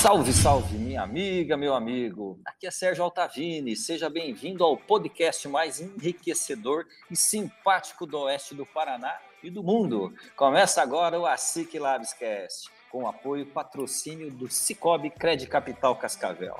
Salve, 0.00 0.32
salve, 0.32 0.78
minha 0.78 1.02
amiga, 1.02 1.58
meu 1.58 1.74
amigo. 1.74 2.40
Aqui 2.46 2.66
é 2.66 2.70
Sérgio 2.70 3.04
Altavini. 3.04 3.76
Seja 3.76 4.08
bem-vindo 4.08 4.64
ao 4.64 4.74
podcast 4.74 5.46
mais 5.46 5.78
enriquecedor 5.78 6.86
e 7.10 7.14
simpático 7.14 8.06
do 8.06 8.20
oeste 8.20 8.54
do 8.54 8.64
Paraná 8.64 9.14
e 9.42 9.50
do 9.50 9.62
mundo. 9.62 10.14
Começa 10.34 10.80
agora 10.80 11.20
o 11.20 11.26
ASIC 11.26 11.78
Labscast, 11.78 12.70
com 12.90 13.06
apoio 13.06 13.42
e 13.42 13.44
patrocínio 13.44 14.30
do 14.30 14.48
Cicobi 14.48 15.10
Cred 15.10 15.46
Capital 15.46 15.94
Cascavel. 15.96 16.56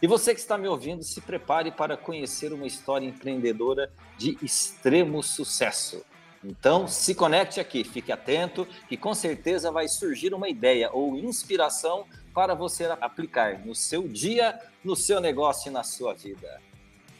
E 0.00 0.06
você 0.06 0.32
que 0.32 0.38
está 0.38 0.56
me 0.56 0.68
ouvindo, 0.68 1.02
se 1.02 1.20
prepare 1.20 1.72
para 1.72 1.96
conhecer 1.96 2.52
uma 2.52 2.68
história 2.68 3.04
empreendedora 3.04 3.90
de 4.16 4.38
extremo 4.40 5.24
sucesso. 5.24 6.04
Então, 6.44 6.86
se 6.86 7.16
conecte 7.16 7.58
aqui, 7.58 7.82
fique 7.82 8.12
atento, 8.12 8.64
que 8.88 8.96
com 8.96 9.12
certeza 9.12 9.72
vai 9.72 9.88
surgir 9.88 10.32
uma 10.32 10.48
ideia 10.48 10.88
ou 10.92 11.16
inspiração 11.16 12.04
para 12.36 12.54
você 12.54 12.84
aplicar 13.00 13.64
no 13.64 13.74
seu 13.74 14.06
dia, 14.06 14.60
no 14.84 14.94
seu 14.94 15.22
negócio 15.22 15.70
e 15.70 15.72
na 15.72 15.82
sua 15.82 16.12
vida. 16.12 16.60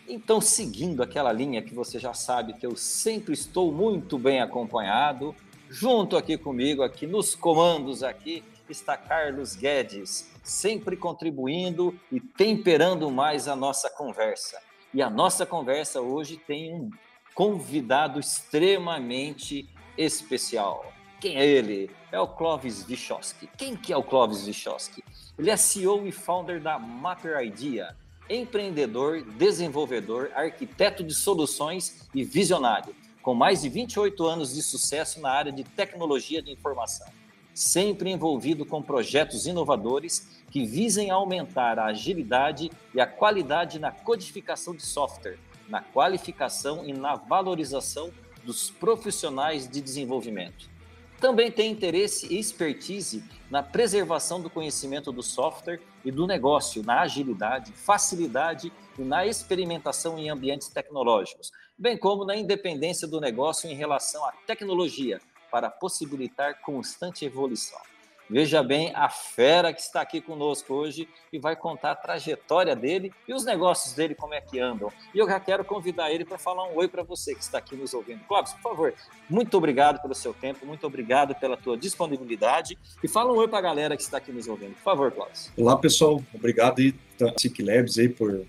Então, 0.06 0.42
seguindo 0.42 1.02
aquela 1.02 1.32
linha 1.32 1.62
que 1.62 1.74
você 1.74 1.98
já 1.98 2.12
sabe 2.12 2.52
que 2.52 2.66
eu 2.66 2.76
sempre 2.76 3.32
estou 3.32 3.72
muito 3.72 4.18
bem 4.18 4.42
acompanhado, 4.42 5.34
junto 5.70 6.18
aqui 6.18 6.36
comigo, 6.36 6.82
aqui 6.82 7.06
nos 7.06 7.34
comandos 7.34 8.02
aqui, 8.02 8.44
está 8.68 8.94
Carlos 8.94 9.56
Guedes, 9.56 10.30
sempre 10.44 10.98
contribuindo 10.98 11.98
e 12.12 12.20
temperando 12.20 13.10
mais 13.10 13.48
a 13.48 13.56
nossa 13.56 13.88
conversa. 13.88 14.60
E 14.92 15.00
a 15.00 15.08
nossa 15.08 15.46
conversa 15.46 15.98
hoje 15.98 16.36
tem 16.36 16.74
um 16.74 16.90
convidado 17.34 18.20
extremamente 18.20 19.66
especial. 19.96 20.92
Quem 21.26 21.38
é 21.38 21.44
ele? 21.44 21.90
É 22.12 22.20
o 22.20 22.28
Clovis 22.28 22.84
Vyshowski. 22.84 23.48
Quem 23.58 23.74
que 23.74 23.92
é 23.92 23.96
o 23.96 24.02
Clovis 24.04 24.46
Vyshowski? 24.46 25.02
Ele 25.36 25.50
é 25.50 25.56
CEO 25.56 26.06
e 26.06 26.12
founder 26.12 26.60
da 26.60 26.78
Matter 26.78 27.44
Idea, 27.44 27.96
empreendedor, 28.30 29.22
desenvolvedor, 29.32 30.30
arquiteto 30.36 31.02
de 31.02 31.12
soluções 31.12 32.08
e 32.14 32.22
visionário, 32.22 32.94
com 33.22 33.34
mais 33.34 33.62
de 33.62 33.68
28 33.68 34.24
anos 34.24 34.54
de 34.54 34.62
sucesso 34.62 35.20
na 35.20 35.32
área 35.32 35.50
de 35.50 35.64
tecnologia 35.64 36.40
de 36.40 36.52
informação, 36.52 37.08
sempre 37.52 38.12
envolvido 38.12 38.64
com 38.64 38.80
projetos 38.80 39.48
inovadores 39.48 40.44
que 40.48 40.64
visem 40.64 41.10
aumentar 41.10 41.76
a 41.76 41.86
agilidade 41.86 42.70
e 42.94 43.00
a 43.00 43.06
qualidade 43.06 43.80
na 43.80 43.90
codificação 43.90 44.76
de 44.76 44.82
software, 44.82 45.40
na 45.68 45.82
qualificação 45.82 46.86
e 46.86 46.92
na 46.92 47.16
valorização 47.16 48.12
dos 48.44 48.70
profissionais 48.70 49.68
de 49.68 49.80
desenvolvimento. 49.80 50.75
Também 51.20 51.50
tem 51.50 51.72
interesse 51.72 52.32
e 52.32 52.38
expertise 52.38 53.24
na 53.50 53.62
preservação 53.62 54.40
do 54.40 54.50
conhecimento 54.50 55.10
do 55.10 55.22
software 55.22 55.80
e 56.04 56.10
do 56.10 56.26
negócio, 56.26 56.82
na 56.82 57.00
agilidade, 57.00 57.72
facilidade 57.72 58.70
e 58.98 59.02
na 59.02 59.26
experimentação 59.26 60.18
em 60.18 60.28
ambientes 60.28 60.68
tecnológicos, 60.68 61.50
bem 61.78 61.96
como 61.96 62.24
na 62.24 62.36
independência 62.36 63.08
do 63.08 63.20
negócio 63.20 63.68
em 63.68 63.74
relação 63.74 64.24
à 64.26 64.32
tecnologia, 64.46 65.20
para 65.50 65.70
possibilitar 65.70 66.60
constante 66.60 67.24
evolução. 67.24 67.80
Veja 68.28 68.62
bem 68.62 68.92
a 68.94 69.08
fera 69.08 69.72
que 69.72 69.80
está 69.80 70.00
aqui 70.00 70.20
conosco 70.20 70.74
hoje 70.74 71.08
e 71.32 71.38
vai 71.38 71.54
contar 71.54 71.92
a 71.92 71.94
trajetória 71.94 72.74
dele 72.74 73.12
e 73.26 73.32
os 73.32 73.44
negócios 73.44 73.94
dele, 73.94 74.16
como 74.16 74.34
é 74.34 74.40
que 74.40 74.58
andam. 74.58 74.92
E 75.14 75.18
eu 75.18 75.26
já 75.28 75.38
quero 75.38 75.64
convidar 75.64 76.10
ele 76.10 76.24
para 76.24 76.36
falar 76.36 76.68
um 76.68 76.76
oi 76.76 76.88
para 76.88 77.04
você 77.04 77.34
que 77.34 77.42
está 77.42 77.58
aqui 77.58 77.76
nos 77.76 77.94
ouvindo. 77.94 78.20
Clóvis, 78.26 78.52
por 78.54 78.62
favor, 78.62 78.94
muito 79.30 79.56
obrigado 79.56 80.02
pelo 80.02 80.14
seu 80.14 80.34
tempo, 80.34 80.66
muito 80.66 80.84
obrigado 80.86 81.34
pela 81.36 81.56
tua 81.56 81.76
disponibilidade 81.76 82.76
e 83.02 83.06
fala 83.06 83.32
um 83.32 83.36
oi 83.36 83.46
para 83.46 83.58
a 83.58 83.62
galera 83.62 83.96
que 83.96 84.02
está 84.02 84.18
aqui 84.18 84.32
nos 84.32 84.48
ouvindo. 84.48 84.74
Por 84.74 84.82
favor, 84.82 85.12
Clóvis. 85.12 85.52
Olá, 85.56 85.76
pessoal. 85.76 86.20
Obrigado 86.34 86.80
aí, 86.80 86.94
SIC 87.38 87.62
Labs, 87.62 87.96
aí, 87.96 88.08
por 88.08 88.44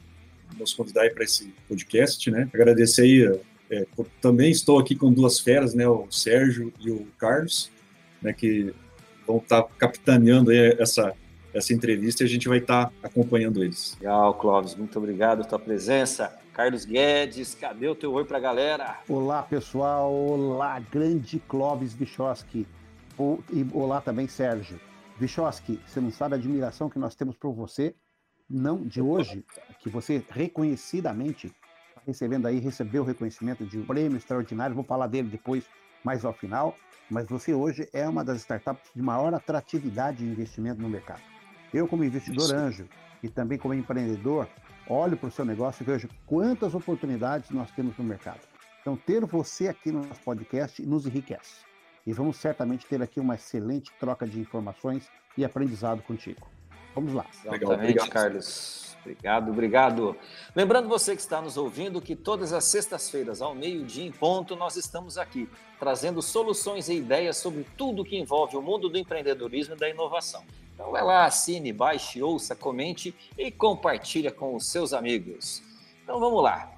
nos 0.57 0.73
convidar 0.73 1.07
para 1.13 1.23
esse 1.23 1.53
podcast, 1.67 2.31
né? 2.31 2.49
Agradecer 2.51 3.03
aí, 3.03 3.41
é, 3.69 3.85
também 4.19 4.49
estou 4.49 4.79
aqui 4.79 4.95
com 4.95 5.11
duas 5.11 5.39
feras, 5.39 5.75
né? 5.75 5.87
O 5.87 6.07
Sérgio 6.09 6.73
e 6.79 6.89
o 6.89 7.05
Carlos, 7.19 7.69
né? 8.21 8.33
Que 8.33 8.73
vão 9.27 9.37
estar 9.37 9.63
tá 9.63 9.69
capitaneando 9.77 10.51
essa, 10.51 11.13
essa 11.53 11.73
entrevista 11.73 12.23
e 12.23 12.25
a 12.25 12.29
gente 12.29 12.47
vai 12.47 12.59
estar 12.59 12.87
tá 12.87 12.91
acompanhando 13.03 13.61
eles. 13.61 13.97
Legal, 13.99 14.33
Clóvis, 14.35 14.73
muito 14.75 14.97
obrigado 14.97 15.39
pela 15.39 15.49
tua 15.49 15.59
presença. 15.59 16.33
Carlos 16.53 16.85
Guedes, 16.85 17.53
cadê 17.53 17.87
o 17.87 17.93
teu 17.93 18.13
oi 18.13 18.25
para 18.25 18.37
a 18.37 18.41
galera? 18.41 18.99
Olá, 19.07 19.43
pessoal. 19.43 20.11
Olá, 20.11 20.79
grande 20.79 21.39
Clóvis 21.47 21.93
Vichowski. 21.93 22.65
E 23.51 23.67
olá 23.73 24.01
também, 24.01 24.27
Sérgio. 24.27 24.79
Vichowski, 25.19 25.79
você 25.85 25.99
não 25.99 26.11
sabe 26.11 26.35
a 26.35 26.37
admiração 26.37 26.89
que 26.89 26.97
nós 26.97 27.15
temos 27.15 27.35
por 27.35 27.51
você, 27.53 27.95
não 28.49 28.81
de 28.81 29.01
hoje, 29.01 29.43
que 29.79 29.89
você 29.89 30.23
reconhecidamente 30.29 31.47
está 31.47 32.01
recebendo 32.05 32.45
aí, 32.45 32.59
recebeu 32.59 33.01
o 33.03 33.05
reconhecimento 33.05 33.65
de 33.65 33.79
um 33.79 33.85
prêmio 33.85 34.17
extraordinário, 34.17 34.75
vou 34.75 34.83
falar 34.83 35.07
dele 35.07 35.27
depois, 35.27 35.65
mais 36.03 36.23
ao 36.23 36.33
final, 36.33 36.75
mas 37.09 37.27
você 37.27 37.53
hoje 37.53 37.87
é 37.93 38.07
uma 38.07 38.23
das 38.23 38.37
startups 38.39 38.89
de 38.95 39.01
maior 39.01 39.33
atratividade 39.33 40.17
de 40.17 40.25
investimento 40.25 40.81
no 40.81 40.89
mercado. 40.89 41.21
Eu, 41.73 41.87
como 41.87 42.03
investidor 42.03 42.45
Isso. 42.45 42.55
anjo 42.55 42.89
e 43.21 43.29
também 43.29 43.57
como 43.57 43.73
empreendedor, 43.73 44.47
olho 44.87 45.17
para 45.17 45.27
o 45.27 45.31
seu 45.31 45.45
negócio 45.45 45.83
e 45.83 45.85
vejo 45.85 46.09
quantas 46.25 46.73
oportunidades 46.73 47.49
nós 47.49 47.71
temos 47.71 47.97
no 47.97 48.03
mercado. 48.03 48.41
Então, 48.81 48.95
ter 48.95 49.25
você 49.25 49.67
aqui 49.67 49.91
no 49.91 50.05
nosso 50.05 50.21
podcast 50.21 50.81
nos 50.85 51.05
enriquece. 51.05 51.65
E 52.05 52.13
vamos 52.13 52.37
certamente 52.37 52.85
ter 52.85 53.01
aqui 53.01 53.19
uma 53.19 53.35
excelente 53.35 53.91
troca 53.99 54.25
de 54.25 54.39
informações 54.39 55.09
e 55.37 55.43
aprendizado 55.43 56.01
contigo. 56.03 56.47
Vamos 56.93 57.13
lá. 57.13 57.25
Legal, 57.45 57.73
obrigado, 57.73 58.09
Carlos. 58.09 58.87
Obrigado, 59.01 59.51
obrigado. 59.51 60.17
Lembrando 60.53 60.89
você 60.89 61.15
que 61.15 61.21
está 61.21 61.41
nos 61.41 61.55
ouvindo 61.55 62.01
que 62.01 62.15
todas 62.15 62.51
as 62.51 62.65
sextas-feiras, 62.65 63.41
ao 63.41 63.55
meio-dia 63.55 64.05
em 64.05 64.11
ponto, 64.11 64.55
nós 64.55 64.75
estamos 64.75 65.17
aqui 65.17 65.47
trazendo 65.79 66.21
soluções 66.21 66.89
e 66.89 66.95
ideias 66.95 67.37
sobre 67.37 67.65
tudo 67.77 68.03
que 68.03 68.17
envolve 68.17 68.57
o 68.57 68.61
mundo 68.61 68.89
do 68.89 68.97
empreendedorismo 68.97 69.75
e 69.75 69.77
da 69.77 69.89
inovação. 69.89 70.43
Então 70.73 70.91
vai 70.91 71.03
lá, 71.03 71.25
assine, 71.25 71.71
baixe, 71.71 72.21
ouça, 72.21 72.55
comente 72.55 73.15
e 73.37 73.49
compartilha 73.49 74.31
com 74.31 74.55
os 74.55 74.67
seus 74.67 74.93
amigos. 74.93 75.63
Então 76.03 76.19
vamos 76.19 76.43
lá. 76.43 76.71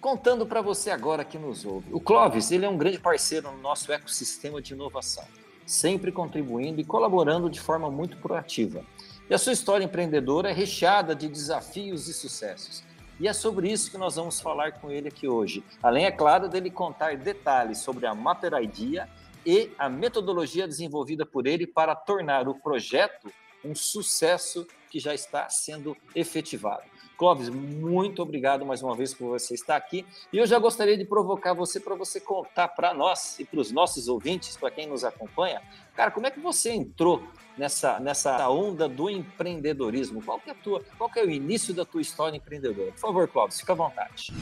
Contando 0.00 0.46
para 0.46 0.62
você 0.62 0.90
agora 0.90 1.24
que 1.24 1.38
nos 1.38 1.64
ouve. 1.64 1.92
O 1.92 2.00
Clóvis, 2.00 2.50
ele 2.50 2.64
é 2.64 2.68
um 2.68 2.78
grande 2.78 2.98
parceiro 2.98 3.50
no 3.50 3.58
nosso 3.58 3.92
ecossistema 3.92 4.60
de 4.62 4.72
inovação, 4.72 5.24
sempre 5.66 6.12
contribuindo 6.12 6.80
e 6.80 6.84
colaborando 6.84 7.50
de 7.50 7.60
forma 7.60 7.90
muito 7.90 8.16
proativa. 8.18 8.84
E 9.30 9.34
a 9.34 9.38
sua 9.38 9.52
história 9.52 9.84
empreendedora 9.84 10.50
é 10.50 10.52
recheada 10.52 11.14
de 11.14 11.28
desafios 11.28 12.08
e 12.08 12.12
sucessos. 12.12 12.82
E 13.20 13.28
é 13.28 13.32
sobre 13.32 13.70
isso 13.70 13.88
que 13.88 13.96
nós 13.96 14.16
vamos 14.16 14.40
falar 14.40 14.72
com 14.72 14.90
ele 14.90 15.06
aqui 15.06 15.28
hoje. 15.28 15.62
Além, 15.80 16.04
é 16.04 16.10
claro, 16.10 16.48
dele 16.48 16.68
contar 16.68 17.16
detalhes 17.16 17.78
sobre 17.78 18.06
a 18.06 18.14
Maper 18.14 18.54
Idea 18.54 19.08
e 19.46 19.70
a 19.78 19.88
metodologia 19.88 20.66
desenvolvida 20.66 21.24
por 21.24 21.46
ele 21.46 21.64
para 21.64 21.94
tornar 21.94 22.48
o 22.48 22.56
projeto 22.56 23.32
um 23.64 23.72
sucesso 23.72 24.66
que 24.90 24.98
já 24.98 25.14
está 25.14 25.48
sendo 25.48 25.96
efetivado. 26.12 26.89
Clóvis, 27.20 27.50
muito 27.50 28.22
obrigado 28.22 28.64
mais 28.64 28.82
uma 28.82 28.96
vez 28.96 29.12
por 29.12 29.28
você 29.28 29.52
estar 29.52 29.76
aqui. 29.76 30.06
E 30.32 30.38
eu 30.38 30.46
já 30.46 30.58
gostaria 30.58 30.96
de 30.96 31.04
provocar 31.04 31.52
você 31.52 31.78
para 31.78 31.94
você 31.94 32.18
contar 32.18 32.68
para 32.68 32.94
nós 32.94 33.38
e 33.38 33.44
para 33.44 33.60
os 33.60 33.70
nossos 33.70 34.08
ouvintes, 34.08 34.56
para 34.56 34.70
quem 34.70 34.86
nos 34.86 35.04
acompanha, 35.04 35.60
cara, 35.94 36.10
como 36.10 36.26
é 36.26 36.30
que 36.30 36.40
você 36.40 36.70
entrou 36.70 37.22
nessa, 37.58 38.00
nessa 38.00 38.48
onda 38.48 38.88
do 38.88 39.10
empreendedorismo? 39.10 40.22
Qual 40.22 40.40
que 40.40 40.48
é, 40.48 40.52
a 40.54 40.56
tua, 40.56 40.82
qual 40.96 41.10
que 41.10 41.18
é 41.18 41.22
o 41.26 41.30
início 41.30 41.74
da 41.74 41.84
tua 41.84 42.00
história 42.00 42.38
empreendedora? 42.38 42.90
Por 42.92 43.00
favor, 43.00 43.28
Clóvis, 43.28 43.60
fica 43.60 43.74
à 43.74 43.76
vontade. 43.76 44.32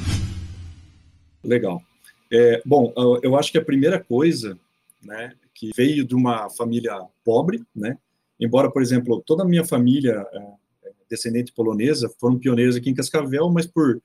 Legal. 1.42 1.82
É, 2.30 2.62
bom, 2.64 2.92
eu 3.24 3.36
acho 3.36 3.50
que 3.50 3.58
a 3.58 3.64
primeira 3.64 3.98
coisa, 3.98 4.56
né, 5.02 5.32
que 5.52 5.72
veio 5.74 6.04
de 6.04 6.14
uma 6.14 6.48
família 6.48 6.96
pobre, 7.24 7.60
né, 7.74 7.98
embora, 8.38 8.70
por 8.70 8.80
exemplo, 8.82 9.20
toda 9.26 9.42
a 9.42 9.46
minha 9.46 9.64
família 9.64 10.24
é, 10.32 10.67
descendente 11.10 11.52
polonesa, 11.52 12.12
foram 12.20 12.38
pioneiros 12.38 12.76
aqui 12.76 12.90
em 12.90 12.94
Cascavel, 12.94 13.50
mas 13.50 13.66
por 13.66 14.00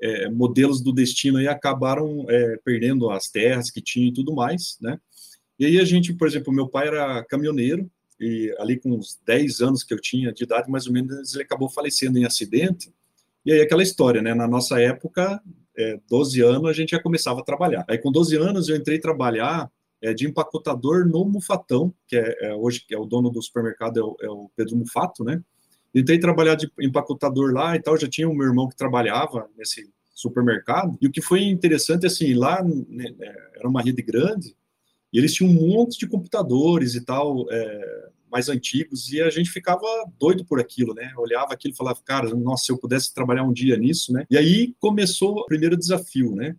é, 0.00 0.28
modelos 0.28 0.80
do 0.80 0.92
destino 0.92 1.38
aí 1.38 1.48
acabaram 1.48 2.26
é, 2.28 2.58
perdendo 2.64 3.10
as 3.10 3.28
terras 3.28 3.70
que 3.70 3.80
tinham 3.80 4.08
e 4.08 4.14
tudo 4.14 4.34
mais, 4.34 4.76
né? 4.80 4.98
E 5.58 5.64
aí 5.64 5.80
a 5.80 5.84
gente, 5.84 6.12
por 6.12 6.28
exemplo, 6.28 6.52
meu 6.52 6.68
pai 6.68 6.88
era 6.88 7.24
caminhoneiro, 7.24 7.90
e 8.20 8.54
ali 8.58 8.78
com 8.78 8.92
uns 8.92 9.18
10 9.26 9.60
anos 9.60 9.82
que 9.82 9.92
eu 9.92 10.00
tinha 10.00 10.32
de 10.32 10.44
idade, 10.44 10.70
mais 10.70 10.86
ou 10.86 10.92
menos, 10.92 11.34
ele 11.34 11.42
acabou 11.44 11.68
falecendo 11.68 12.18
em 12.18 12.24
acidente, 12.24 12.92
E 13.44 13.52
aí 13.52 13.60
aquela 13.60 13.82
história, 13.82 14.20
né? 14.20 14.34
Na 14.34 14.48
nossa 14.48 14.80
época, 14.80 15.40
é, 15.76 16.00
12 16.08 16.40
anos, 16.42 16.68
a 16.68 16.72
gente 16.72 16.90
já 16.90 17.00
começava 17.00 17.40
a 17.40 17.44
trabalhar. 17.44 17.84
Aí 17.88 17.98
com 17.98 18.10
12 18.10 18.36
anos 18.36 18.68
eu 18.68 18.76
entrei 18.76 18.98
trabalhar 18.98 19.70
é, 20.02 20.12
de 20.12 20.26
empacotador 20.26 21.06
no 21.06 21.24
Mufatão, 21.24 21.92
que 22.08 22.16
é, 22.16 22.48
é, 22.48 22.54
hoje 22.54 22.84
que 22.86 22.94
é 22.94 22.98
o 22.98 23.04
dono 23.04 23.30
do 23.30 23.42
supermercado, 23.42 23.98
é 23.98 24.02
o, 24.02 24.16
é 24.20 24.30
o 24.30 24.50
Pedro 24.56 24.76
Mufato, 24.76 25.24
né? 25.24 25.42
Tentei 25.96 26.18
trabalhar 26.18 26.56
de 26.56 26.70
empacotador 26.78 27.54
lá 27.54 27.74
e 27.74 27.80
tal, 27.80 27.96
já 27.96 28.06
tinha 28.06 28.28
o 28.28 28.34
meu 28.34 28.46
irmão 28.46 28.68
que 28.68 28.76
trabalhava 28.76 29.48
nesse 29.56 29.90
supermercado. 30.14 30.98
E 31.00 31.06
o 31.06 31.10
que 31.10 31.22
foi 31.22 31.44
interessante, 31.44 32.04
assim, 32.04 32.34
lá 32.34 32.62
né, 32.62 33.14
era 33.54 33.66
uma 33.66 33.80
rede 33.80 34.02
grande, 34.02 34.54
e 35.10 35.16
eles 35.16 35.32
tinham 35.32 35.50
um 35.50 35.54
monte 35.54 35.98
de 35.98 36.06
computadores 36.06 36.94
e 36.94 37.00
tal, 37.00 37.50
é, 37.50 38.10
mais 38.30 38.50
antigos, 38.50 39.10
e 39.10 39.22
a 39.22 39.30
gente 39.30 39.48
ficava 39.48 39.86
doido 40.18 40.44
por 40.44 40.60
aquilo, 40.60 40.92
né? 40.92 41.14
Olhava 41.16 41.54
aquilo 41.54 41.72
e 41.72 41.76
falava, 41.78 41.98
cara, 42.04 42.28
nossa, 42.34 42.66
se 42.66 42.72
eu 42.72 42.76
pudesse 42.76 43.14
trabalhar 43.14 43.44
um 43.44 43.52
dia 43.52 43.78
nisso, 43.78 44.12
né? 44.12 44.26
E 44.28 44.36
aí 44.36 44.74
começou 44.78 45.38
o 45.38 45.46
primeiro 45.46 45.78
desafio, 45.78 46.34
né? 46.34 46.54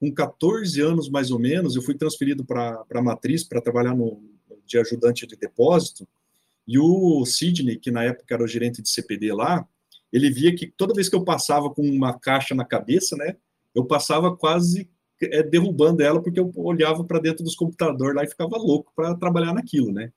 Com 0.00 0.12
14 0.12 0.80
anos, 0.80 1.08
mais 1.08 1.30
ou 1.30 1.38
menos, 1.38 1.76
eu 1.76 1.82
fui 1.82 1.94
transferido 1.94 2.44
para 2.44 2.84
a 2.92 3.02
Matriz 3.02 3.44
para 3.44 3.60
trabalhar 3.60 3.94
no, 3.94 4.20
de 4.66 4.78
ajudante 4.78 5.28
de 5.28 5.36
depósito, 5.36 6.08
e 6.66 6.78
o 6.78 7.24
Sidney, 7.24 7.76
que 7.76 7.90
na 7.90 8.04
época 8.04 8.34
era 8.34 8.44
o 8.44 8.48
gerente 8.48 8.82
de 8.82 8.88
CPD 8.88 9.32
lá, 9.32 9.66
ele 10.12 10.30
via 10.30 10.54
que 10.54 10.66
toda 10.66 10.94
vez 10.94 11.08
que 11.08 11.16
eu 11.16 11.24
passava 11.24 11.70
com 11.70 11.82
uma 11.82 12.18
caixa 12.18 12.54
na 12.54 12.64
cabeça, 12.64 13.16
né, 13.16 13.36
eu 13.74 13.84
passava 13.84 14.36
quase 14.36 14.88
é, 15.22 15.42
derrubando 15.42 16.02
ela, 16.02 16.22
porque 16.22 16.40
eu 16.40 16.50
olhava 16.56 17.04
para 17.04 17.20
dentro 17.20 17.44
dos 17.44 17.54
computadores 17.54 18.16
lá 18.16 18.24
e 18.24 18.28
ficava 18.28 18.56
louco 18.56 18.92
para 18.94 19.14
trabalhar 19.14 19.52
naquilo, 19.52 19.92
né? 19.92 20.10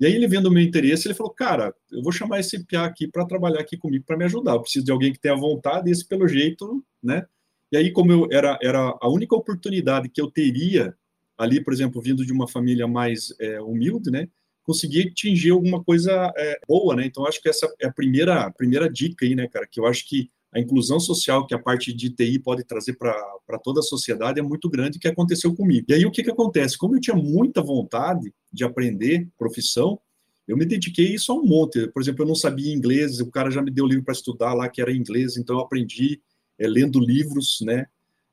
E 0.00 0.06
aí 0.06 0.14
ele 0.14 0.26
vendo 0.26 0.46
o 0.46 0.50
meu 0.50 0.62
interesse, 0.62 1.06
ele 1.06 1.14
falou, 1.14 1.32
cara, 1.32 1.74
eu 1.92 2.02
vou 2.02 2.10
chamar 2.10 2.40
esse 2.40 2.64
PA 2.64 2.86
aqui 2.86 3.06
para 3.06 3.26
trabalhar 3.26 3.60
aqui 3.60 3.76
comigo, 3.76 4.04
para 4.06 4.16
me 4.16 4.24
ajudar. 4.24 4.54
Eu 4.54 4.62
preciso 4.62 4.86
de 4.86 4.90
alguém 4.90 5.12
que 5.12 5.20
tenha 5.20 5.36
vontade, 5.36 5.88
e 5.88 5.92
esse 5.92 6.06
pelo 6.08 6.26
jeito, 6.26 6.82
né? 7.02 7.26
E 7.70 7.76
aí, 7.76 7.92
como 7.92 8.10
eu 8.10 8.26
era, 8.32 8.58
era 8.62 8.96
a 9.00 9.08
única 9.08 9.36
oportunidade 9.36 10.08
que 10.08 10.20
eu 10.20 10.30
teria 10.30 10.96
ali, 11.36 11.62
por 11.62 11.72
exemplo, 11.72 12.00
vindo 12.00 12.24
de 12.24 12.32
uma 12.32 12.48
família 12.48 12.88
mais 12.88 13.32
é, 13.38 13.60
humilde, 13.60 14.10
né? 14.10 14.28
Conseguir 14.64 15.08
atingir 15.08 15.50
alguma 15.50 15.82
coisa 15.82 16.32
é, 16.36 16.60
boa, 16.68 16.94
né? 16.94 17.06
Então, 17.06 17.26
acho 17.26 17.40
que 17.40 17.48
essa 17.48 17.72
é 17.80 17.86
a 17.86 17.92
primeira, 17.92 18.42
a 18.42 18.50
primeira 18.50 18.90
dica 18.90 19.24
aí, 19.24 19.34
né, 19.34 19.48
cara? 19.48 19.66
Que 19.66 19.80
eu 19.80 19.86
acho 19.86 20.06
que 20.08 20.30
a 20.52 20.58
inclusão 20.58 20.98
social 20.98 21.46
que 21.46 21.54
a 21.54 21.58
parte 21.58 21.92
de 21.92 22.10
TI 22.10 22.38
pode 22.38 22.64
trazer 22.64 22.94
para 22.94 23.58
toda 23.62 23.80
a 23.80 23.84
sociedade 23.84 24.40
é 24.40 24.42
muito 24.42 24.68
grande, 24.68 24.98
que 24.98 25.08
aconteceu 25.08 25.54
comigo. 25.54 25.86
E 25.88 25.94
aí, 25.94 26.06
o 26.06 26.10
que, 26.10 26.22
que 26.22 26.30
acontece? 26.30 26.76
Como 26.76 26.96
eu 26.96 27.00
tinha 27.00 27.16
muita 27.16 27.62
vontade 27.62 28.32
de 28.52 28.64
aprender 28.64 29.28
profissão, 29.38 30.00
eu 30.46 30.56
me 30.56 30.66
dediquei 30.66 31.14
isso 31.14 31.30
a 31.30 31.36
um 31.36 31.44
monte. 31.44 31.86
Por 31.88 32.02
exemplo, 32.02 32.24
eu 32.24 32.28
não 32.28 32.34
sabia 32.34 32.74
inglês, 32.74 33.20
o 33.20 33.30
cara 33.30 33.50
já 33.50 33.62
me 33.62 33.70
deu 33.70 33.86
livro 33.86 34.04
para 34.04 34.12
estudar 34.12 34.52
lá, 34.52 34.68
que 34.68 34.82
era 34.82 34.92
inglês, 34.92 35.36
então 35.36 35.56
eu 35.56 35.62
aprendi 35.62 36.20
é, 36.58 36.66
lendo 36.66 36.98
livros, 36.98 37.58
né? 37.62 37.86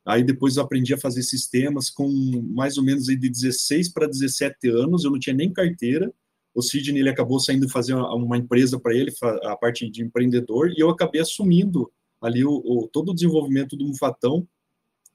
Aí 0.08 0.24
depois 0.24 0.56
eu 0.56 0.64
aprendi 0.64 0.94
a 0.94 0.98
fazer 0.98 1.22
sistemas 1.22 1.90
com 1.90 2.10
mais 2.56 2.78
ou 2.78 2.84
menos 2.84 3.08
de 3.08 3.18
16 3.18 3.90
para 3.90 4.08
17 4.08 4.70
anos, 4.70 5.04
eu 5.04 5.12
não 5.12 5.20
tinha 5.20 5.36
nem 5.36 5.52
carteira, 5.52 6.10
o 6.56 6.62
Sidney 6.62 7.02
ele 7.02 7.10
acabou 7.10 7.42
saindo 7.42 7.68
fazer 7.68 7.94
uma 7.94 8.38
empresa 8.38 8.80
para 8.80 8.96
ele, 8.96 9.12
a 9.44 9.58
parte 9.58 9.90
de 9.90 10.02
empreendedor, 10.02 10.72
e 10.72 10.80
eu 10.80 10.90
acabei 10.90 11.20
assumindo 11.20 11.92
ali 12.22 12.46
o, 12.46 12.52
o, 12.52 12.88
todo 12.88 13.10
o 13.10 13.14
desenvolvimento 13.14 13.76
do 13.76 13.86
Mufatão 13.86 14.48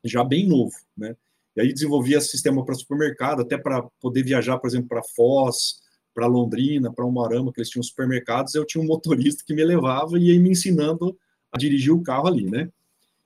já 0.04 0.22
bem 0.22 0.46
novo, 0.46 0.76
né? 0.94 1.16
E 1.56 1.62
aí 1.62 1.72
desenvolvia 1.72 2.20
sistema 2.20 2.62
para 2.64 2.74
supermercado, 2.74 3.40
até 3.40 3.56
para 3.56 3.82
poder 3.98 4.22
viajar, 4.22 4.58
por 4.58 4.66
exemplo, 4.66 4.88
para 4.88 5.02
Foz, 5.02 5.80
para 6.14 6.26
Londrina, 6.26 6.92
para 6.92 7.06
Umarama, 7.06 7.50
que 7.50 7.60
eles 7.60 7.70
tinham 7.70 7.82
supermercados, 7.82 8.54
eu 8.54 8.66
tinha 8.66 8.82
um 8.84 8.86
motorista 8.86 9.42
que 9.46 9.54
me 9.54 9.64
levava 9.64 10.18
e 10.18 10.32
ia 10.32 10.38
me 10.38 10.50
ensinando 10.50 11.18
a 11.50 11.56
dirigir 11.56 11.92
o 11.92 12.02
carro 12.02 12.28
ali, 12.28 12.50
né? 12.50 12.70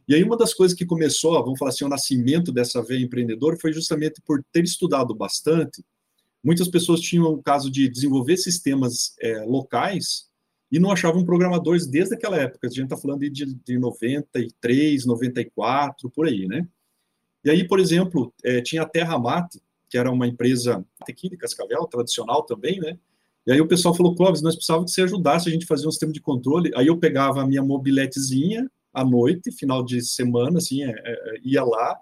E 0.08 0.14
aí 0.14 0.23
uma 0.23 0.37
das 0.37 0.55
coisas 0.55 0.76
que 0.76 0.87
começou, 0.87 1.32
vamos 1.43 1.58
falar 1.58 1.70
assim, 1.70 1.85
o 1.85 1.88
nascimento 1.88 2.53
dessa 2.53 2.82
veia 2.82 3.05
empreendedora 3.05 3.56
foi 3.61 3.73
justamente 3.73 4.20
por 4.25 4.44
ter 4.53 4.64
estudado 4.64 5.14
bastante 5.14 5.82
Muitas 6.47 6.69
pessoas 6.69 7.00
tinham 7.00 7.26
o 7.26 7.43
caso 7.43 7.69
de 7.69 7.88
desenvolver 7.88 8.37
sistemas 8.37 9.17
é, 9.20 9.43
locais 9.44 10.29
e 10.70 10.79
não 10.79 10.93
achavam 10.93 11.25
programadores 11.25 11.88
desde 11.88 12.14
aquela 12.14 12.37
época. 12.37 12.69
A 12.69 12.70
gente 12.70 12.85
está 12.85 12.97
falando 12.97 13.29
de, 13.29 13.53
de 13.53 13.76
93, 13.76 15.06
94, 15.06 16.09
por 16.09 16.29
aí, 16.29 16.47
né? 16.47 16.64
E 17.44 17.50
aí, 17.50 17.67
por 17.67 17.81
exemplo, 17.81 18.32
é, 18.44 18.61
tinha 18.61 18.82
a 18.82 18.88
Terra 18.88 19.19
Mate, 19.19 19.61
que 19.91 19.99
era 19.99 20.09
uma 20.09 20.25
empresa 20.25 20.87
de 21.05 21.37
Cascavel, 21.37 21.85
tradicional 21.88 22.44
também, 22.44 22.79
né? 22.79 22.97
E 23.44 23.50
aí 23.50 23.61
o 23.61 23.67
pessoal 23.67 23.93
falou, 23.93 24.14
Clóvis, 24.14 24.41
nós 24.41 24.55
precisávamos 24.55 24.93
que 24.93 24.94
você 24.94 25.02
ajudasse 25.02 25.49
a 25.49 25.52
gente 25.52 25.67
fazer 25.67 25.88
um 25.88 25.91
sistema 25.91 26.12
de 26.12 26.20
controle. 26.20 26.70
Aí 26.76 26.87
eu 26.87 26.97
pegava 26.97 27.43
a 27.43 27.47
minha 27.47 27.62
mobiletezinha 27.64 28.70
à 28.97 29.05
noite, 29.05 29.53
final 29.53 29.85
de 29.85 30.01
semana, 30.01 30.57
assim, 30.57 30.83
é, 30.83 30.89
é, 30.91 31.35
ia 31.45 31.63
lá, 31.63 31.99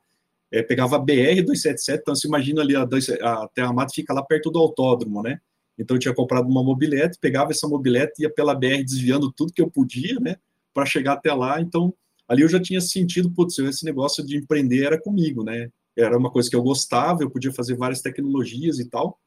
é, 0.52 0.62
pegava 0.62 0.94
a 0.94 1.00
BR-277, 1.00 1.98
então 2.00 2.14
você 2.14 2.28
imagina 2.28 2.62
ali, 2.62 2.76
a, 2.76 2.82
a 2.84 3.48
Terra 3.48 3.72
Mata 3.72 3.92
fica 3.92 4.14
lá 4.14 4.22
perto 4.22 4.48
do 4.48 4.60
autódromo, 4.60 5.20
né? 5.20 5.40
Então 5.76 5.96
eu 5.96 6.00
tinha 6.00 6.14
comprado 6.14 6.48
uma 6.48 6.62
mobilete, 6.62 7.18
pegava 7.20 7.50
essa 7.50 7.66
mobilete, 7.66 8.22
ia 8.22 8.30
pela 8.30 8.54
BR 8.54 8.84
desviando 8.84 9.32
tudo 9.32 9.52
que 9.52 9.60
eu 9.60 9.68
podia, 9.68 10.20
né? 10.20 10.36
Para 10.72 10.86
chegar 10.86 11.14
até 11.14 11.34
lá, 11.34 11.60
então 11.60 11.92
ali 12.28 12.42
eu 12.42 12.48
já 12.48 12.60
tinha 12.60 12.80
sentido, 12.80 13.28
putz, 13.32 13.58
esse 13.58 13.84
negócio 13.84 14.24
de 14.24 14.36
empreender 14.36 14.84
era 14.84 15.00
comigo, 15.00 15.42
né? 15.42 15.68
Era 15.96 16.16
uma 16.16 16.30
coisa 16.30 16.48
que 16.48 16.54
eu 16.54 16.62
gostava, 16.62 17.22
eu 17.22 17.30
podia 17.30 17.52
fazer 17.52 17.74
várias 17.74 18.00
tecnologias 18.00 18.78
e 18.78 18.88
tal. 18.88 19.18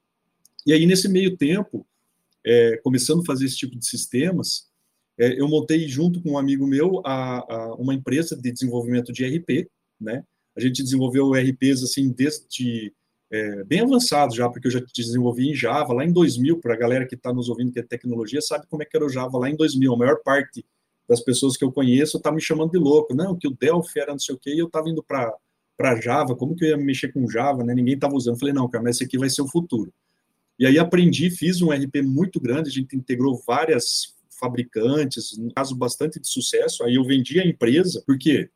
E 0.66 0.72
aí, 0.72 0.86
nesse 0.86 1.10
meio 1.10 1.36
tempo, 1.36 1.86
é, 2.46 2.78
começando 2.78 3.22
a 3.22 3.26
fazer 3.26 3.46
esse 3.46 3.58
tipo 3.58 3.78
de 3.78 3.86
sistemas, 3.86 4.67
é, 5.20 5.40
eu 5.40 5.48
montei 5.48 5.88
junto 5.88 6.22
com 6.22 6.32
um 6.32 6.38
amigo 6.38 6.68
meu 6.68 7.02
a, 7.06 7.40
a, 7.40 7.76
uma 7.76 7.94
empresa 7.94 8.36
de 8.36 8.52
desenvolvimento 8.52 9.12
de 9.12 9.26
RP, 9.26 9.70
né? 10.00 10.24
A 10.56 10.60
gente 10.60 10.84
desenvolveu 10.84 11.32
RPs 11.34 11.84
assim 11.84 12.10
desde 12.10 12.94
é, 13.32 13.64
bem 13.64 13.82
avançado 13.82 14.36
já, 14.36 14.50
porque 14.50 14.68
eu 14.68 14.72
já 14.72 14.82
desenvolvi 14.96 15.50
em 15.50 15.56
Java 15.56 15.94
lá 15.94 16.06
em 16.06 16.12
2000. 16.12 16.60
Para 16.60 16.74
a 16.74 16.78
galera 16.78 17.06
que 17.06 17.16
está 17.16 17.32
nos 17.34 17.50
ouvindo 17.50 17.72
que 17.72 17.80
é 17.80 17.84
tecnologia, 17.84 18.42
sabe 18.42 18.66
como 18.68 18.82
é 18.82 18.86
que 18.86 18.96
era 18.96 19.06
o 19.06 19.10
Java 19.10 19.38
lá 19.38 19.50
em 19.50 19.56
2000. 19.56 19.94
A 19.94 19.98
maior 19.98 20.18
parte 20.24 20.66
das 21.08 21.22
pessoas 21.22 21.56
que 21.56 21.64
eu 21.64 21.72
conheço 21.72 22.20
tá 22.20 22.32
me 22.32 22.42
chamando 22.42 22.72
de 22.72 22.80
louco. 22.80 23.14
Não, 23.14 23.36
que 23.36 23.48
o 23.48 23.56
Delphi 23.56 24.00
era 24.00 24.12
não 24.12 24.20
sei 24.20 24.36
o 24.36 24.40
quê, 24.40 24.54
e 24.54 24.60
eu 24.60 24.68
estava 24.68 24.90
indo 24.90 25.04
para 25.04 25.34
para 25.78 26.02
Java, 26.02 26.36
como 26.36 26.56
que 26.56 26.66
eu 26.66 26.70
ia 26.70 26.78
mexer 26.78 27.14
com 27.14 27.30
Java, 27.30 27.64
né? 27.64 27.72
Ninguém 27.76 27.94
estava 27.94 28.16
usando. 28.16 28.34
Eu 28.34 28.40
falei, 28.40 28.52
não, 28.52 28.68
cara, 28.68 28.84
mas 28.84 28.96
esse 28.96 29.06
aqui 29.06 29.16
vai 29.16 29.30
ser 29.30 29.44
o 29.44 29.48
futuro. 29.48 29.94
E 30.58 30.66
aí 30.66 30.80
aprendi, 30.80 31.30
fiz 31.30 31.62
um 31.62 31.70
RP 31.70 32.02
muito 32.04 32.40
grande, 32.40 32.70
a 32.70 32.74
gente 32.74 32.96
integrou 32.96 33.40
várias 33.46 34.17
fabricantes, 34.40 35.38
um 35.38 35.50
caso 35.50 35.76
bastante 35.76 36.20
de 36.20 36.28
sucesso. 36.28 36.84
Aí 36.84 36.96
eu 36.96 37.04
vendi 37.04 37.40
a 37.40 37.46
empresa, 37.46 38.04
porque 38.06 38.50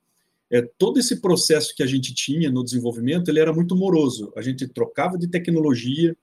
é, 0.51 0.62
todo 0.78 1.00
esse 1.00 1.22
processo 1.22 1.74
que 1.75 1.82
a 1.82 1.88
gente 1.88 2.13
tinha 2.13 2.51
no 2.51 2.63
desenvolvimento, 2.63 3.29
ele 3.29 3.39
era 3.39 3.53
muito 3.53 3.75
moroso. 3.75 4.34
A 4.36 4.41
gente 4.41 4.67
trocava 4.67 5.17
de 5.17 5.27
tecnologia, 5.27 6.15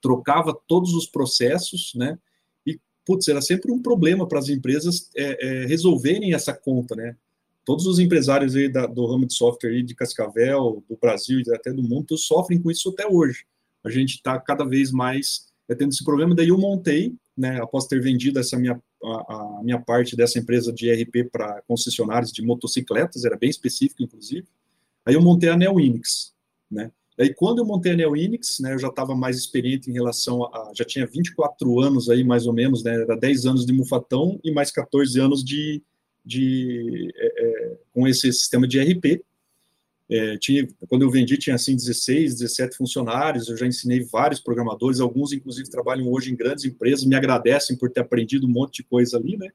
trocava 0.00 0.58
todos 0.66 0.94
os 0.94 1.06
processos, 1.06 1.92
né? 1.94 2.18
E, 2.66 2.80
putz, 3.04 3.28
era 3.28 3.42
sempre 3.42 3.70
um 3.70 3.80
problema 3.80 4.26
para 4.26 4.38
as 4.38 4.48
empresas 4.48 5.10
é, 5.14 5.46
é, 5.46 5.66
resolverem 5.66 6.32
essa 6.32 6.54
conta, 6.54 6.96
né? 6.96 7.14
Todos 7.64 7.86
os 7.86 7.98
empresários 7.98 8.56
aí 8.56 8.68
da, 8.68 8.86
do 8.86 9.06
ramo 9.06 9.26
de 9.26 9.34
software 9.34 9.70
aí 9.70 9.82
de 9.82 9.94
Cascavel, 9.94 10.82
do 10.88 10.98
Brasil 11.00 11.40
e 11.40 11.54
até 11.54 11.72
do 11.72 11.82
mundo, 11.82 12.18
sofrem 12.18 12.60
com 12.60 12.70
isso 12.70 12.88
até 12.88 13.06
hoje. 13.06 13.44
A 13.84 13.90
gente 13.90 14.14
está 14.14 14.38
cada 14.40 14.64
vez 14.64 14.90
mais 14.90 15.52
é, 15.68 15.74
tendo 15.74 15.90
esse 15.90 16.04
problema. 16.04 16.34
Daí 16.34 16.48
eu 16.48 16.58
montei, 16.58 17.14
né, 17.42 17.60
após 17.60 17.86
ter 17.86 18.00
vendido 18.00 18.38
essa 18.38 18.56
minha 18.56 18.80
a, 19.04 19.58
a 19.58 19.60
minha 19.64 19.80
parte 19.80 20.14
dessa 20.14 20.38
empresa 20.38 20.72
de 20.72 20.92
RP 20.92 21.28
para 21.30 21.60
concessionários 21.62 22.30
de 22.30 22.40
motocicletas, 22.40 23.24
era 23.24 23.36
bem 23.36 23.50
específico, 23.50 24.00
inclusive. 24.00 24.46
Aí 25.04 25.14
eu 25.14 25.20
montei 25.20 25.48
a 25.48 25.56
Neo 25.56 25.80
Inix, 25.80 26.32
né? 26.70 26.92
Aí 27.18 27.34
quando 27.34 27.58
eu 27.58 27.64
montei 27.64 27.92
a 27.92 27.96
Neo 27.96 28.16
Inix, 28.16 28.60
né, 28.60 28.74
eu 28.74 28.78
já 28.78 28.86
estava 28.86 29.16
mais 29.16 29.36
experiente 29.36 29.90
em 29.90 29.92
relação 29.92 30.44
a, 30.44 30.70
já 30.72 30.84
tinha 30.84 31.04
24 31.04 31.80
anos 31.80 32.08
aí 32.08 32.22
mais 32.22 32.46
ou 32.46 32.52
menos, 32.52 32.84
né, 32.84 32.94
era 32.94 33.16
10 33.16 33.44
anos 33.44 33.66
de 33.66 33.72
Mufatão 33.72 34.38
e 34.44 34.52
mais 34.52 34.70
14 34.70 35.20
anos 35.20 35.44
de, 35.44 35.82
de 36.24 37.12
é, 37.16 37.26
é, 37.26 37.76
com 37.92 38.06
esse 38.06 38.32
sistema 38.32 38.68
de 38.68 38.80
RP, 38.80 39.20
é, 40.12 40.36
tinha, 40.36 40.68
quando 40.88 41.02
eu 41.02 41.10
vendi, 41.10 41.38
tinha 41.38 41.56
assim 41.56 41.74
16, 41.74 42.34
17 42.34 42.76
funcionários. 42.76 43.48
Eu 43.48 43.56
já 43.56 43.66
ensinei 43.66 44.04
vários 44.04 44.40
programadores, 44.40 45.00
alguns 45.00 45.32
inclusive 45.32 45.70
trabalham 45.70 46.06
hoje 46.12 46.30
em 46.30 46.36
grandes 46.36 46.66
empresas, 46.66 47.04
me 47.06 47.14
agradecem 47.14 47.76
por 47.76 47.90
ter 47.90 48.00
aprendido 48.00 48.46
um 48.46 48.50
monte 48.50 48.76
de 48.76 48.84
coisa 48.84 49.16
ali, 49.16 49.38
né? 49.38 49.48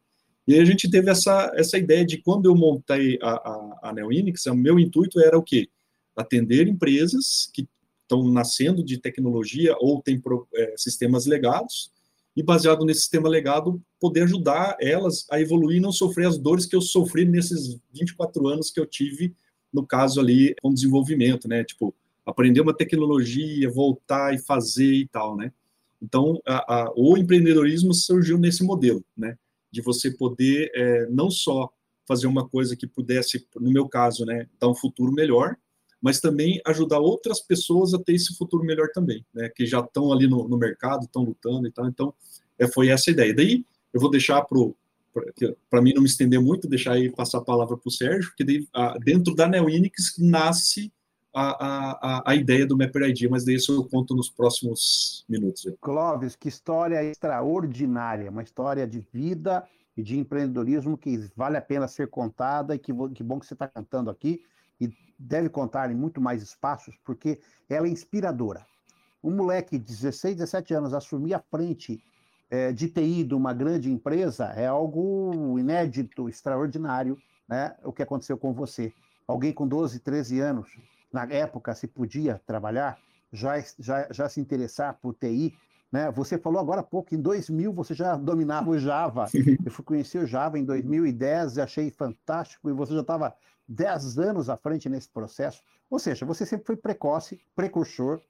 E 0.47 0.57
a 0.59 0.65
gente 0.65 0.89
teve 0.89 1.11
essa, 1.11 1.51
essa 1.55 1.77
ideia 1.77 2.03
de 2.03 2.17
quando 2.17 2.49
eu 2.49 2.55
montei 2.55 3.19
a, 3.21 3.31
a, 3.31 3.79
a 3.89 3.93
Neoinix, 3.93 4.45
o 4.47 4.55
meu 4.55 4.79
intuito 4.79 5.19
era 5.19 5.37
o 5.37 5.43
quê? 5.43 5.69
Atender 6.15 6.67
empresas 6.67 7.49
que 7.53 7.67
estão 8.01 8.27
nascendo 8.31 8.83
de 8.83 8.97
tecnologia 8.97 9.75
ou 9.79 10.01
têm 10.01 10.19
é, 10.55 10.73
sistemas 10.75 11.25
legados, 11.27 11.91
e 12.35 12.41
baseado 12.41 12.85
nesse 12.85 13.01
sistema 13.01 13.27
legado, 13.27 13.81
poder 13.99 14.21
ajudar 14.23 14.77
elas 14.79 15.25
a 15.29 15.41
evoluir 15.41 15.77
e 15.77 15.81
não 15.81 15.91
sofrer 15.91 16.27
as 16.27 16.37
dores 16.37 16.67
que 16.67 16.75
eu 16.75 16.81
sofri 16.81 17.25
nesses 17.25 17.79
24 17.91 18.47
anos 18.47 18.69
que 18.69 18.79
eu 18.79 18.85
tive 18.85 19.35
no 19.77 19.85
caso 19.85 20.19
ali, 20.19 20.55
com 20.61 20.73
desenvolvimento, 20.73 21.47
né? 21.47 21.63
Tipo, 21.63 21.93
aprender 22.25 22.61
uma 22.61 22.75
tecnologia, 22.75 23.71
voltar 23.71 24.33
e 24.33 24.39
fazer 24.39 24.93
e 24.93 25.07
tal, 25.07 25.37
né? 25.37 25.53
Então, 26.01 26.41
a, 26.45 26.81
a, 26.81 26.93
o 26.95 27.17
empreendedorismo 27.17 27.93
surgiu 27.93 28.37
nesse 28.37 28.63
modelo, 28.63 29.03
né? 29.15 29.37
De 29.71 29.81
você 29.81 30.11
poder 30.11 30.71
é, 30.75 31.07
não 31.09 31.29
só 31.29 31.71
fazer 32.07 32.27
uma 32.27 32.47
coisa 32.47 32.75
que 32.75 32.87
pudesse, 32.87 33.45
no 33.55 33.69
meu 33.69 33.87
caso, 33.87 34.25
né, 34.25 34.47
dar 34.59 34.69
um 34.69 34.75
futuro 34.75 35.11
melhor, 35.11 35.57
mas 36.01 36.21
também 36.21 36.61
ajudar 36.65 36.99
outras 36.99 37.41
pessoas 37.41 37.93
a 37.93 37.99
ter 37.99 38.13
esse 38.13 38.33
futuro 38.37 38.63
melhor 38.63 38.89
também, 38.93 39.25
né, 39.33 39.49
que 39.49 39.65
já 39.65 39.81
estão 39.81 40.13
ali 40.13 40.25
no, 40.25 40.47
no 40.47 40.57
mercado, 40.57 41.03
estão 41.03 41.23
lutando 41.23 41.67
e 41.67 41.71
tal. 41.71 41.85
Então, 41.87 42.13
é, 42.57 42.65
foi 42.65 42.87
essa 42.87 43.09
a 43.09 43.13
ideia. 43.13 43.35
Daí, 43.35 43.65
eu 43.93 43.99
vou 43.99 44.09
deixar 44.09 44.41
para 44.43 44.57
mim 45.81 45.93
não 45.93 46.01
me 46.01 46.07
estender 46.07 46.39
muito, 46.39 46.67
deixar 46.67 46.93
aí 46.93 47.11
passar 47.11 47.39
a 47.39 47.43
palavra 47.43 47.77
para 47.77 47.87
o 47.87 47.91
Sérgio, 47.91 48.29
porque 48.29 48.43
daí, 48.43 48.67
a, 48.73 48.97
dentro 48.97 49.35
da 49.35 49.47
Neoinix 49.47 50.15
nasce 50.17 50.91
a, 51.33 52.19
a, 52.19 52.31
a 52.31 52.35
ideia 52.35 52.65
do 52.65 52.77
Mapper 52.77 53.03
ID, 53.09 53.29
mas 53.29 53.45
daí 53.45 53.55
isso 53.55 53.73
eu 53.73 53.83
conto 53.83 54.15
nos 54.15 54.29
próximos 54.29 55.23
minutos. 55.29 55.71
Clóvis, 55.79 56.35
que 56.35 56.47
história 56.47 57.03
extraordinária, 57.03 58.31
uma 58.31 58.41
história 58.41 58.87
de 58.87 58.99
vida 59.13 59.63
e 59.95 60.01
de 60.01 60.17
empreendedorismo 60.17 60.97
que 60.97 61.29
vale 61.35 61.57
a 61.57 61.61
pena 61.61 61.87
ser 61.87 62.07
contada 62.07 62.73
e 62.73 62.79
que, 62.79 62.91
que 63.13 63.23
bom 63.23 63.39
que 63.39 63.45
você 63.45 63.53
está 63.53 63.67
cantando 63.67 64.09
aqui 64.09 64.41
e 64.79 64.89
deve 65.17 65.49
contar 65.49 65.91
em 65.91 65.95
muito 65.95 66.19
mais 66.19 66.41
espaços, 66.41 66.95
porque 67.03 67.39
ela 67.69 67.87
é 67.87 67.89
inspiradora. 67.89 68.65
Um 69.23 69.35
moleque 69.35 69.77
de 69.77 69.85
16, 69.85 70.37
17 70.37 70.73
anos 70.73 70.93
assumir 70.93 71.33
a 71.33 71.39
frente 71.39 72.01
é, 72.49 72.71
de 72.71 72.87
TI 72.87 73.23
de 73.23 73.33
uma 73.33 73.53
grande 73.53 73.91
empresa 73.91 74.45
é 74.55 74.67
algo 74.67 75.57
inédito, 75.59 76.29
extraordinário, 76.29 77.17
né? 77.47 77.75
O 77.83 77.91
que 77.91 78.03
aconteceu 78.03 78.37
com 78.37 78.53
você. 78.53 78.93
Alguém 79.27 79.51
com 79.51 79.67
12, 79.67 79.99
13 79.99 80.39
anos, 80.39 80.69
na 81.11 81.25
época 81.25 81.75
se 81.75 81.87
podia 81.87 82.41
trabalhar, 82.45 82.97
já, 83.31 83.59
já, 83.77 84.07
já 84.11 84.29
se 84.29 84.39
interessar 84.39 84.97
por 85.01 85.13
TI, 85.13 85.53
né? 85.91 86.11
Você 86.11 86.37
falou 86.37 86.59
agora 86.59 86.81
há 86.81 86.83
pouco, 86.83 87.13
em 87.13 87.21
2000 87.21 87.73
você 87.73 87.93
já 87.93 88.15
dominava 88.15 88.69
o 88.69 88.77
Java. 88.77 89.25
Eu 89.65 89.71
fui 89.71 89.83
conhecer 89.83 90.19
o 90.19 90.27
Java 90.27 90.57
em 90.57 90.63
2010 90.63 91.57
e 91.57 91.61
achei 91.61 91.91
fantástico, 91.91 92.69
e 92.69 92.73
você 92.73 92.93
já 92.93 93.01
estava 93.01 93.33
10 93.67 94.17
anos 94.19 94.49
à 94.49 94.57
frente 94.57 94.89
nesse 94.89 95.09
processo. 95.09 95.61
Ou 95.89 95.99
seja, 95.99 96.25
você 96.25 96.45
sempre 96.45 96.65
foi 96.65 96.75
precoce, 96.75 97.39
precursor, 97.55 98.21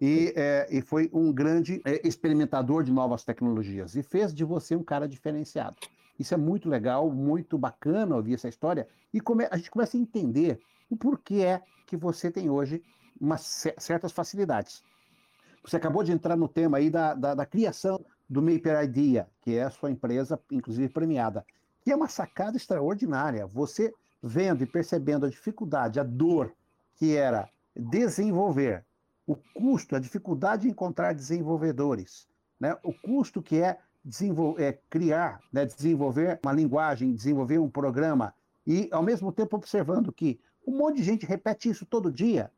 e, 0.00 0.32
é, 0.36 0.66
e 0.70 0.80
foi 0.80 1.10
um 1.12 1.32
grande 1.32 1.80
é, 1.84 2.06
experimentador 2.06 2.82
de 2.82 2.92
novas 2.92 3.24
tecnologias 3.24 3.94
e 3.96 4.02
fez 4.02 4.34
de 4.34 4.44
você 4.44 4.76
um 4.76 4.82
cara 4.82 5.08
diferenciado. 5.08 5.76
Isso 6.18 6.34
é 6.34 6.36
muito 6.36 6.68
legal, 6.68 7.10
muito 7.10 7.58
bacana 7.58 8.16
ouvir 8.16 8.34
essa 8.34 8.48
história 8.48 8.88
e 9.12 9.20
come, 9.20 9.46
a 9.50 9.56
gente 9.56 9.70
começa 9.70 9.96
a 9.96 10.00
entender 10.00 10.60
o 10.90 10.96
porquê 10.96 11.42
é 11.42 11.62
que 11.86 11.96
você 11.96 12.30
tem 12.30 12.50
hoje 12.50 12.82
umas 13.20 13.64
certas 13.78 14.12
facilidades. 14.12 14.82
Você 15.64 15.76
acabou 15.76 16.02
de 16.02 16.12
entrar 16.12 16.36
no 16.36 16.48
tema 16.48 16.78
aí 16.78 16.90
da, 16.90 17.14
da, 17.14 17.34
da 17.34 17.46
criação 17.46 18.04
do 18.28 18.42
Maper 18.42 18.82
Idea, 18.84 19.28
que 19.40 19.56
é 19.56 19.64
a 19.64 19.70
sua 19.70 19.90
empresa, 19.90 20.38
inclusive 20.50 20.88
premiada, 20.88 21.44
que 21.82 21.90
é 21.90 21.96
uma 21.96 22.08
sacada 22.08 22.56
extraordinária. 22.56 23.46
Você 23.46 23.92
vendo 24.22 24.62
e 24.62 24.66
percebendo 24.66 25.26
a 25.26 25.30
dificuldade, 25.30 26.00
a 26.00 26.02
dor 26.02 26.52
que 26.96 27.16
era 27.16 27.48
desenvolver 27.74 28.84
o 29.26 29.34
custo, 29.34 29.96
a 29.96 29.98
dificuldade 29.98 30.62
de 30.62 30.68
encontrar 30.68 31.12
desenvolvedores, 31.12 32.28
né? 32.60 32.76
o 32.82 32.92
custo 32.92 33.42
que 33.42 33.60
é, 33.60 33.78
é 34.58 34.72
criar, 34.88 35.40
né? 35.52 35.64
desenvolver 35.66 36.38
uma 36.44 36.52
linguagem, 36.52 37.12
desenvolver 37.12 37.58
um 37.58 37.68
programa, 37.68 38.32
e 38.66 38.88
ao 38.92 39.02
mesmo 39.02 39.32
tempo 39.32 39.56
observando 39.56 40.12
que 40.12 40.40
um 40.66 40.76
monte 40.76 40.96
de 40.96 41.04
gente 41.04 41.26
repete 41.26 41.68
isso 41.68 41.86
todo 41.86 42.10
dia. 42.10 42.50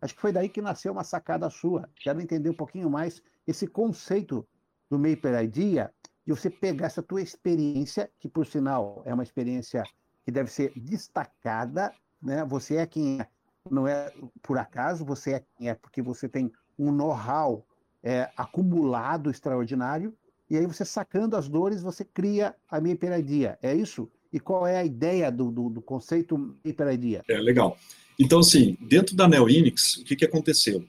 Acho 0.00 0.14
que 0.14 0.20
foi 0.20 0.32
daí 0.32 0.48
que 0.48 0.60
nasceu 0.60 0.92
uma 0.92 1.02
sacada 1.02 1.48
sua. 1.50 1.88
Quero 1.96 2.20
entender 2.20 2.50
um 2.50 2.54
pouquinho 2.54 2.90
mais 2.90 3.22
esse 3.46 3.66
conceito 3.66 4.46
do 4.88 4.98
Maper 4.98 5.42
Idea, 5.42 5.92
de 6.24 6.32
você 6.32 6.50
pegar 6.50 6.86
essa 6.86 7.02
tua 7.02 7.22
experiência, 7.22 8.10
que 8.18 8.28
por 8.28 8.46
sinal 8.46 9.02
é 9.04 9.14
uma 9.14 9.22
experiência 9.22 9.82
que 10.24 10.30
deve 10.30 10.50
ser 10.50 10.72
destacada, 10.76 11.92
né? 12.20 12.44
Você 12.44 12.76
é 12.76 12.86
quem 12.86 13.20
é 13.20 13.28
não 13.70 13.86
é 13.86 14.12
por 14.42 14.58
acaso, 14.58 15.04
você 15.04 15.34
é, 15.34 15.68
é 15.68 15.74
porque 15.74 16.02
você 16.02 16.28
tem 16.28 16.52
um 16.78 16.92
know-how 16.92 17.66
é, 18.02 18.30
acumulado 18.36 19.30
extraordinário, 19.30 20.14
e 20.48 20.56
aí 20.56 20.66
você 20.66 20.84
sacando 20.84 21.36
as 21.36 21.48
dores, 21.48 21.82
você 21.82 22.04
cria 22.04 22.54
a 22.70 22.80
minha 22.80 22.94
hiperadia. 22.94 23.58
É 23.60 23.74
isso? 23.74 24.08
E 24.32 24.38
qual 24.38 24.66
é 24.66 24.76
a 24.76 24.84
ideia 24.84 25.30
do, 25.30 25.50
do, 25.50 25.68
do 25.70 25.82
conceito 25.82 26.56
hiperadia? 26.64 27.22
É, 27.28 27.38
legal. 27.38 27.76
Então, 28.18 28.38
assim, 28.38 28.76
dentro 28.80 29.16
da 29.16 29.28
Neoinix, 29.28 29.96
o 29.96 30.04
que, 30.04 30.16
que 30.16 30.24
aconteceu? 30.24 30.84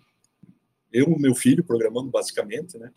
Eu 0.91 1.07
e 1.07 1.21
meu 1.21 1.35
filho 1.35 1.63
programando, 1.63 2.09
basicamente, 2.09 2.77
né? 2.77 2.91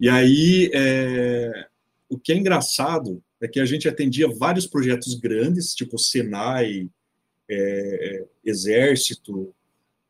E 0.00 0.08
aí, 0.08 0.70
é... 0.74 1.66
o 2.08 2.18
que 2.18 2.32
é 2.32 2.36
engraçado 2.36 3.22
é 3.40 3.46
que 3.46 3.60
a 3.60 3.64
gente 3.64 3.88
atendia 3.88 4.28
vários 4.28 4.66
projetos 4.66 5.14
grandes, 5.14 5.74
tipo 5.74 5.98
Senai, 5.98 6.88
é, 7.48 8.26
exército 8.44 9.54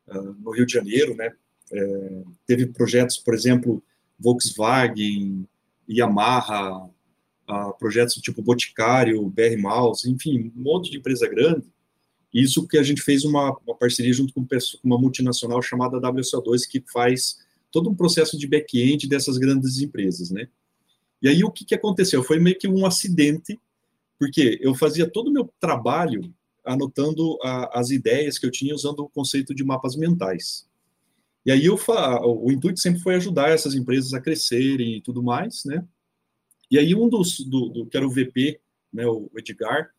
uh, 0.08 0.32
no 0.40 0.50
Rio 0.50 0.66
de 0.66 0.72
Janeiro, 0.72 1.14
né? 1.14 1.32
É, 1.72 2.22
teve 2.46 2.66
projetos, 2.66 3.18
por 3.18 3.34
exemplo, 3.34 3.82
Volkswagen, 4.18 5.46
Yamaha, 5.88 6.84
uh, 7.48 7.78
projetos 7.78 8.14
tipo 8.16 8.42
Boticário, 8.42 9.28
BR 9.28 9.56
Mouse, 9.58 10.08
enfim, 10.10 10.52
um 10.56 10.62
monte 10.62 10.90
de 10.90 10.98
empresa 10.98 11.28
grande. 11.28 11.66
Isso 12.32 12.66
que 12.66 12.78
a 12.78 12.82
gente 12.82 13.02
fez 13.02 13.24
uma, 13.24 13.56
uma 13.66 13.74
parceria 13.74 14.12
junto 14.12 14.32
com 14.34 14.46
uma 14.84 14.98
multinacional 14.98 15.62
chamada 15.62 16.00
WSO2, 16.00 16.68
que 16.68 16.84
faz 16.92 17.38
todo 17.70 17.90
um 17.90 17.94
processo 17.94 18.38
de 18.38 18.46
back-end 18.46 19.08
dessas 19.08 19.38
grandes 19.38 19.80
empresas, 19.80 20.30
né? 20.30 20.48
E 21.22 21.28
aí 21.28 21.42
o 21.42 21.50
que, 21.50 21.64
que 21.64 21.74
aconteceu? 21.74 22.22
Foi 22.22 22.38
meio 22.38 22.58
que 22.58 22.68
um 22.68 22.84
acidente, 22.84 23.58
porque 24.18 24.58
eu 24.60 24.74
fazia 24.74 25.08
todo 25.08 25.28
o 25.28 25.32
meu 25.32 25.50
trabalho 25.58 26.32
anotando 26.66 27.38
a, 27.42 27.78
as 27.78 27.90
ideias 27.90 28.38
que 28.38 28.46
eu 28.46 28.50
tinha 28.50 28.74
usando 28.74 29.00
o 29.00 29.08
conceito 29.08 29.54
de 29.54 29.64
mapas 29.64 29.96
mentais. 29.96 30.68
E 31.44 31.52
aí 31.52 31.64
eu 31.64 31.78
o 32.24 32.50
intuito 32.50 32.80
sempre 32.80 33.00
foi 33.00 33.14
ajudar 33.14 33.50
essas 33.50 33.74
empresas 33.74 34.12
a 34.12 34.20
crescerem 34.20 34.96
e 34.96 35.00
tudo 35.00 35.22
mais, 35.22 35.64
né? 35.64 35.86
E 36.70 36.78
aí 36.78 36.94
um 36.94 37.08
dos 37.08 37.38
do, 37.40 37.68
do 37.68 37.86
que 37.86 37.96
era 37.96 38.06
o 38.06 38.10
VP, 38.10 38.60
né, 38.92 39.06
o 39.06 39.30
Edgar, 39.36 39.90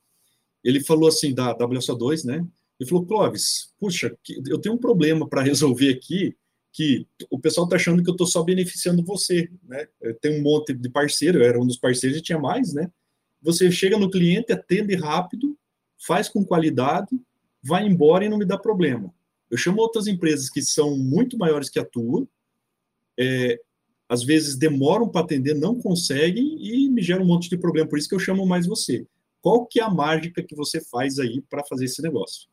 ele 0.63 0.83
falou 0.83 1.07
assim 1.07 1.33
da 1.33 1.57
WSO2, 1.57 2.25
né? 2.25 2.45
Ele 2.79 2.89
falou, 2.89 3.05
Clóvis, 3.05 3.73
puxa, 3.79 4.15
eu 4.47 4.59
tenho 4.59 4.75
um 4.75 4.77
problema 4.77 5.27
para 5.27 5.41
resolver 5.41 5.89
aqui, 5.89 6.35
que 6.73 7.07
o 7.31 7.39
pessoal 7.39 7.65
está 7.65 7.77
achando 7.77 8.03
que 8.03 8.09
eu 8.09 8.13
estou 8.13 8.27
só 8.27 8.43
beneficiando 8.43 9.03
você, 9.03 9.49
né? 9.63 9.87
Tenho 10.21 10.39
um 10.39 10.43
monte 10.43 10.73
de 10.73 10.89
parceiro, 10.89 11.39
eu 11.39 11.43
era 11.43 11.59
um 11.59 11.65
dos 11.65 11.77
parceiros 11.77 12.19
e 12.19 12.21
tinha 12.21 12.37
mais, 12.37 12.73
né? 12.73 12.91
Você 13.41 13.71
chega 13.71 13.97
no 13.97 14.11
cliente, 14.11 14.51
atende 14.51 14.93
rápido, 14.95 15.56
faz 15.97 16.29
com 16.29 16.45
qualidade, 16.45 17.19
vai 17.63 17.85
embora 17.85 18.25
e 18.25 18.29
não 18.29 18.37
me 18.37 18.45
dá 18.45 18.57
problema. 18.57 19.13
Eu 19.49 19.57
chamo 19.57 19.81
outras 19.81 20.07
empresas 20.07 20.49
que 20.49 20.61
são 20.61 20.97
muito 20.97 21.37
maiores 21.37 21.69
que 21.69 21.79
a 21.79 21.85
tua, 21.85 22.27
é, 23.17 23.59
às 24.09 24.23
vezes 24.23 24.55
demoram 24.55 25.09
para 25.09 25.21
atender, 25.21 25.53
não 25.53 25.79
conseguem 25.79 26.57
e 26.59 26.89
me 26.89 27.01
geram 27.01 27.23
um 27.23 27.27
monte 27.27 27.49
de 27.49 27.57
problema. 27.57 27.89
Por 27.89 27.97
isso 27.97 28.07
que 28.07 28.15
eu 28.15 28.19
chamo 28.19 28.45
mais 28.45 28.65
você. 28.65 29.05
Qual 29.41 29.65
que 29.65 29.79
é 29.79 29.83
a 29.83 29.89
mágica 29.89 30.43
que 30.43 30.55
você 30.55 30.81
faz 30.81 31.19
aí 31.19 31.41
para 31.49 31.63
fazer 31.63 31.85
esse 31.85 32.01
negócio? 32.01 32.47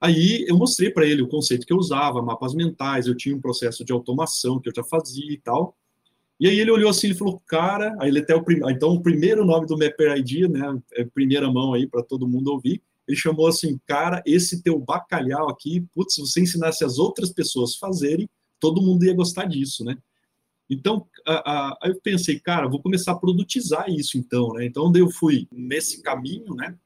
Aí 0.00 0.44
eu 0.46 0.56
mostrei 0.56 0.90
para 0.90 1.06
ele 1.06 1.22
o 1.22 1.28
conceito 1.28 1.66
que 1.66 1.72
eu 1.72 1.78
usava, 1.78 2.22
mapas 2.22 2.54
mentais, 2.54 3.06
eu 3.06 3.16
tinha 3.16 3.34
um 3.34 3.40
processo 3.40 3.84
de 3.84 3.92
automação 3.92 4.60
que 4.60 4.68
eu 4.68 4.72
já 4.74 4.84
fazia 4.84 5.32
e 5.32 5.38
tal. 5.38 5.76
E 6.38 6.48
aí 6.48 6.58
ele 6.60 6.70
olhou 6.70 6.90
assim 6.90 7.10
e 7.10 7.14
falou, 7.14 7.40
cara, 7.46 7.96
aí 7.98 8.08
ele 8.08 8.20
até 8.20 8.34
o 8.34 8.42
prim... 8.42 8.60
então 8.68 8.90
o 8.90 9.02
primeiro 9.02 9.44
nome 9.44 9.66
do 9.66 9.78
Mapper 9.78 10.16
ID, 10.18 10.48
né, 10.50 10.78
é 10.92 11.04
primeira 11.04 11.50
mão 11.50 11.72
aí 11.72 11.86
para 11.86 12.02
todo 12.02 12.28
mundo 12.28 12.48
ouvir, 12.48 12.82
ele 13.08 13.16
chamou 13.16 13.46
assim, 13.46 13.78
cara, 13.86 14.22
esse 14.26 14.62
teu 14.62 14.78
bacalhau 14.78 15.48
aqui, 15.48 15.80
putz, 15.94 16.14
se 16.14 16.20
você 16.20 16.40
ensinasse 16.40 16.84
as 16.84 16.98
outras 16.98 17.30
pessoas 17.30 17.74
a 17.74 17.78
fazerem, 17.78 18.28
todo 18.58 18.82
mundo 18.82 19.04
ia 19.04 19.14
gostar 19.14 19.44
disso, 19.44 19.84
né? 19.84 19.96
Então, 20.68 21.06
aí 21.24 21.90
eu 21.90 22.00
pensei, 22.00 22.40
cara, 22.40 22.68
vou 22.68 22.82
começar 22.82 23.12
a 23.12 23.18
produtizar 23.18 23.88
isso 23.88 24.18
então, 24.18 24.52
né? 24.54 24.66
Então, 24.66 24.92
eu 24.96 25.08
fui 25.08 25.46
nesse 25.52 26.02
caminho, 26.02 26.54
né? 26.54 26.76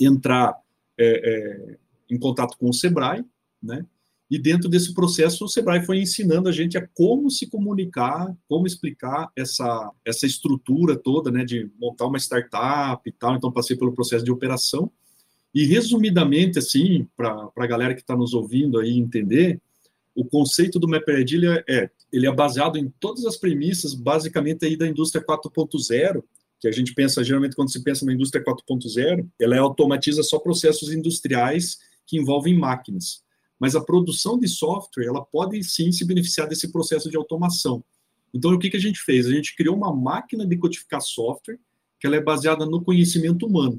Entrar 0.00 0.56
é, 0.96 1.06
é, 1.06 1.76
em 2.08 2.18
contato 2.18 2.56
com 2.56 2.68
o 2.68 2.72
Sebrae, 2.72 3.24
né? 3.60 3.84
E 4.30 4.38
dentro 4.38 4.68
desse 4.68 4.94
processo, 4.94 5.44
o 5.44 5.48
Sebrae 5.48 5.84
foi 5.84 5.98
ensinando 5.98 6.48
a 6.48 6.52
gente 6.52 6.78
a 6.78 6.86
como 6.94 7.28
se 7.28 7.48
comunicar, 7.48 8.32
como 8.48 8.64
explicar 8.64 9.28
essa, 9.36 9.90
essa 10.04 10.24
estrutura 10.24 10.96
toda, 10.96 11.32
né, 11.32 11.44
de 11.44 11.68
montar 11.80 12.06
uma 12.06 12.16
startup 12.16 13.02
e 13.08 13.12
tal. 13.12 13.34
Então, 13.34 13.50
passei 13.50 13.76
pelo 13.76 13.92
processo 13.92 14.24
de 14.24 14.30
operação. 14.30 14.88
E, 15.52 15.64
resumidamente, 15.64 16.60
assim, 16.60 17.08
para 17.16 17.50
a 17.56 17.66
galera 17.66 17.92
que 17.92 18.02
está 18.02 18.16
nos 18.16 18.32
ouvindo 18.32 18.78
aí 18.78 18.96
entender, 18.96 19.60
o 20.14 20.24
conceito 20.24 20.78
do 20.78 20.86
MapRead 20.86 21.48
é, 21.68 21.90
ele 22.12 22.28
é 22.28 22.32
baseado 22.32 22.78
em 22.78 22.88
todas 23.00 23.26
as 23.26 23.36
premissas, 23.36 23.94
basicamente, 23.94 24.64
aí 24.64 24.76
da 24.76 24.86
indústria 24.86 25.24
4.0, 25.24 26.22
que 26.60 26.68
a 26.68 26.72
gente 26.72 26.94
pensa, 26.94 27.24
geralmente, 27.24 27.56
quando 27.56 27.72
se 27.72 27.82
pensa 27.82 28.06
na 28.06 28.12
indústria 28.12 28.44
4.0, 28.44 29.26
ela 29.40 29.58
automatiza 29.58 30.22
só 30.22 30.38
processos 30.38 30.92
industriais 30.92 31.78
que 32.06 32.16
envolvem 32.16 32.56
máquinas 32.56 33.28
mas 33.60 33.76
a 33.76 33.84
produção 33.84 34.38
de 34.38 34.48
software 34.48 35.04
ela 35.04 35.22
pode 35.22 35.62
sim 35.62 35.92
se 35.92 36.04
beneficiar 36.06 36.48
desse 36.48 36.72
processo 36.72 37.10
de 37.10 37.16
automação. 37.16 37.84
Então, 38.32 38.52
o 38.52 38.58
que, 38.58 38.70
que 38.70 38.76
a 38.76 38.80
gente 38.80 39.00
fez? 39.00 39.26
A 39.26 39.32
gente 39.32 39.54
criou 39.54 39.76
uma 39.76 39.94
máquina 39.94 40.46
de 40.46 40.56
codificar 40.56 41.02
software 41.02 41.58
que 42.00 42.06
ela 42.06 42.16
é 42.16 42.20
baseada 42.20 42.64
no 42.64 42.82
conhecimento 42.82 43.46
humano. 43.46 43.78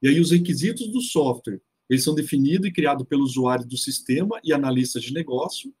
E 0.00 0.08
aí 0.08 0.20
os 0.20 0.30
requisitos 0.30 0.92
do 0.92 1.00
software, 1.00 1.60
eles 1.90 2.04
são 2.04 2.14
definidos 2.14 2.68
e 2.68 2.72
criados 2.72 3.06
pelo 3.08 3.24
usuário 3.24 3.66
do 3.66 3.76
sistema 3.76 4.38
e 4.44 4.52
analistas 4.52 5.02
de 5.02 5.12
negócio, 5.12 5.74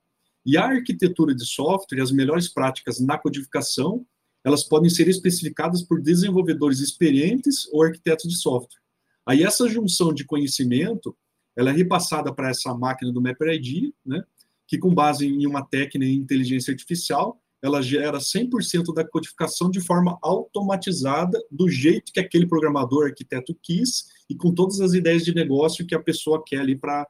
e 0.44 0.56
a 0.56 0.64
arquitetura 0.64 1.34
de 1.34 1.46
software 1.46 2.00
as 2.00 2.10
melhores 2.10 2.48
práticas 2.48 2.98
na 2.98 3.16
codificação, 3.16 4.04
elas 4.42 4.64
podem 4.64 4.88
ser 4.90 5.06
especificadas 5.06 5.82
por 5.82 6.00
desenvolvedores 6.00 6.80
experientes 6.80 7.68
ou 7.70 7.82
arquitetos 7.82 8.28
de 8.28 8.36
software. 8.36 8.80
Aí 9.26 9.42
essa 9.42 9.68
junção 9.68 10.12
de 10.12 10.24
conhecimento, 10.24 11.14
ela 11.58 11.70
é 11.70 11.72
repassada 11.72 12.32
para 12.32 12.50
essa 12.50 12.72
máquina 12.72 13.12
do 13.12 13.20
MapRID, 13.20 13.92
né, 14.06 14.22
que 14.64 14.78
com 14.78 14.94
base 14.94 15.26
em 15.26 15.44
uma 15.44 15.64
técnica 15.64 16.06
de 16.06 16.16
inteligência 16.16 16.70
artificial, 16.70 17.42
ela 17.60 17.82
gera 17.82 18.18
100% 18.18 18.94
da 18.94 19.04
codificação 19.04 19.68
de 19.68 19.80
forma 19.80 20.16
automatizada, 20.22 21.36
do 21.50 21.68
jeito 21.68 22.12
que 22.12 22.20
aquele 22.20 22.46
programador, 22.46 23.06
arquiteto 23.06 23.58
quis, 23.60 24.04
e 24.30 24.36
com 24.36 24.54
todas 24.54 24.80
as 24.80 24.94
ideias 24.94 25.24
de 25.24 25.34
negócio 25.34 25.84
que 25.84 25.96
a 25.96 26.00
pessoa 26.00 26.40
quer 26.46 26.60
ali 26.60 26.76
para 26.78 27.08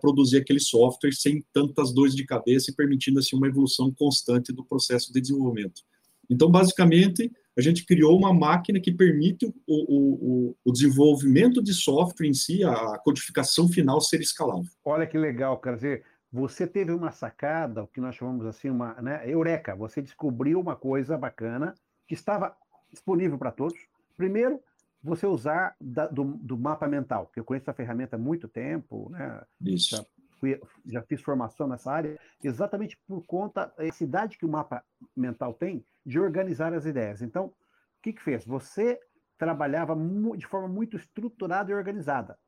produzir 0.00 0.36
aquele 0.36 0.60
software, 0.60 1.12
sem 1.12 1.44
tantas 1.52 1.92
dores 1.92 2.14
de 2.14 2.24
cabeça 2.24 2.70
e 2.70 2.74
permitindo 2.74 3.18
assim 3.18 3.34
uma 3.34 3.48
evolução 3.48 3.92
constante 3.92 4.52
do 4.52 4.64
processo 4.64 5.12
de 5.12 5.20
desenvolvimento. 5.20 5.82
Então, 6.30 6.48
basicamente, 6.48 7.32
a 7.58 7.60
gente 7.60 7.84
criou 7.84 8.16
uma 8.16 8.32
máquina 8.32 8.78
que 8.78 8.92
permite 8.92 9.44
o, 9.44 9.52
o, 9.66 10.56
o, 10.64 10.72
desenvolvimento 10.72 11.60
de 11.60 11.74
software 11.74 12.28
em 12.28 12.32
si, 12.32 12.62
a 12.62 12.96
codificação 12.98 13.68
final 13.68 14.00
ser 14.00 14.20
escalável. 14.20 14.70
Olha 14.84 15.04
que 15.08 15.18
legal, 15.18 15.58
quer 15.60 15.74
dizer, 15.74 16.04
você 16.30 16.68
teve 16.68 16.92
uma 16.92 17.10
sacada, 17.10 17.82
o 17.82 17.88
que 17.88 18.00
nós 18.00 18.14
chamamos 18.14 18.46
assim, 18.46 18.70
uma 18.70 18.94
né, 19.02 19.22
eureka, 19.28 19.74
você 19.74 20.00
descobriu 20.00 20.60
uma 20.60 20.76
coisa 20.76 21.18
bacana 21.18 21.74
que 22.06 22.14
estava 22.14 22.56
disponível 22.92 23.36
para 23.36 23.50
todos. 23.50 23.76
Primeiro, 24.16 24.60
você 25.02 25.26
usar 25.26 25.74
da, 25.80 26.06
do, 26.06 26.24
do, 26.24 26.56
mapa 26.56 26.86
mental, 26.86 27.28
que 27.34 27.40
eu 27.40 27.44
conheço 27.44 27.68
a 27.68 27.74
ferramenta 27.74 28.14
há 28.14 28.18
muito 28.18 28.46
tempo, 28.46 29.10
né? 29.10 29.42
Isso. 29.60 30.06
Já, 30.38 30.40
fui, 30.40 30.60
já 30.86 31.02
fiz 31.02 31.20
formação 31.20 31.66
nessa 31.66 31.92
área, 31.92 32.18
exatamente 32.42 32.96
por 33.06 33.22
conta 33.24 33.72
da 33.76 33.84
necessidade 33.84 34.38
que 34.38 34.46
o 34.46 34.48
mapa 34.48 34.84
mental 35.16 35.52
tem 35.54 35.84
de 36.04 36.18
organizar 36.18 36.72
as 36.72 36.86
ideias. 36.86 37.22
Então, 37.22 37.46
o 37.46 37.54
que, 38.02 38.12
que 38.12 38.22
fez? 38.22 38.44
Você 38.44 39.00
trabalhava 39.36 39.96
de 40.36 40.46
forma 40.46 40.68
muito 40.68 40.96
estruturada 40.96 41.70
e 41.70 41.74
organizada, 41.74 42.38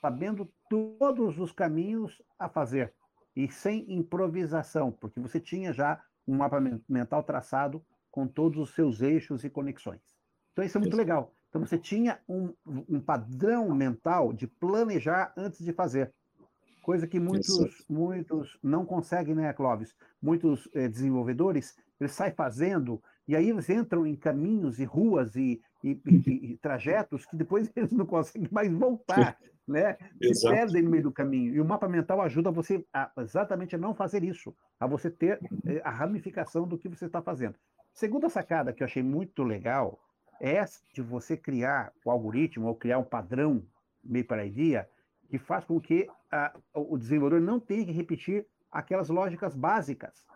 sabendo 0.00 0.50
todos 0.68 1.38
os 1.38 1.52
caminhos 1.52 2.22
a 2.38 2.48
fazer 2.48 2.94
e 3.34 3.48
sem 3.48 3.84
improvisação, 3.92 4.90
porque 4.90 5.20
você 5.20 5.40
tinha 5.40 5.72
já 5.72 6.02
um 6.26 6.36
mapa 6.36 6.60
mental 6.88 7.22
traçado 7.22 7.84
com 8.10 8.26
todos 8.26 8.58
os 8.58 8.74
seus 8.74 9.00
eixos 9.00 9.44
e 9.44 9.50
conexões. 9.50 10.02
Então, 10.52 10.64
isso 10.64 10.76
é 10.76 10.80
muito 10.80 10.96
legal. 10.96 11.32
Então, 11.48 11.64
você 11.64 11.78
tinha 11.78 12.20
um, 12.28 12.52
um 12.66 13.00
padrão 13.00 13.72
mental 13.74 14.32
de 14.32 14.46
planejar 14.46 15.32
antes 15.36 15.64
de 15.64 15.72
fazer. 15.72 16.12
Coisa 16.88 17.06
que 17.06 17.20
muitos, 17.20 17.84
muitos 17.86 18.58
não 18.62 18.82
conseguem, 18.86 19.34
né, 19.34 19.52
Clóvis? 19.52 19.94
Muitos 20.22 20.66
eh, 20.72 20.88
desenvolvedores, 20.88 21.76
eles 22.00 22.12
saem 22.12 22.32
fazendo, 22.32 23.02
e 23.28 23.36
aí 23.36 23.50
eles 23.50 23.68
entram 23.68 24.06
em 24.06 24.16
caminhos 24.16 24.78
e 24.78 24.86
ruas 24.86 25.36
e, 25.36 25.60
e, 25.84 26.00
e, 26.06 26.52
e 26.52 26.56
trajetos 26.56 27.26
que 27.26 27.36
depois 27.36 27.70
eles 27.76 27.92
não 27.92 28.06
conseguem 28.06 28.48
mais 28.50 28.72
voltar 28.72 29.36
né? 29.68 29.98
Se 30.32 30.48
perdem 30.48 30.80
no 30.80 30.88
meio 30.88 31.02
do 31.02 31.12
caminho. 31.12 31.54
E 31.54 31.60
o 31.60 31.64
mapa 31.66 31.86
mental 31.86 32.22
ajuda 32.22 32.50
você 32.50 32.82
a, 32.90 33.12
exatamente 33.18 33.74
a 33.74 33.78
não 33.78 33.94
fazer 33.94 34.24
isso, 34.24 34.56
a 34.80 34.86
você 34.86 35.10
ter 35.10 35.38
eh, 35.66 35.82
a 35.84 35.90
ramificação 35.90 36.66
do 36.66 36.78
que 36.78 36.88
você 36.88 37.04
está 37.04 37.20
fazendo. 37.20 37.56
Segunda 37.92 38.30
sacada 38.30 38.72
que 38.72 38.82
eu 38.82 38.86
achei 38.86 39.02
muito 39.02 39.42
legal 39.42 40.00
é 40.40 40.54
essa 40.54 40.80
de 40.94 41.02
você 41.02 41.36
criar 41.36 41.92
o 42.02 42.10
algoritmo 42.10 42.66
ou 42.66 42.74
criar 42.74 42.96
um 42.96 43.04
padrão 43.04 43.62
meio 44.02 44.26
para 44.26 44.48
dia 44.48 44.88
que 45.28 45.38
faz 45.38 45.64
com 45.64 45.80
que 45.80 46.08
a, 46.30 46.54
o 46.74 46.96
desenvolvedor 46.96 47.40
não 47.40 47.60
tenha 47.60 47.84
que 47.84 47.92
repetir 47.92 48.46
aquelas 48.70 49.08
lógicas 49.08 49.54
básicas, 49.54 50.26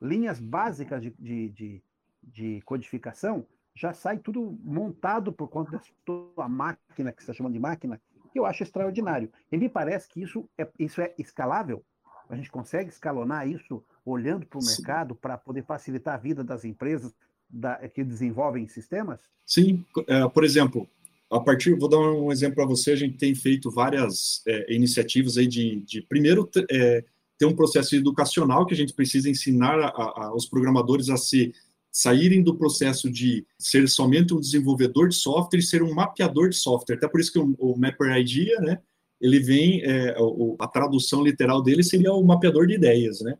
linhas 0.00 0.40
básicas 0.40 1.00
de, 1.02 1.10
de, 1.18 1.48
de, 1.50 1.82
de 2.22 2.60
codificação, 2.62 3.46
já 3.74 3.92
sai 3.92 4.18
tudo 4.18 4.58
montado 4.62 5.32
por 5.32 5.48
conta 5.48 5.72
da 5.72 5.82
sua 6.04 6.48
máquina, 6.48 7.12
que 7.12 7.22
você 7.22 7.30
está 7.30 7.32
chamando 7.32 7.54
de 7.54 7.58
máquina, 7.58 8.00
que 8.32 8.38
eu 8.38 8.44
acho 8.44 8.62
extraordinário. 8.62 9.30
E 9.50 9.56
me 9.56 9.68
parece 9.68 10.08
que 10.08 10.22
isso 10.22 10.48
é, 10.58 10.68
isso 10.78 11.00
é 11.00 11.14
escalável. 11.18 11.84
A 12.28 12.36
gente 12.36 12.50
consegue 12.50 12.90
escalonar 12.90 13.48
isso 13.48 13.84
olhando 14.04 14.46
para 14.46 14.58
o 14.58 14.64
mercado 14.64 15.14
para 15.14 15.36
poder 15.38 15.64
facilitar 15.64 16.14
a 16.14 16.18
vida 16.18 16.42
das 16.42 16.64
empresas 16.64 17.14
da, 17.48 17.76
que 17.88 18.02
desenvolvem 18.02 18.66
sistemas? 18.66 19.20
Sim, 19.44 19.84
é, 20.06 20.26
por 20.28 20.44
exemplo, 20.44 20.88
a 21.32 21.40
partir, 21.40 21.74
vou 21.78 21.88
dar 21.88 21.98
um 21.98 22.30
exemplo 22.30 22.56
para 22.56 22.66
você, 22.66 22.92
a 22.92 22.96
gente 22.96 23.16
tem 23.16 23.34
feito 23.34 23.70
várias 23.70 24.42
é, 24.46 24.74
iniciativas 24.74 25.38
aí 25.38 25.46
de, 25.46 25.82
de 25.86 26.02
primeiro, 26.02 26.48
é, 26.70 27.04
ter 27.38 27.46
um 27.46 27.56
processo 27.56 27.96
educacional 27.96 28.66
que 28.66 28.74
a 28.74 28.76
gente 28.76 28.92
precisa 28.92 29.28
ensinar 29.28 29.92
os 30.34 30.46
programadores 30.46 31.08
a 31.08 31.16
se 31.16 31.52
saírem 31.90 32.42
do 32.42 32.54
processo 32.54 33.10
de 33.10 33.46
ser 33.58 33.88
somente 33.88 34.32
um 34.32 34.40
desenvolvedor 34.40 35.08
de 35.08 35.16
software 35.16 35.58
e 35.58 35.62
ser 35.62 35.82
um 35.82 35.94
mapeador 35.94 36.48
de 36.48 36.56
software. 36.56 36.96
Até 36.96 37.08
por 37.08 37.20
isso 37.20 37.32
que 37.32 37.38
o, 37.38 37.54
o 37.58 37.78
Mapper 37.78 38.16
Idea, 38.16 38.60
né, 38.60 38.78
ele 39.20 39.40
vem, 39.40 39.82
é, 39.82 40.14
o, 40.18 40.56
a 40.58 40.68
tradução 40.68 41.22
literal 41.22 41.62
dele 41.62 41.82
seria 41.82 42.12
o 42.12 42.24
mapeador 42.24 42.66
de 42.66 42.74
ideias, 42.74 43.20
né? 43.20 43.36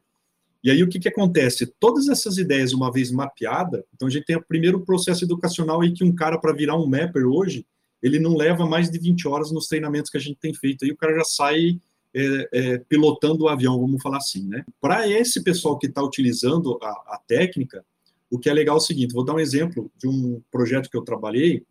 E 0.64 0.70
aí 0.70 0.80
o 0.82 0.88
que, 0.88 1.00
que 1.00 1.08
acontece? 1.08 1.66
Todas 1.80 2.08
essas 2.08 2.38
ideias, 2.38 2.72
uma 2.72 2.92
vez 2.92 3.10
mapeada, 3.10 3.84
então 3.92 4.06
a 4.06 4.10
gente 4.10 4.24
tem 4.24 4.36
o 4.36 4.44
primeiro 4.44 4.80
processo 4.84 5.24
educacional 5.24 5.80
aí 5.80 5.92
que 5.92 6.04
um 6.04 6.14
cara, 6.14 6.38
para 6.38 6.52
virar 6.52 6.76
um 6.76 6.86
mapper 6.86 7.26
hoje, 7.26 7.66
ele 8.02 8.18
não 8.18 8.36
leva 8.36 8.66
mais 8.66 8.90
de 8.90 8.98
20 8.98 9.28
horas 9.28 9.52
nos 9.52 9.68
treinamentos 9.68 10.10
que 10.10 10.16
a 10.16 10.20
gente 10.20 10.38
tem 10.40 10.52
feito. 10.52 10.84
Aí 10.84 10.90
o 10.90 10.96
cara 10.96 11.14
já 11.14 11.24
sai 11.24 11.80
é, 12.14 12.48
é, 12.52 12.78
pilotando 12.78 13.44
o 13.44 13.48
avião, 13.48 13.80
vamos 13.80 14.02
falar 14.02 14.18
assim, 14.18 14.46
né? 14.46 14.64
Para 14.80 15.08
esse 15.08 15.42
pessoal 15.42 15.78
que 15.78 15.86
está 15.86 16.02
utilizando 16.02 16.78
a, 16.82 16.88
a 16.88 17.20
técnica, 17.26 17.84
o 18.30 18.38
que 18.38 18.50
é 18.50 18.52
legal 18.52 18.76
é 18.76 18.78
o 18.78 18.80
seguinte, 18.80 19.14
vou 19.14 19.24
dar 19.24 19.34
um 19.34 19.40
exemplo 19.40 19.90
de 19.96 20.08
um 20.08 20.42
projeto 20.50 20.90
que 20.90 20.96
eu 20.96 21.02
trabalhei, 21.02 21.64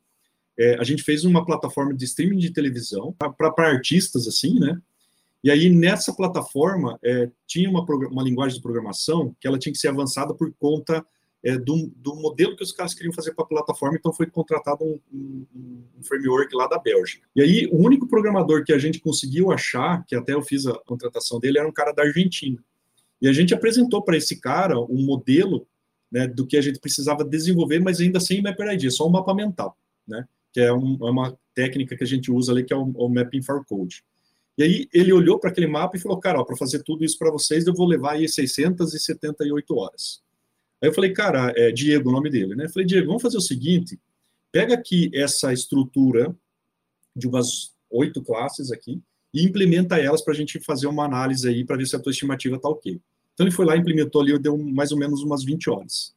é, 0.57 0.75
a 0.79 0.83
gente 0.83 1.03
fez 1.03 1.25
uma 1.25 1.45
plataforma 1.45 1.93
de 1.93 2.05
streaming 2.05 2.37
de 2.37 2.51
televisão 2.51 3.13
para 3.13 3.67
artistas, 3.67 4.27
assim, 4.27 4.59
né? 4.59 4.79
E 5.43 5.49
aí, 5.49 5.69
nessa 5.69 6.13
plataforma, 6.13 6.99
é, 7.03 7.29
tinha 7.47 7.67
uma, 7.67 7.83
uma 7.83 8.21
linguagem 8.21 8.57
de 8.57 8.61
programação 8.61 9.35
que 9.39 9.47
ela 9.47 9.57
tinha 9.57 9.73
que 9.73 9.79
ser 9.79 9.87
avançada 9.87 10.35
por 10.35 10.53
conta 10.59 11.03
é, 11.43 11.57
do, 11.57 11.91
do, 11.95 12.15
modelo 12.15 12.55
que 12.55 12.63
os 12.63 12.71
caras 12.71 12.93
queriam 12.93 13.13
fazer 13.13 13.33
para 13.33 13.43
a 13.43 13.47
plataforma, 13.47 13.97
então 13.97 14.13
foi 14.13 14.27
contratado 14.27 14.83
um, 14.83 14.99
um, 15.11 15.45
um, 15.97 16.03
framework 16.03 16.55
lá 16.55 16.67
da 16.67 16.77
Bélgica. 16.77 17.27
E 17.35 17.41
aí, 17.41 17.69
o 17.71 17.77
único 17.77 18.07
programador 18.07 18.63
que 18.63 18.71
a 18.71 18.77
gente 18.77 18.99
conseguiu 18.99 19.51
achar, 19.51 20.05
que 20.05 20.15
até 20.15 20.33
eu 20.33 20.41
fiz 20.41 20.67
a 20.67 20.73
contratação 20.85 21.39
dele, 21.39 21.57
era 21.57 21.67
um 21.67 21.73
cara 21.73 21.91
da 21.91 22.03
Argentina. 22.03 22.63
E 23.19 23.27
a 23.27 23.33
gente 23.33 23.53
apresentou 23.53 24.03
para 24.03 24.17
esse 24.17 24.39
cara 24.39 24.79
um 24.79 25.03
modelo 25.03 25.67
né, 26.11 26.27
do 26.27 26.45
que 26.45 26.57
a 26.57 26.61
gente 26.61 26.79
precisava 26.79 27.23
desenvolver, 27.23 27.79
mas 27.79 27.99
ainda 27.99 28.19
sem 28.19 28.41
Mapper 28.41 28.73
ID, 28.73 28.91
só 28.91 29.07
um 29.07 29.11
mapa 29.11 29.33
mental, 29.33 29.77
né, 30.07 30.27
que 30.51 30.59
é, 30.59 30.71
um, 30.73 30.97
é 31.01 31.09
uma 31.09 31.37
técnica 31.55 31.95
que 31.95 32.03
a 32.03 32.07
gente 32.07 32.31
usa 32.31 32.51
ali, 32.51 32.63
que 32.63 32.73
é 32.73 32.75
o, 32.75 32.83
o 32.83 33.09
Mapping 33.09 33.41
for 33.41 33.65
Code. 33.65 34.03
E 34.57 34.63
aí 34.63 34.89
ele 34.93 35.13
olhou 35.13 35.39
para 35.39 35.49
aquele 35.49 35.67
mapa 35.67 35.95
e 35.95 35.99
falou, 35.99 36.19
cara, 36.19 36.43
para 36.43 36.57
fazer 36.57 36.83
tudo 36.83 37.05
isso 37.05 37.17
para 37.17 37.31
vocês, 37.31 37.65
eu 37.65 37.73
vou 37.73 37.87
levar 37.87 38.13
aí 38.13 38.27
678 38.27 39.75
horas. 39.75 40.21
Aí 40.81 40.89
eu 40.89 40.93
falei, 40.93 41.13
cara, 41.13 41.53
é 41.55 41.71
Diego 41.71 42.09
o 42.09 42.11
nome 42.11 42.29
dele, 42.29 42.55
né? 42.55 42.65
Eu 42.65 42.69
falei, 42.69 42.85
Diego, 42.85 43.07
vamos 43.07 43.21
fazer 43.21 43.37
o 43.37 43.41
seguinte, 43.41 43.99
pega 44.51 44.73
aqui 44.73 45.11
essa 45.13 45.53
estrutura 45.53 46.35
de 47.15 47.27
umas 47.27 47.73
oito 47.89 48.21
classes 48.21 48.71
aqui 48.71 49.01
e 49.33 49.43
implementa 49.43 49.97
elas 49.97 50.21
para 50.21 50.33
a 50.33 50.35
gente 50.35 50.59
fazer 50.59 50.87
uma 50.87 51.05
análise 51.05 51.47
aí 51.47 51.63
para 51.63 51.77
ver 51.77 51.85
se 51.85 51.95
a 51.95 51.99
tua 51.99 52.11
estimativa 52.11 52.55
está 52.55 52.67
ok. 52.67 52.99
Então 53.33 53.45
ele 53.45 53.55
foi 53.55 53.65
lá, 53.65 53.77
implementou 53.77 54.21
ali, 54.21 54.37
deu 54.39 54.57
mais 54.57 54.91
ou 54.91 54.97
menos 54.97 55.21
umas 55.21 55.43
20 55.43 55.69
horas. 55.69 56.13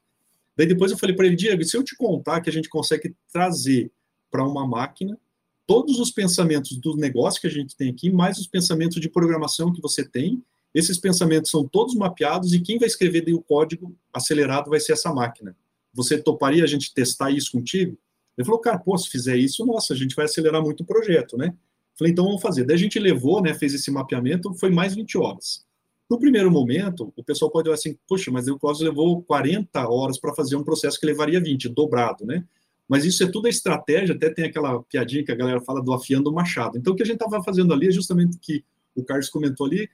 Daí 0.57 0.67
depois 0.67 0.91
eu 0.91 0.99
falei 0.99 1.15
para 1.15 1.27
ele, 1.27 1.37
Diego, 1.37 1.63
se 1.65 1.77
eu 1.77 1.83
te 1.83 1.97
contar 1.97 2.41
que 2.41 2.49
a 2.49 2.53
gente 2.53 2.69
consegue 2.69 3.15
trazer 3.33 3.91
para 4.31 4.47
uma 4.47 4.67
máquina 4.67 5.19
todos 5.67 5.99
os 5.99 6.11
pensamentos 6.11 6.77
do 6.77 6.97
negócio 6.97 7.41
que 7.41 7.47
a 7.47 7.51
gente 7.51 7.77
tem 7.77 7.91
aqui, 7.91 8.11
mais 8.11 8.39
os 8.39 8.47
pensamentos 8.47 9.01
de 9.01 9.09
programação 9.09 9.73
que 9.73 9.81
você 9.81 10.05
tem, 10.05 10.43
esses 10.75 10.99
pensamentos 10.99 11.51
são 11.51 11.67
todos 11.67 11.95
mapeados 11.95 12.53
e 12.53 12.61
quem 12.61 12.79
vai 12.79 12.89
escrever 12.89 13.33
o 13.33 13.41
código 13.41 13.95
acelerado 14.13 14.71
vai 14.71 14.81
ser 14.81 14.93
essa 14.93 15.13
máquina. 15.13 15.57
Você 15.93 16.19
toparia 16.19 16.65
a 16.65 16.67
gente 16.67 16.93
testar 16.93 17.31
isso 17.31 17.53
contigo? 17.53 17.97
Ele 18.37 18.45
falou, 18.45 18.61
cara, 18.61 18.79
pô, 18.79 18.97
se 18.99 19.09
fizer 19.09 19.37
isso, 19.37 19.65
nossa, 19.65 19.95
a 19.95 19.97
gente 19.97 20.17
vai 20.17 20.25
acelerar 20.25 20.61
muito 20.61 20.83
o 20.83 20.87
projeto, 20.87 21.37
né? 21.37 21.55
Falei, 21.97 22.13
então 22.13 22.25
vamos 22.25 22.43
fazer. 22.43 22.65
Daí 22.65 22.75
a 22.75 22.79
gente 22.79 22.99
levou, 22.99 23.41
né, 23.41 23.55
fez 23.55 23.73
esse 23.73 23.91
mapeamento, 23.91 24.53
foi 24.55 24.71
mais 24.71 24.97
20 24.97 25.17
horas. 25.17 25.65
No 26.11 26.19
primeiro 26.19 26.51
momento, 26.51 27.13
o 27.17 27.25
pessoal 27.25 27.51
pode 27.51 27.69
olhar 27.69 27.77
assim, 27.77 27.97
poxa, 28.07 28.31
mas 28.31 28.49
o 28.49 28.59
Cosmos 28.59 28.87
levou 28.87 29.23
40 29.23 29.89
horas 29.89 30.19
para 30.19 30.35
fazer 30.35 30.57
um 30.57 30.65
processo 30.65 30.99
que 30.99 31.07
levaria 31.07 31.41
20, 31.41 31.69
dobrado, 31.69 32.27
né? 32.27 32.45
Mas 32.87 33.05
isso 33.05 33.23
é 33.23 33.31
tudo 33.31 33.47
a 33.47 33.51
estratégia, 33.51 34.15
até 34.15 34.29
tem 34.29 34.45
aquela 34.45 34.83
piadinha 34.83 35.25
que 35.25 35.33
a 35.33 35.35
galera 35.35 35.61
fala 35.61 35.83
do 35.83 35.93
afiando 35.93 36.29
o 36.29 36.35
machado. 36.35 36.77
Então, 36.77 36.93
o 36.93 36.97
que 36.97 37.03
a 37.03 37.07
gente 37.07 37.23
estava 37.23 37.43
fazendo 37.43 37.73
ali 37.73 37.89
é 37.89 37.91
justamente 37.91 38.37
o 38.37 38.41
que 38.41 38.63
o 38.95 39.03
Carlos 39.03 39.31
comentou 39.31 39.67
ali, 39.67 39.89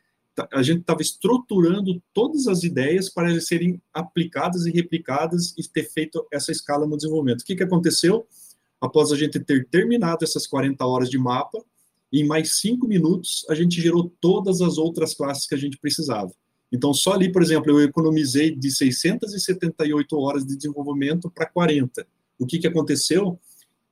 a 0.52 0.62
gente 0.62 0.80
estava 0.80 1.02
estruturando 1.02 2.02
todas 2.12 2.46
as 2.46 2.62
ideias 2.62 3.08
para 3.08 3.30
elas 3.30 3.46
serem 3.46 3.80
aplicadas 3.92 4.66
e 4.66 4.70
replicadas 4.70 5.54
e 5.56 5.68
ter 5.68 5.84
feito 5.90 6.26
essa 6.32 6.52
escala 6.52 6.86
no 6.86 6.96
desenvolvimento. 6.96 7.40
O 7.40 7.44
que, 7.44 7.56
que 7.56 7.62
aconteceu? 7.62 8.26
após 8.80 9.12
a 9.12 9.16
gente 9.16 9.38
ter 9.38 9.68
terminado 9.68 10.24
essas 10.24 10.46
40 10.46 10.84
horas 10.86 11.10
de 11.10 11.18
mapa, 11.18 11.62
em 12.12 12.24
mais 12.24 12.58
cinco 12.58 12.88
minutos 12.88 13.44
a 13.48 13.54
gente 13.54 13.80
gerou 13.80 14.10
todas 14.20 14.60
as 14.60 14.78
outras 14.78 15.14
classes 15.14 15.46
que 15.46 15.54
a 15.54 15.58
gente 15.58 15.78
precisava. 15.78 16.32
Então, 16.72 16.94
só 16.94 17.12
ali, 17.12 17.30
por 17.30 17.42
exemplo, 17.42 17.70
eu 17.70 17.82
economizei 17.82 18.54
de 18.54 18.70
678 18.70 20.16
horas 20.16 20.46
de 20.46 20.56
desenvolvimento 20.56 21.30
para 21.30 21.46
40. 21.46 22.06
O 22.38 22.46
que, 22.46 22.58
que 22.58 22.66
aconteceu? 22.66 23.38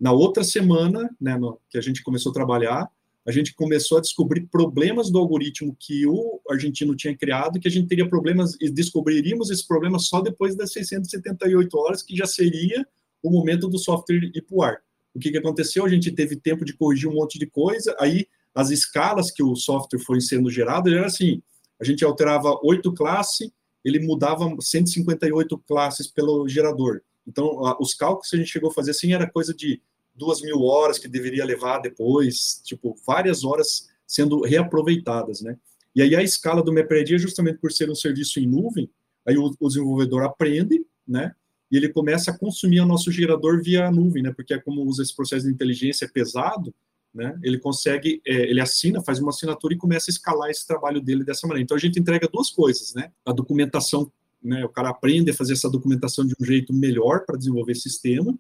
Na 0.01 0.13
outra 0.13 0.45
semana, 0.45 1.11
né, 1.21 1.37
no, 1.37 1.61
que 1.69 1.77
a 1.77 1.81
gente 1.81 2.03
começou 2.05 2.31
a 2.31 2.35
trabalhar, 2.35 2.89
a 3.29 3.31
gente 3.31 3.55
começou 3.55 3.99
a 3.99 4.01
descobrir 4.01 4.47
problemas 4.47 5.11
do 5.11 5.19
algoritmo 5.19 5.77
que 5.79 6.07
o 6.07 6.41
argentino 6.49 6.97
tinha 6.97 7.15
criado, 7.15 7.61
que 7.61 7.69
a 7.69 7.71
gente 7.71 7.87
teria 7.87 8.09
problemas 8.09 8.57
e 8.59 8.71
descobriríamos 8.71 9.51
esse 9.51 9.69
problema 9.69 9.99
só 9.99 10.23
depois 10.23 10.57
das 10.57 10.73
678 10.73 11.77
horas, 11.77 12.03
que 12.03 12.17
já 12.17 12.25
seria 12.25 12.89
o 13.23 13.31
momento 13.31 13.69
do 13.69 13.79
software 13.79 14.31
ir 14.35 14.41
para 14.41 14.57
o 14.57 14.63
ar. 14.63 14.79
O 15.13 15.19
que, 15.19 15.31
que 15.31 15.37
aconteceu? 15.37 15.85
A 15.85 15.91
gente 15.91 16.11
teve 16.11 16.37
tempo 16.37 16.65
de 16.65 16.73
corrigir 16.73 17.07
um 17.07 17.13
monte 17.13 17.39
de 17.39 17.45
coisa, 17.45 17.95
aí 18.01 18.27
as 18.55 18.71
escalas 18.71 19.31
que 19.31 19.43
o 19.43 19.55
software 19.55 20.01
foi 20.01 20.23
sendo 20.23 20.51
gerado 20.51 20.89
era 20.89 21.05
assim, 21.05 21.43
a 21.79 21.85
gente 21.85 22.03
alterava 22.03 22.59
oito 22.65 22.95
classes, 22.95 23.51
ele 23.85 24.01
mudava 24.01 24.49
158 24.59 25.59
classes 25.69 26.07
pelo 26.07 26.49
gerador. 26.49 27.03
Então, 27.27 27.61
os 27.79 27.93
cálculos 27.93 28.31
que 28.31 28.37
a 28.37 28.39
gente 28.39 28.51
chegou 28.51 28.71
a 28.71 28.75
fazer 28.75 28.93
assim 28.93 29.13
era 29.13 29.31
coisa 29.31 29.53
de 29.53 29.83
duas 30.19 30.43
mil 30.43 30.63
horas 30.63 30.99
que 30.99 31.09
deveria 31.09 31.45
levar 31.45 31.79
depois, 31.79 32.61
tipo, 32.65 32.97
várias 33.07 33.45
horas 33.45 33.89
sendo 34.07 34.43
reaproveitadas, 34.43 35.41
né? 35.41 35.57
E 35.95 36.03
aí 36.03 36.15
a 36.15 36.23
escala 36.23 36.63
do 36.63 36.73
MapReD 36.73 37.15
é 37.15 37.19
justamente 37.19 37.59
por 37.59 37.73
ser 37.73 37.91
um 37.91 37.95
serviço 37.95 38.39
em 38.41 38.47
nuvem, 38.47 38.91
aí 39.27 39.37
o, 39.37 39.55
o, 39.59 39.69
desenvolvedor 39.69 40.23
aprende, 40.25 40.85
né? 41.07 41.33
E 41.71 41.77
ele 41.77 41.91
começa 41.91 42.31
a 42.31 42.39
consumir 42.39 42.81
o 42.81 42.87
nosso 42.87 43.11
gerador 43.13 43.63
via 43.63 43.91
nuvem, 43.91 44.23
né? 44.23 44.33
Porque 44.33 44.55
é 44.55 44.59
como 44.59 44.83
usa 44.83 45.03
esse 45.03 45.15
processo 45.15 45.47
de 45.47 45.53
inteligência 45.53 46.07
é 46.07 46.09
pesado, 46.09 46.75
né? 47.13 47.39
Ele 47.43 47.59
consegue, 47.59 48.23
é, 48.27 48.51
ele 48.51 48.61
assina, 48.61 49.03
faz 49.03 49.19
uma 49.19 49.31
assinatura 49.31 49.75
e 49.75 49.79
começa 49.79 50.11
a 50.11 50.13
escalar 50.13 50.51
esse 50.51 50.67
trabalho 50.67 51.01
dele 51.01 51.25
dessa 51.25 51.47
maneira. 51.47 51.65
Então 51.65 51.77
a 51.77 51.81
gente 51.81 51.99
entrega 51.99 52.29
duas 52.33 52.51
coisas, 52.51 52.95
né? 52.95 53.11
A 53.25 53.33
documentação, 53.33 54.11
né? 54.43 54.65
O 54.65 54.69
cara 54.69 54.91
aprende 54.91 55.31
a 55.31 55.35
fazer 55.35 55.53
essa 55.53 55.69
documentação 55.69 56.25
de 56.27 56.35
um 56.41 56.45
jeito 56.45 56.73
melhor 56.73 57.25
para 57.27 57.37
desenvolver 57.37 57.75
sistema 57.75 58.39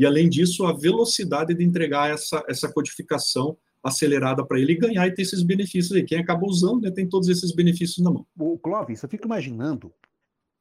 e, 0.00 0.06
além 0.06 0.30
disso, 0.30 0.64
a 0.64 0.72
velocidade 0.72 1.52
de 1.52 1.62
entregar 1.62 2.10
essa, 2.10 2.42
essa 2.48 2.72
codificação 2.72 3.54
acelerada 3.82 4.42
para 4.46 4.58
ele 4.58 4.74
ganhar 4.74 5.06
e 5.06 5.12
ter 5.12 5.20
esses 5.20 5.42
benefícios 5.42 5.92
aí. 5.92 6.02
Quem 6.02 6.18
acaba 6.18 6.46
usando 6.46 6.80
né, 6.80 6.90
tem 6.90 7.06
todos 7.06 7.28
esses 7.28 7.54
benefícios 7.54 8.02
na 8.02 8.10
mão. 8.10 8.26
O 8.38 8.58
Clóvis, 8.58 9.02
eu 9.02 9.10
fico 9.10 9.26
imaginando 9.26 9.92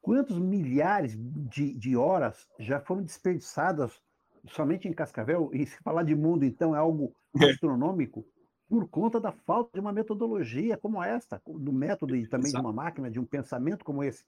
quantos 0.02 0.38
milhares 0.38 1.18
de, 1.18 1.74
de 1.74 1.96
horas 1.96 2.50
já 2.60 2.82
foram 2.82 3.02
desperdiçadas 3.02 3.94
somente 4.50 4.90
em 4.90 4.94
Cascavel, 4.94 5.50
e 5.54 5.66
se 5.66 5.78
falar 5.84 6.04
de 6.04 6.16
mundo, 6.16 6.44
então, 6.44 6.76
é 6.76 6.80
algo 6.80 7.16
é. 7.42 7.52
astronômico, 7.52 8.26
por 8.68 8.90
conta 8.90 9.22
da 9.22 9.32
falta 9.32 9.72
de 9.74 9.80
uma 9.80 9.94
metodologia 9.94 10.76
como 10.76 11.02
esta, 11.02 11.42
do 11.48 11.72
método 11.72 12.14
e 12.14 12.28
também 12.28 12.48
Exato. 12.48 12.62
de 12.62 12.68
uma 12.68 12.74
máquina, 12.74 13.10
de 13.10 13.22
um 13.22 13.26
pensamento 13.26 13.86
como 13.86 14.04
esse. 14.04 14.26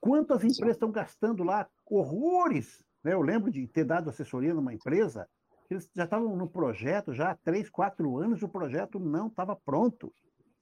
Quantas 0.00 0.44
empresas 0.44 0.76
estão 0.76 0.92
gastando 0.92 1.42
lá 1.42 1.68
horrores 1.84 2.84
né? 3.02 3.12
Eu 3.12 3.22
lembro 3.22 3.50
de 3.50 3.66
ter 3.66 3.84
dado 3.84 4.10
assessoria 4.10 4.54
numa 4.54 4.72
empresa, 4.72 5.28
eles 5.70 5.88
já 5.94 6.04
estavam 6.04 6.36
no 6.36 6.48
projeto, 6.48 7.12
já 7.12 7.30
há 7.30 7.34
três, 7.34 7.68
quatro 7.70 8.16
anos, 8.18 8.42
o 8.42 8.48
projeto 8.48 8.98
não 8.98 9.28
estava 9.28 9.56
pronto, 9.56 10.12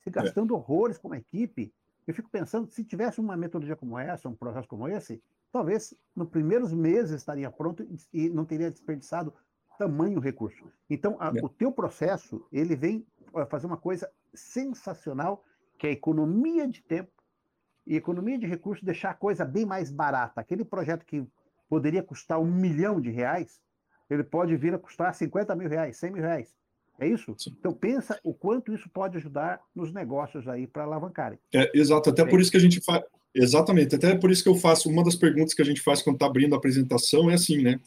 se 0.03 0.09
é. 0.09 0.13
gastando 0.13 0.55
é. 0.55 0.57
horrores 0.57 0.99
com 0.99 1.13
a 1.13 1.19
equipe. 1.19 1.73
Eu 2.07 2.15
fico 2.15 2.31
pensando, 2.31 2.71
se 2.71 2.85
tivesse 2.85 3.21
uma 3.21 3.37
metodologia 3.37 3.77
como 3.77 3.99
essa, 3.99 4.29
um 4.29 4.35
processo 4.35 4.67
como 4.67 4.89
esse, 4.89 5.23
talvez 5.53 5.95
nos 6.15 6.29
primeiros 6.29 6.73
meses 6.73 7.13
estaria 7.13 7.51
pronto 7.51 7.87
e 8.13 8.29
não 8.31 8.45
teria 8.45 8.71
desperdiçado 8.71 9.35
tamanho 9.79 10.21
recurso. 10.21 10.71
Então, 10.89 11.17
a, 11.19 11.29
é. 11.29 11.43
o 11.43 11.49
teu 11.49 11.73
processo, 11.73 12.47
ele 12.53 12.77
vem 12.77 13.07
fazer 13.49 13.67
uma 13.67 13.77
coisa 13.77 14.11
sensacional, 14.35 15.45
que 15.79 15.87
é 15.87 15.91
a 15.91 15.93
economia 15.93 16.69
de 16.69 16.83
tempo 16.83 17.11
e 17.87 17.97
economia 17.97 18.39
de 18.39 18.47
recursos, 18.47 18.85
deixar 18.85 19.11
a 19.11 19.15
coisa 19.15 19.45
bem 19.45 19.65
mais 19.65 19.91
barata. 19.91 20.41
Aquele 20.41 20.65
projeto 20.65 21.07
que 21.07 21.27
poderia 21.71 22.03
custar 22.03 22.41
um 22.41 22.51
milhão 22.51 23.01
de 23.01 23.11
reais, 23.11 23.61
ele 24.11 24.25
pode 24.25 24.57
vir 24.57 24.75
a 24.75 24.79
custar 24.79 25.15
50 25.15 25.55
mil 25.55 25.69
reais, 25.69 25.97
100 25.97 26.11
mil 26.11 26.23
reais. 26.23 26.53
É 26.99 27.07
isso? 27.07 27.35
Sim. 27.39 27.55
Então 27.59 27.73
pensa 27.73 28.19
o 28.25 28.35
quanto 28.35 28.75
isso 28.75 28.91
pode 28.91 29.17
ajudar 29.17 29.61
nos 29.75 29.95
negócios 29.95 30.49
aí 30.49 30.67
para 30.67 30.83
alavancarem. 30.83 31.39
É, 31.55 31.71
exato, 31.73 32.11
até 32.11 32.23
é. 32.23 32.27
por 32.27 32.41
isso 32.41 32.51
que 32.51 32.57
a 32.57 32.61
gente 32.61 32.81
faz. 32.81 33.03
Exatamente, 33.33 33.95
até 33.95 34.15
por 34.17 34.33
isso 34.33 34.43
que 34.43 34.49
eu 34.49 34.57
faço. 34.57 34.91
Uma 34.91 35.05
das 35.05 35.15
perguntas 35.15 35.55
que 35.55 35.63
a 35.63 35.65
gente 35.65 35.81
faz 35.81 36.03
quando 36.03 36.17
está 36.17 36.27
abrindo 36.27 36.55
a 36.55 36.59
apresentação 36.59 37.31
é 37.31 37.35
assim, 37.35 37.63
né? 37.63 37.81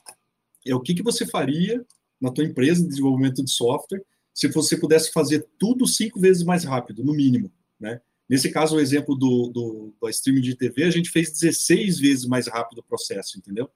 É 0.65 0.73
o 0.73 0.79
que, 0.79 0.95
que 0.95 1.03
você 1.03 1.27
faria 1.27 1.85
na 2.19 2.31
tua 2.31 2.45
empresa 2.45 2.81
de 2.81 2.87
desenvolvimento 2.87 3.43
de 3.43 3.51
software 3.51 4.01
se 4.33 4.47
você 4.47 4.77
pudesse 4.77 5.11
fazer 5.11 5.45
tudo 5.59 5.85
cinco 5.85 6.19
vezes 6.19 6.43
mais 6.43 6.63
rápido, 6.63 7.03
no 7.03 7.13
mínimo, 7.13 7.51
né? 7.77 8.01
Nesse 8.33 8.49
caso, 8.49 8.77
o 8.77 8.79
exemplo 8.79 9.15
do, 9.15 9.51
do, 9.53 9.93
do 10.01 10.09
streaming 10.09 10.41
de 10.41 10.55
TV, 10.55 10.85
a 10.85 10.89
gente 10.89 11.11
fez 11.11 11.31
16 11.31 11.99
vezes 11.99 12.25
mais 12.25 12.47
rápido 12.47 12.79
o 12.79 12.83
processo, 12.83 13.37
entendeu? 13.37 13.69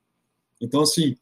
Então, 0.60 0.82
assim, 0.82 1.16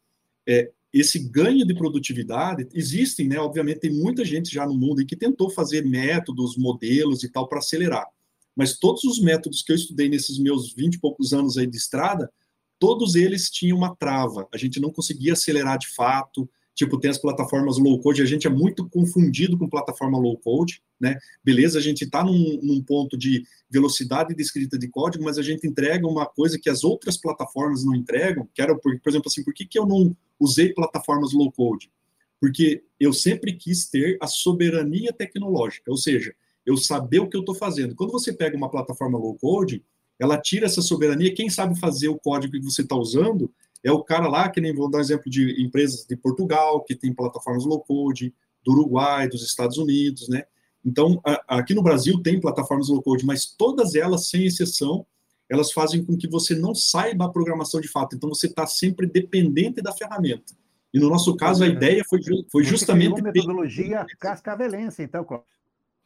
é, 0.48 0.71
esse 0.93 1.19
ganho 1.19 1.67
de 1.67 1.76
produtividade, 1.76 2.65
existem, 2.74 3.28
né? 3.28 3.38
Obviamente, 3.38 3.82
tem 3.82 3.91
muita 3.91 4.24
gente 4.24 4.50
já 4.54 4.65
no 4.65 4.74
mundo 4.74 5.06
que 5.06 5.17
tentou 5.17 5.50
fazer 5.50 5.86
métodos, 5.86 6.56
modelos 6.56 7.26
e 7.26 7.30
tal 7.30 7.45
para 7.50 7.60
acelerar. 7.60 8.08
Mas 8.56 8.80
todos 8.80 9.04
os 9.04 9.21
métodos 9.21 9.62
que 9.62 9.74
eu 9.74 9.76
estudei 9.76 10.08
nesses 10.08 10.39
meus 10.39 10.74
20 10.74 10.93
e 10.93 11.00
poucos 11.02 11.34
anos 11.34 11.58
aí 11.58 11.67
de 11.67 11.76
estrada, 11.76 12.32
todos 12.80 13.15
eles 13.15 13.50
tinham 13.50 13.78
uma 13.78 13.93
trava. 13.98 14.48
A 14.50 14.56
gente 14.56 14.80
não 14.80 14.93
conseguia 14.93 15.34
acelerar 15.34 15.78
de 15.78 15.93
fato, 15.93 16.50
Tipo, 16.76 17.00
tem 17.00 17.10
as 17.10 17.17
plataformas 17.17 17.78
low 17.78 17.98
code, 18.02 18.21
a 18.21 18.26
gente 18.26 18.45
é 18.45 18.50
muito 18.50 18.88
confundido 18.89 19.58
com 19.58 19.69
plataforma 19.69 20.19
low 20.19 20.38
code, 20.38 20.84
né? 20.99 21.17
Beleza, 21.43 21.79
a 21.79 21.81
gente 21.81 22.03
está 22.03 22.23
num, 22.23 22.60
num, 22.62 22.81
ponto 22.81 23.17
de 23.17 23.45
velocidade 23.69 24.34
de 24.34 24.41
escrita 24.41 24.77
de 24.77 24.88
código, 24.88 25.23
mas 25.23 25.38
a 25.38 25.41
gente 25.41 25.67
entrega 25.67 26.08
uma 26.08 26.25
coisa 26.25 26.60
que 26.60 26.69
as 26.69 26.84
outras 26.84 27.17
plataformas 27.17 27.84
não 27.84 27.95
entregam, 27.95 28.47
que 28.53 28.62
era, 28.62 28.75
por, 28.77 28.99
por 28.99 29.10
exemplo, 29.10 29.27
assim, 29.27 29.43
por 29.43 29.53
que, 29.53 29.65
que 29.65 29.77
eu 29.77 29.86
não 29.86 30.15
usei 30.39 30.73
plataformas 30.73 31.34
low 31.34 31.51
code? 31.51 31.91
Porque 32.39 32.84
eu 32.99 33.12
sempre 33.12 33.53
quis 33.53 33.89
ter 33.89 34.17
a 34.21 34.27
soberania 34.27 35.12
tecnológica, 35.12 35.91
ou 35.91 35.97
seja, 35.97 36.34
eu 36.65 36.77
saber 36.77 37.19
o 37.19 37.29
que 37.29 37.38
eu 37.38 37.41
estou 37.41 37.55
fazendo. 37.55 37.95
Quando 37.95 38.12
você 38.12 38.34
pega 38.34 38.58
uma 38.58 38.69
plataforma 38.69 39.17
low 39.17 39.36
code, 39.36 39.84
ela 40.17 40.38
tira 40.38 40.65
essa 40.65 40.81
soberania, 40.81 41.34
quem 41.34 41.49
sabe 41.49 41.79
fazer 41.79 42.08
o 42.08 42.17
código 42.17 42.53
que 42.53 42.63
você 42.63 42.81
está 42.81 42.95
usando 42.95 43.51
é 43.84 43.91
o 43.91 44.03
cara 44.03 44.27
lá, 44.27 44.49
que 44.49 44.60
nem 44.60 44.73
vou 44.73 44.89
dar 44.89 44.99
exemplo 44.99 45.29
de 45.29 45.62
empresas 45.62 46.05
de 46.08 46.15
Portugal, 46.15 46.84
que 46.84 46.95
tem 46.95 47.13
plataformas 47.13 47.65
low 47.65 47.81
code, 47.81 48.34
do 48.65 48.71
Uruguai, 48.71 49.29
dos 49.29 49.43
Estados 49.43 49.77
Unidos, 49.77 50.27
né? 50.27 50.43
Então, 50.86 51.19
a, 51.26 51.58
aqui 51.58 51.74
no 51.74 51.82
Brasil 51.82 52.21
tem 52.21 52.39
plataformas 52.39 52.89
low 52.89 53.02
code, 53.02 53.26
mas 53.26 53.45
todas 53.45 53.95
elas, 53.95 54.30
sem 54.30 54.45
exceção, 54.45 55.06
elas 55.50 55.71
fazem 55.71 56.04
com 56.04 56.15
que 56.15 56.28
você 56.28 56.56
não 56.56 56.76
saiba 56.76 57.26
a 57.26 57.30
programação 57.30 57.82
de 57.82 57.88
fato. 57.88 58.15
Então, 58.15 58.30
você 58.30 58.48
está 58.48 58.67
sempre 58.67 59.08
dependente 59.08 59.82
da 59.82 59.91
ferramenta. 59.91 60.54
E 60.93 61.00
no 61.00 61.10
nosso 61.10 61.36
caso, 61.36 61.63
a 61.63 61.67
ideia 61.67 62.04
foi, 62.08 62.19
foi 62.52 62.63
justamente. 62.63 63.19
Uma 63.19 63.32
metodologia 63.32 64.06
cascavelense, 64.19 65.04
então, 65.04 65.26
Cláudio. 65.26 65.48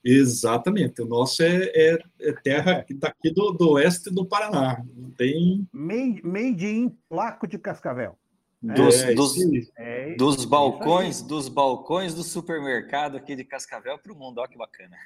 Exatamente. 0.04 1.02
O 1.02 1.06
nosso 1.06 1.44
é, 1.44 1.66
é, 1.76 2.00
é 2.22 2.32
terra 2.32 2.86
daqui 2.96 3.32
do, 3.32 3.52
do 3.52 3.72
oeste 3.72 4.10
do 4.10 4.26
Paraná. 4.26 4.84
Não 4.96 5.12
tem. 5.12 5.68
Made, 5.72 6.22
made 6.24 6.66
in 6.66 6.90
Placo 7.10 7.46
de 7.46 7.60
Cascavel. 7.60 8.18
Dos, 8.62 9.02
é, 9.02 9.14
dos, 9.14 9.36
é, 9.78 10.16
dos 10.16 10.44
balcões, 10.44 11.22
dos 11.22 11.48
balcões 11.48 12.14
do 12.14 12.24
supermercado 12.24 13.16
aqui 13.16 13.34
de 13.34 13.46
Cascavel 13.46 13.98
para 13.98 14.12
o 14.12 14.16
mundo, 14.16 14.40
olha 14.40 14.50
que 14.50 14.58
bacana. 14.58 14.98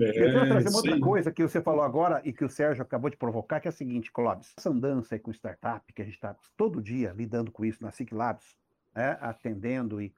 É, 0.00 0.26
eu 0.26 0.32
vou 0.32 0.46
trazer 0.46 0.68
uma 0.68 0.76
outra 0.78 1.00
coisa 1.00 1.32
que 1.32 1.42
você 1.42 1.60
falou 1.60 1.82
agora 1.82 2.20
e 2.24 2.32
que 2.32 2.44
o 2.44 2.48
Sérgio 2.48 2.82
acabou 2.82 3.08
de 3.08 3.16
provocar, 3.16 3.60
que 3.60 3.68
é 3.68 3.70
a 3.70 3.72
seguinte, 3.72 4.10
Clóvis. 4.10 4.52
Essa 4.56 4.70
andança 4.70 5.14
aí 5.14 5.18
com 5.20 5.30
startup, 5.32 5.92
que 5.92 6.02
a 6.02 6.04
gente 6.04 6.14
está 6.14 6.36
todo 6.56 6.82
dia 6.82 7.12
lidando 7.16 7.52
com 7.52 7.64
isso 7.64 7.82
na 7.82 7.92
SIC 7.92 8.12
Labs, 8.12 8.56
né, 8.94 9.16
atendendo, 9.20 10.00
e 10.02 10.12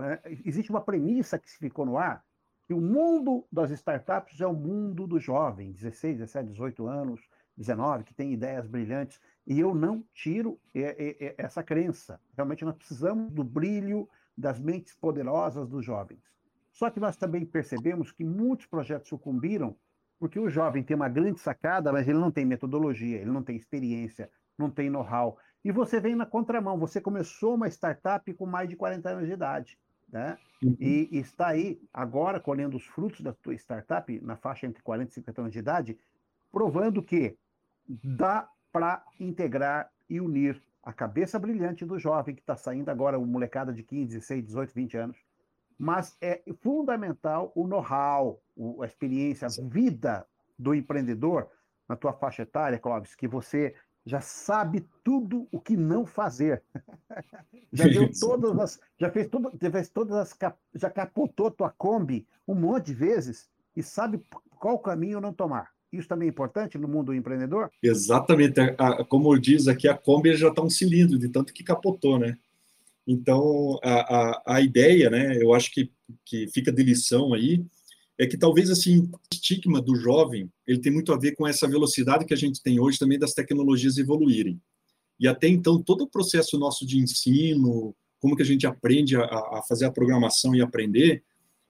é, 0.00 0.20
existe 0.44 0.70
uma 0.70 0.80
premissa 0.80 1.38
que 1.38 1.50
se 1.50 1.58
ficou 1.58 1.86
no 1.86 1.96
ar, 1.96 2.22
que 2.66 2.74
o 2.74 2.80
mundo 2.80 3.46
das 3.50 3.70
startups 3.70 4.40
é 4.40 4.46
o 4.46 4.52
mundo 4.52 5.06
do 5.06 5.18
jovem, 5.18 5.72
16, 5.72 6.18
17, 6.18 6.50
18 6.50 6.86
anos, 6.86 7.20
19, 7.56 8.04
que 8.04 8.14
tem 8.14 8.32
ideias 8.32 8.66
brilhantes, 8.66 9.20
e 9.46 9.60
eu 9.60 9.74
não 9.74 10.04
tiro 10.12 10.58
essa 11.38 11.62
crença. 11.62 12.20
Realmente 12.34 12.64
nós 12.64 12.76
precisamos 12.76 13.32
do 13.32 13.44
brilho 13.44 14.08
das 14.36 14.58
mentes 14.58 14.94
poderosas 14.94 15.68
dos 15.68 15.84
jovens. 15.84 16.20
Só 16.72 16.90
que 16.90 17.00
nós 17.00 17.16
também 17.16 17.46
percebemos 17.46 18.12
que 18.12 18.24
muitos 18.24 18.66
projetos 18.66 19.08
sucumbiram 19.08 19.76
porque 20.18 20.38
o 20.38 20.48
jovem 20.48 20.82
tem 20.82 20.96
uma 20.96 21.08
grande 21.08 21.40
sacada, 21.40 21.92
mas 21.92 22.08
ele 22.08 22.18
não 22.18 22.30
tem 22.30 22.44
metodologia, 22.44 23.18
ele 23.18 23.30
não 23.30 23.42
tem 23.42 23.56
experiência, 23.56 24.30
não 24.56 24.70
tem 24.70 24.88
know-how. 24.88 25.38
E 25.62 25.70
você 25.70 26.00
vem 26.00 26.14
na 26.14 26.24
contramão, 26.24 26.78
você 26.78 27.00
começou 27.00 27.54
uma 27.54 27.68
startup 27.68 28.32
com 28.34 28.46
mais 28.46 28.68
de 28.68 28.76
40 28.76 29.08
anos 29.10 29.26
de 29.26 29.32
idade 29.32 29.78
né? 30.10 30.38
Uhum. 30.62 30.76
E, 30.80 31.08
e, 31.12 31.18
está 31.18 31.48
aí 31.48 31.80
agora 31.92 32.40
colhendo 32.40 32.76
os 32.76 32.84
frutos 32.84 33.20
da 33.20 33.32
tua 33.32 33.54
startup 33.54 34.20
na 34.20 34.36
faixa 34.36 34.66
entre 34.66 34.82
40 34.82 35.10
e 35.10 35.14
50 35.14 35.40
anos 35.40 35.52
de 35.52 35.58
idade, 35.58 35.98
provando 36.50 37.02
que 37.02 37.36
dá 37.86 38.48
para 38.76 39.02
integrar 39.18 39.90
e 40.06 40.20
unir 40.20 40.62
a 40.82 40.92
cabeça 40.92 41.38
brilhante 41.38 41.82
do 41.86 41.98
jovem 41.98 42.34
que 42.34 42.42
está 42.42 42.54
saindo 42.54 42.90
agora, 42.90 43.18
o 43.18 43.24
molecada 43.24 43.72
de 43.72 43.82
15, 43.82 44.18
16, 44.18 44.44
18, 44.44 44.74
20 44.74 44.96
anos, 44.98 45.16
mas 45.78 46.14
é 46.20 46.42
fundamental 46.60 47.50
o 47.54 47.66
know-how, 47.66 48.38
a 48.82 48.84
experiência, 48.84 49.48
a 49.48 49.66
vida 49.66 50.26
do 50.58 50.74
empreendedor 50.74 51.48
na 51.88 51.96
tua 51.96 52.12
faixa 52.12 52.42
etária, 52.42 52.78
Clóvis, 52.78 53.14
que 53.14 53.26
você 53.26 53.74
já 54.04 54.20
sabe 54.20 54.86
tudo 55.02 55.48
o 55.50 55.58
que 55.58 55.74
não 55.74 56.04
fazer. 56.04 56.62
já 57.72 57.84
deu 57.84 58.10
todas 58.20 58.58
as, 58.58 58.80
já 58.98 59.10
fez, 59.10 59.26
tudo, 59.28 59.50
fez 59.58 59.88
todas 59.88 60.16
as, 60.18 60.38
já 60.74 60.90
capotou 60.90 61.50
tua 61.50 61.70
Kombi 61.70 62.28
um 62.46 62.54
monte 62.54 62.88
de 62.88 62.94
vezes 62.94 63.48
e 63.74 63.82
sabe 63.82 64.22
qual 64.58 64.78
caminho 64.78 65.18
não 65.18 65.32
tomar. 65.32 65.75
Isso 65.96 66.08
também 66.08 66.28
é 66.28 66.30
importante 66.30 66.78
no 66.78 66.88
mundo 66.88 67.14
empreendedor? 67.14 67.70
Exatamente. 67.82 68.60
A, 68.60 69.04
como 69.04 69.38
diz 69.38 69.68
aqui, 69.68 69.88
a 69.88 69.94
Kombi 69.94 70.36
já 70.36 70.48
está 70.48 70.62
um 70.62 70.70
cilindro, 70.70 71.18
de 71.18 71.28
tanto 71.28 71.52
que 71.52 71.64
capotou, 71.64 72.18
né? 72.18 72.36
Então, 73.06 73.78
a, 73.82 73.92
a, 73.92 74.42
a 74.56 74.60
ideia, 74.60 75.08
né, 75.08 75.40
eu 75.40 75.54
acho 75.54 75.70
que, 75.70 75.90
que 76.24 76.48
fica 76.48 76.72
de 76.72 76.82
lição 76.82 77.32
aí, 77.32 77.64
é 78.18 78.26
que 78.26 78.36
talvez 78.36 78.70
assim 78.70 79.00
o 79.12 79.20
estigma 79.30 79.80
do 79.80 79.94
jovem 79.94 80.50
ele 80.66 80.80
tem 80.80 80.92
muito 80.92 81.12
a 81.12 81.18
ver 81.18 81.34
com 81.34 81.46
essa 81.46 81.68
velocidade 81.68 82.24
que 82.24 82.34
a 82.34 82.36
gente 82.36 82.62
tem 82.62 82.80
hoje 82.80 82.98
também 82.98 83.18
das 83.18 83.34
tecnologias 83.34 83.98
evoluírem 83.98 84.60
e 85.20 85.28
até 85.28 85.48
então 85.48 85.82
todo 85.82 86.04
o 86.04 86.08
processo 86.08 86.58
nosso 86.58 86.86
de 86.86 86.98
ensino 86.98 87.94
como 88.18 88.34
que 88.34 88.42
a 88.42 88.46
gente 88.46 88.66
aprende 88.66 89.16
a, 89.16 89.22
a 89.22 89.62
fazer 89.68 89.84
a 89.84 89.90
programação 89.90 90.54
e 90.54 90.62
aprender 90.62 91.22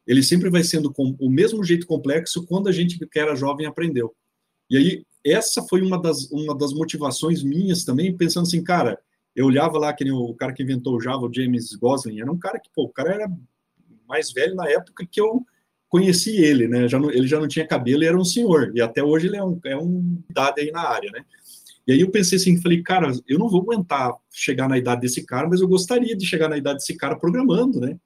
ele 0.06 0.22
sempre 0.22 0.50
vai 0.50 0.62
sendo 0.62 0.92
com 0.92 1.16
o 1.18 1.30
mesmo 1.30 1.62
jeito 1.64 1.86
complexo 1.86 2.46
quando 2.46 2.68
a 2.68 2.72
gente 2.72 2.98
que 2.98 3.18
era 3.18 3.34
jovem 3.34 3.66
aprendeu 3.66 4.14
e 4.70 4.76
aí 4.76 5.04
essa 5.24 5.62
foi 5.62 5.82
uma 5.82 6.00
das 6.00 6.30
uma 6.30 6.56
das 6.56 6.72
motivações 6.72 7.42
minhas 7.42 7.84
também 7.84 8.16
pensando 8.16 8.46
assim 8.46 8.62
cara 8.62 8.98
eu 9.34 9.46
olhava 9.46 9.78
lá 9.78 9.92
que 9.92 10.10
o 10.10 10.34
cara 10.34 10.52
que 10.52 10.62
inventou 10.62 10.96
o 10.96 11.00
Java 11.00 11.26
o 11.26 11.32
James 11.32 11.74
Gosling 11.74 12.20
era 12.20 12.32
um 12.32 12.38
cara 12.38 12.58
que 12.58 12.70
pô, 12.74 12.84
o 12.84 12.92
cara 12.92 13.14
era 13.14 13.30
mais 14.08 14.32
velho 14.32 14.54
na 14.54 14.68
época 14.68 15.06
que 15.10 15.20
eu 15.20 15.44
conheci 15.88 16.36
ele, 16.36 16.68
né? 16.68 16.88
Já 16.88 16.98
não, 16.98 17.10
ele 17.10 17.26
já 17.26 17.38
não 17.38 17.48
tinha 17.48 17.66
cabelo 17.66 18.02
e 18.02 18.06
era 18.06 18.18
um 18.18 18.24
senhor. 18.24 18.72
E 18.74 18.80
até 18.80 19.02
hoje 19.02 19.28
ele 19.28 19.36
é 19.36 19.44
um, 19.44 19.58
é 19.64 19.76
um 19.76 20.22
idade 20.28 20.60
aí 20.60 20.70
na 20.70 20.82
área, 20.82 21.10
né? 21.10 21.24
E 21.86 21.92
aí 21.92 22.00
eu 22.00 22.10
pensei 22.10 22.36
assim, 22.36 22.60
falei, 22.60 22.82
cara, 22.82 23.12
eu 23.28 23.38
não 23.38 23.48
vou 23.48 23.62
aguentar 23.62 24.12
chegar 24.32 24.68
na 24.68 24.76
idade 24.76 25.02
desse 25.02 25.24
cara, 25.24 25.48
mas 25.48 25.60
eu 25.60 25.68
gostaria 25.68 26.16
de 26.16 26.26
chegar 26.26 26.48
na 26.48 26.58
idade 26.58 26.78
desse 26.78 26.96
cara 26.96 27.16
programando, 27.16 27.80
né? 27.80 27.96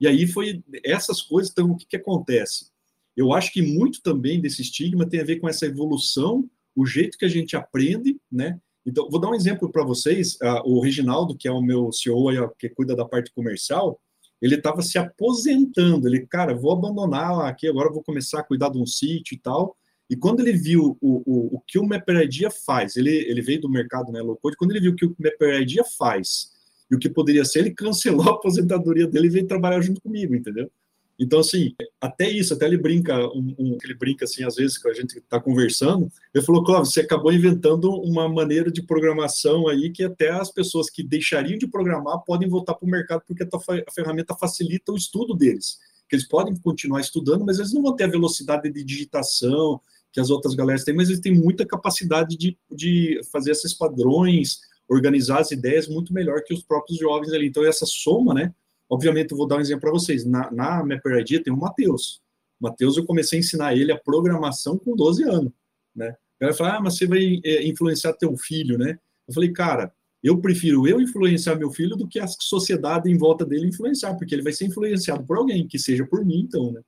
E 0.00 0.06
aí 0.06 0.26
foi 0.26 0.62
essas 0.84 1.22
coisas, 1.22 1.50
então 1.50 1.70
o 1.70 1.76
que, 1.76 1.86
que 1.86 1.96
acontece? 1.96 2.70
Eu 3.16 3.32
acho 3.32 3.52
que 3.52 3.62
muito 3.62 4.02
também 4.02 4.40
desse 4.40 4.60
estigma 4.60 5.08
tem 5.08 5.20
a 5.20 5.24
ver 5.24 5.36
com 5.36 5.48
essa 5.48 5.66
evolução, 5.66 6.48
o 6.74 6.84
jeito 6.84 7.16
que 7.16 7.24
a 7.24 7.28
gente 7.28 7.56
aprende, 7.56 8.18
né? 8.30 8.60
Então, 8.84 9.08
vou 9.10 9.18
dar 9.18 9.30
um 9.30 9.34
exemplo 9.34 9.70
para 9.70 9.82
vocês. 9.82 10.34
Uh, 10.34 10.62
o 10.64 10.80
Reginaldo, 10.80 11.36
que 11.36 11.48
é 11.48 11.50
o 11.50 11.62
meu 11.62 11.90
CEO, 11.90 12.28
que 12.56 12.68
cuida 12.68 12.94
da 12.94 13.04
parte 13.04 13.32
comercial, 13.34 14.00
ele 14.40 14.54
estava 14.54 14.82
se 14.82 14.98
aposentando. 14.98 16.06
Ele, 16.06 16.26
cara, 16.26 16.54
vou 16.54 16.72
abandonar 16.72 17.46
aqui, 17.46 17.66
agora 17.66 17.90
vou 17.90 18.02
começar 18.02 18.40
a 18.40 18.44
cuidar 18.44 18.68
de 18.68 18.78
um 18.78 18.86
sítio 18.86 19.34
e 19.34 19.38
tal. 19.38 19.76
E 20.08 20.14
quando 20.14 20.40
ele 20.40 20.52
viu 20.52 20.96
o, 21.00 21.22
o, 21.26 21.56
o 21.56 21.60
que 21.66 21.78
o 21.80 21.84
MapperIdea 21.84 22.50
faz, 22.50 22.96
ele, 22.96 23.10
ele 23.10 23.42
veio 23.42 23.60
do 23.60 23.68
mercado 23.68 24.12
né, 24.12 24.20
low 24.20 24.36
code, 24.36 24.56
quando 24.56 24.70
ele 24.70 24.80
viu 24.80 24.92
o 24.92 24.94
que 24.94 25.06
o 25.06 25.16
MapperIdea 25.18 25.82
faz 25.98 26.54
e 26.90 26.94
o 26.94 26.98
que 26.98 27.08
poderia 27.08 27.44
ser, 27.44 27.60
ele 27.60 27.70
cancelou 27.72 28.28
a 28.28 28.32
aposentadoria 28.32 29.06
dele 29.06 29.26
e 29.26 29.30
veio 29.30 29.46
trabalhar 29.46 29.80
junto 29.80 30.00
comigo, 30.00 30.34
entendeu? 30.34 30.70
Então, 31.18 31.40
assim, 31.40 31.74
até 32.00 32.28
isso, 32.28 32.52
até 32.52 32.66
ele 32.66 32.76
brinca, 32.76 33.18
um, 33.28 33.54
um, 33.58 33.78
ele 33.82 33.94
brinca 33.94 34.26
assim, 34.26 34.44
às 34.44 34.56
vezes, 34.56 34.76
que 34.76 34.86
a 34.88 34.92
gente 34.92 35.16
está 35.16 35.40
conversando, 35.40 36.10
ele 36.34 36.44
falou, 36.44 36.62
Cláudio, 36.62 36.90
você 36.90 37.00
acabou 37.00 37.32
inventando 37.32 37.90
uma 37.90 38.28
maneira 38.28 38.70
de 38.70 38.82
programação 38.82 39.66
aí 39.66 39.90
que 39.90 40.04
até 40.04 40.30
as 40.30 40.52
pessoas 40.52 40.90
que 40.90 41.02
deixariam 41.02 41.56
de 41.58 41.66
programar 41.66 42.22
podem 42.24 42.48
voltar 42.48 42.74
para 42.74 42.86
o 42.86 42.90
mercado 42.90 43.22
porque 43.26 43.44
a, 43.44 43.92
ferramenta 43.92 44.34
facilita 44.34 44.92
o 44.92 44.96
estudo 44.96 45.34
deles. 45.34 45.78
Que 46.08 46.16
eles 46.16 46.28
podem 46.28 46.54
continuar 46.56 47.00
estudando, 47.00 47.44
mas 47.44 47.58
eles 47.58 47.72
não 47.72 47.82
vão 47.82 47.96
ter 47.96 48.04
a 48.04 48.08
velocidade 48.08 48.70
de 48.70 48.84
digitação 48.84 49.80
que 50.12 50.20
as 50.20 50.30
outras 50.30 50.54
galeras 50.54 50.84
têm, 50.84 50.94
mas 50.94 51.08
eles 51.08 51.20
têm 51.20 51.34
muita 51.34 51.66
capacidade 51.66 52.36
de, 52.36 52.56
de 52.70 53.20
fazer 53.30 53.50
esses 53.50 53.74
padrões, 53.74 54.60
organizar 54.88 55.40
as 55.40 55.50
ideias 55.50 55.88
muito 55.88 56.12
melhor 56.12 56.42
que 56.44 56.54
os 56.54 56.62
próprios 56.62 56.98
jovens 56.98 57.32
ali. 57.32 57.46
Então, 57.48 57.64
essa 57.64 57.86
soma, 57.86 58.34
né, 58.34 58.54
Obviamente, 58.88 59.32
eu 59.32 59.36
vou 59.36 59.46
dar 59.46 59.56
um 59.56 59.60
exemplo 59.60 59.82
para 59.82 59.90
vocês. 59.90 60.24
Na, 60.24 60.50
na 60.50 60.84
Mapper 60.84 61.18
ID 61.18 61.42
tem 61.42 61.52
o 61.52 61.56
Matheus. 61.56 62.22
Matheus, 62.60 62.96
eu 62.96 63.04
comecei 63.04 63.38
a 63.38 63.40
ensinar 63.40 63.76
ele 63.76 63.92
a 63.92 63.98
programação 63.98 64.78
com 64.78 64.94
12 64.94 65.24
anos, 65.24 65.52
né? 65.94 66.16
Ela 66.40 66.52
fala, 66.52 66.76
ah, 66.76 66.80
mas 66.80 66.96
você 66.96 67.06
vai 67.06 67.40
é, 67.44 67.66
influenciar 67.66 68.12
teu 68.14 68.36
filho, 68.36 68.78
né? 68.78 68.98
Eu 69.26 69.34
falei, 69.34 69.52
cara, 69.52 69.92
eu 70.22 70.40
prefiro 70.40 70.86
eu 70.86 71.00
influenciar 71.00 71.56
meu 71.56 71.70
filho 71.70 71.96
do 71.96 72.08
que 72.08 72.18
a 72.18 72.26
sociedade 72.26 73.10
em 73.10 73.16
volta 73.16 73.44
dele 73.44 73.66
influenciar, 73.66 74.14
porque 74.14 74.34
ele 74.34 74.42
vai 74.42 74.52
ser 74.52 74.66
influenciado 74.66 75.24
por 75.24 75.36
alguém, 75.36 75.66
que 75.66 75.78
seja 75.78 76.06
por 76.06 76.24
mim, 76.24 76.40
então, 76.40 76.72
né? 76.72 76.80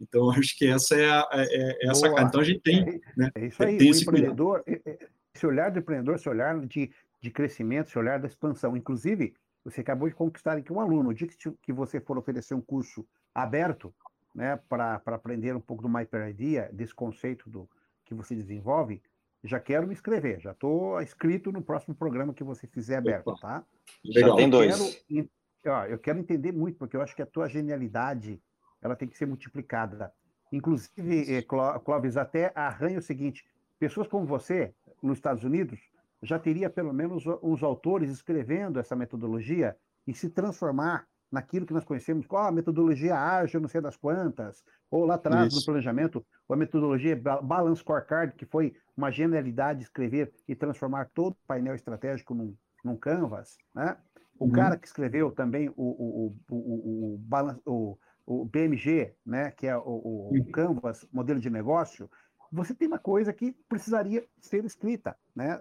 Então, 0.00 0.30
acho 0.30 0.56
que 0.56 0.66
essa 0.66 0.94
é 0.94 1.08
a, 1.08 1.28
é, 1.32 1.86
é 1.86 1.90
a 1.90 1.94
sacada. 1.94 2.28
Então, 2.28 2.40
a 2.40 2.44
gente 2.44 2.60
tem. 2.60 2.80
É, 2.80 3.00
né, 3.16 3.30
é 3.34 3.46
isso 3.46 3.62
aí, 3.62 3.78
tem 3.78 3.92
o 3.92 3.96
empreendedor, 3.96 4.62
cuidado. 4.64 4.82
É, 4.86 4.90
é, 4.90 5.08
esse 5.34 5.46
olhar 5.46 5.70
do 5.70 5.78
empreendedor, 5.78 6.14
esse 6.16 6.28
olhar 6.28 6.66
de, 6.66 6.90
de 7.20 7.30
crescimento, 7.30 7.88
esse 7.88 7.98
olhar 7.98 8.18
da 8.18 8.26
expansão. 8.26 8.76
Inclusive, 8.76 9.34
você 9.64 9.80
acabou 9.80 10.08
de 10.08 10.14
conquistar 10.14 10.56
aqui 10.56 10.72
um 10.72 10.80
aluno. 10.80 11.10
O 11.10 11.14
dia 11.14 11.28
que 11.62 11.72
você 11.72 12.00
for 12.00 12.16
oferecer 12.16 12.54
um 12.54 12.60
curso 12.60 13.06
aberto, 13.34 13.94
né, 14.34 14.56
para 14.68 15.00
aprender 15.06 15.54
um 15.54 15.60
pouco 15.60 15.82
do 15.82 15.88
MyPeridea, 15.88 16.70
desse 16.72 16.94
conceito 16.94 17.50
do 17.50 17.68
que 18.04 18.14
você 18.14 18.34
desenvolve, 18.34 19.02
já 19.44 19.60
quero 19.60 19.86
me 19.86 19.92
inscrever. 19.92 20.40
Já 20.40 20.52
estou 20.52 21.00
inscrito 21.02 21.52
no 21.52 21.62
próximo 21.62 21.94
programa 21.94 22.34
que 22.34 22.44
você 22.44 22.66
fizer 22.66 22.96
aberto, 22.96 23.34
tá? 23.36 23.64
Já 24.04 24.34
tem 24.34 24.48
dois. 24.48 25.04
Quero, 25.06 25.28
ó, 25.66 25.84
eu 25.84 25.98
quero 25.98 26.18
entender 26.18 26.52
muito, 26.52 26.78
porque 26.78 26.96
eu 26.96 27.02
acho 27.02 27.14
que 27.14 27.22
a 27.22 27.26
tua 27.26 27.48
genialidade 27.48 28.40
ela 28.80 28.96
tem 28.96 29.08
que 29.08 29.18
ser 29.18 29.26
multiplicada. 29.26 30.12
Inclusive, 30.52 31.36
eh, 31.36 31.42
Clóvis, 31.42 32.16
até 32.16 32.52
arranha 32.54 32.98
o 32.98 33.02
seguinte: 33.02 33.44
pessoas 33.78 34.08
como 34.08 34.26
você, 34.26 34.74
nos 35.02 35.18
Estados 35.18 35.44
Unidos, 35.44 35.80
já 36.22 36.38
teria 36.38 36.68
pelo 36.68 36.92
menos 36.92 37.24
os 37.42 37.62
autores 37.62 38.10
escrevendo 38.10 38.78
essa 38.78 38.96
metodologia 38.96 39.76
e 40.06 40.14
se 40.14 40.28
transformar 40.28 41.06
naquilo 41.30 41.66
que 41.66 41.74
nós 41.74 41.84
conhecemos, 41.84 42.26
qual 42.26 42.46
a 42.46 42.52
metodologia 42.52 43.14
ágil, 43.14 43.60
não 43.60 43.68
sei 43.68 43.80
das 43.80 43.96
quantas, 43.96 44.64
ou 44.90 45.04
lá 45.04 45.16
atrás 45.16 45.48
Isso. 45.48 45.60
no 45.60 45.64
planejamento, 45.66 46.24
ou 46.48 46.54
a 46.54 46.56
metodologia 46.56 47.14
Balance 47.16 47.80
Scorecard, 47.80 48.34
que 48.34 48.46
foi 48.46 48.74
uma 48.96 49.10
genialidade 49.10 49.82
escrever 49.82 50.32
e 50.48 50.54
transformar 50.54 51.10
todo 51.14 51.32
o 51.32 51.46
painel 51.46 51.74
estratégico 51.74 52.34
num, 52.34 52.56
num 52.82 52.96
canvas, 52.96 53.58
né? 53.74 53.96
O 54.38 54.46
uhum. 54.46 54.52
cara 54.52 54.78
que 54.78 54.86
escreveu 54.86 55.30
também 55.32 55.68
o, 55.68 55.74
o, 55.76 56.34
o, 56.48 56.56
o, 56.56 57.20
o, 57.66 57.98
o 58.24 58.44
BMG, 58.44 59.14
né, 59.26 59.50
que 59.50 59.66
é 59.66 59.76
o, 59.76 59.82
o, 59.82 60.38
o 60.38 60.50
Canvas, 60.52 61.06
modelo 61.12 61.40
de 61.40 61.50
negócio, 61.50 62.08
você 62.52 62.72
tem 62.72 62.86
uma 62.86 62.98
coisa 62.98 63.32
que 63.32 63.52
precisaria 63.68 64.24
ser 64.40 64.64
escrita, 64.64 65.16
né? 65.34 65.60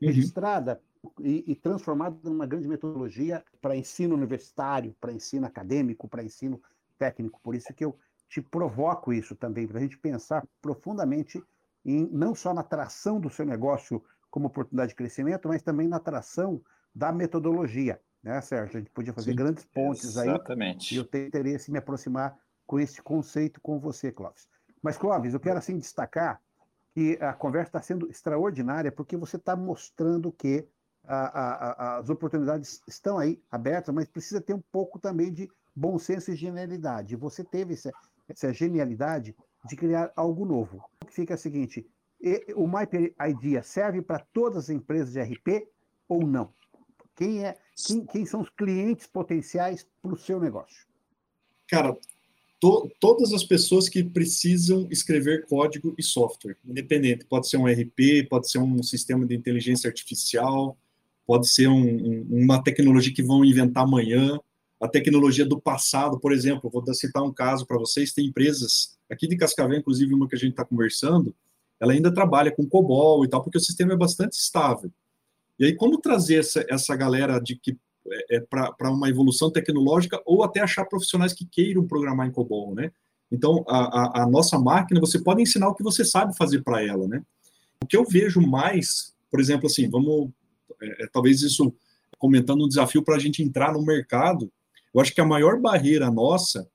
Uhum. 0.00 0.08
registrada 0.08 0.80
e, 1.20 1.44
e 1.52 1.54
transformada 1.54 2.16
numa 2.24 2.46
grande 2.46 2.68
metodologia 2.68 3.44
para 3.60 3.76
ensino 3.76 4.14
universitário, 4.14 4.94
para 5.00 5.12
ensino 5.12 5.46
acadêmico, 5.46 6.08
para 6.08 6.22
ensino 6.22 6.60
técnico. 6.98 7.40
Por 7.42 7.54
isso 7.54 7.72
que 7.72 7.84
eu 7.84 7.96
te 8.28 8.40
provoco 8.40 9.12
isso 9.12 9.36
também, 9.36 9.66
para 9.66 9.78
a 9.78 9.82
gente 9.82 9.98
pensar 9.98 10.46
profundamente 10.60 11.42
em 11.84 12.08
não 12.10 12.34
só 12.34 12.54
na 12.54 12.62
atração 12.62 13.20
do 13.20 13.28
seu 13.28 13.44
negócio 13.44 14.02
como 14.30 14.46
oportunidade 14.46 14.90
de 14.90 14.94
crescimento, 14.96 15.48
mas 15.48 15.62
também 15.62 15.86
na 15.86 15.96
atração 15.96 16.60
da 16.94 17.12
metodologia, 17.12 18.00
né, 18.22 18.40
Sérgio? 18.40 18.78
A 18.78 18.80
gente 18.80 18.90
podia 18.90 19.12
fazer 19.12 19.30
Sim, 19.32 19.36
grandes 19.36 19.64
pontes 19.64 20.04
exatamente. 20.04 20.94
aí. 20.94 20.98
E 20.98 21.00
eu 21.00 21.04
tenho 21.04 21.26
interesse 21.26 21.70
em 21.70 21.72
me 21.72 21.78
aproximar 21.78 22.36
com 22.66 22.80
esse 22.80 23.02
conceito 23.02 23.60
com 23.60 23.78
você, 23.78 24.10
Clóvis. 24.10 24.48
Mas, 24.82 24.96
Clóvis, 24.96 25.34
eu 25.34 25.40
quero 25.40 25.58
assim 25.58 25.78
destacar 25.78 26.40
que 26.94 27.18
a 27.20 27.32
conversa 27.32 27.68
está 27.68 27.82
sendo 27.82 28.08
extraordinária, 28.08 28.92
porque 28.92 29.16
você 29.16 29.36
está 29.36 29.56
mostrando 29.56 30.30
que 30.30 30.66
a, 31.02 31.16
a, 31.16 31.72
a, 31.72 31.96
as 31.98 32.08
oportunidades 32.08 32.80
estão 32.86 33.18
aí 33.18 33.42
abertas, 33.50 33.92
mas 33.92 34.08
precisa 34.08 34.40
ter 34.40 34.54
um 34.54 34.62
pouco 34.72 34.98
também 34.98 35.32
de 35.32 35.50
bom 35.74 35.98
senso 35.98 36.30
e 36.30 36.36
genialidade. 36.36 37.16
Você 37.16 37.42
teve 37.42 37.74
essa, 37.74 37.90
essa 38.28 38.52
genialidade 38.52 39.36
de 39.66 39.76
criar 39.76 40.12
algo 40.14 40.44
novo. 40.44 40.84
O 41.02 41.06
que 41.06 41.12
fica 41.12 41.34
é 41.34 41.36
o 41.36 41.38
seguinte: 41.38 41.84
o 42.54 42.68
MyPay 42.68 43.14
Idea 43.28 43.62
serve 43.62 44.00
para 44.00 44.20
todas 44.32 44.64
as 44.64 44.70
empresas 44.70 45.12
de 45.12 45.20
RP 45.20 45.68
ou 46.08 46.24
não? 46.24 46.52
Quem, 47.16 47.44
é, 47.44 47.56
quem, 47.76 48.06
quem 48.06 48.24
são 48.24 48.40
os 48.40 48.50
clientes 48.50 49.06
potenciais 49.06 49.86
para 50.00 50.12
o 50.12 50.16
seu 50.16 50.38
negócio? 50.40 50.86
Cara, 51.68 51.96
to, 52.64 52.90
todas 52.98 53.34
as 53.34 53.44
pessoas 53.44 53.90
que 53.90 54.02
precisam 54.02 54.88
escrever 54.90 55.44
código 55.44 55.94
e 55.98 56.02
software, 56.02 56.56
independente. 56.64 57.26
Pode 57.26 57.46
ser 57.46 57.58
um 57.58 57.66
RP, 57.66 58.26
pode 58.26 58.50
ser 58.50 58.58
um 58.58 58.82
sistema 58.82 59.26
de 59.26 59.36
inteligência 59.36 59.86
artificial, 59.86 60.74
pode 61.26 61.46
ser 61.46 61.68
um, 61.68 61.84
um, 61.84 62.26
uma 62.30 62.62
tecnologia 62.62 63.12
que 63.12 63.22
vão 63.22 63.44
inventar 63.44 63.84
amanhã, 63.84 64.40
a 64.80 64.88
tecnologia 64.88 65.44
do 65.44 65.60
passado, 65.60 66.18
por 66.18 66.32
exemplo. 66.32 66.70
Vou 66.70 66.82
citar 66.94 67.22
um 67.22 67.32
caso 67.32 67.66
para 67.66 67.76
vocês: 67.76 68.14
tem 68.14 68.28
empresas 68.28 68.96
aqui 69.10 69.28
de 69.28 69.36
Cascavel, 69.36 69.78
inclusive 69.78 70.14
uma 70.14 70.26
que 70.26 70.34
a 70.34 70.38
gente 70.38 70.52
está 70.52 70.64
conversando, 70.64 71.34
ela 71.78 71.92
ainda 71.92 72.12
trabalha 72.12 72.50
com 72.50 72.66
COBOL 72.66 73.26
e 73.26 73.28
tal, 73.28 73.42
porque 73.42 73.58
o 73.58 73.60
sistema 73.60 73.92
é 73.92 73.96
bastante 73.96 74.32
estável. 74.32 74.90
E 75.58 75.66
aí, 75.66 75.74
como 75.76 76.00
trazer 76.00 76.36
essa, 76.36 76.64
essa 76.70 76.96
galera 76.96 77.38
de 77.38 77.56
que 77.56 77.76
é, 78.08 78.36
é 78.36 78.40
para 78.40 78.90
uma 78.90 79.08
evolução 79.08 79.50
tecnológica 79.50 80.20
ou 80.24 80.42
até 80.42 80.60
achar 80.60 80.84
profissionais 80.84 81.32
que 81.32 81.46
queiram 81.46 81.86
programar 81.86 82.26
em 82.26 82.32
COBOL, 82.32 82.74
né? 82.74 82.90
Então, 83.30 83.64
a, 83.66 84.20
a, 84.20 84.22
a 84.22 84.26
nossa 84.26 84.58
máquina, 84.58 85.00
você 85.00 85.18
pode 85.18 85.42
ensinar 85.42 85.68
o 85.68 85.74
que 85.74 85.82
você 85.82 86.04
sabe 86.04 86.36
fazer 86.36 86.62
para 86.62 86.82
ela, 86.82 87.08
né? 87.08 87.22
O 87.82 87.86
que 87.86 87.96
eu 87.96 88.04
vejo 88.04 88.40
mais, 88.40 89.14
por 89.30 89.40
exemplo, 89.40 89.66
assim, 89.66 89.88
vamos, 89.88 90.30
é, 90.80 91.04
é 91.04 91.06
talvez 91.12 91.42
isso 91.42 91.74
comentando 92.18 92.64
um 92.64 92.68
desafio 92.68 93.02
para 93.02 93.16
a 93.16 93.18
gente 93.18 93.42
entrar 93.42 93.72
no 93.72 93.84
mercado, 93.84 94.50
eu 94.94 95.00
acho 95.00 95.12
que 95.12 95.20
a 95.20 95.26
maior 95.26 95.60
barreira 95.60 96.10
nossa 96.10 96.68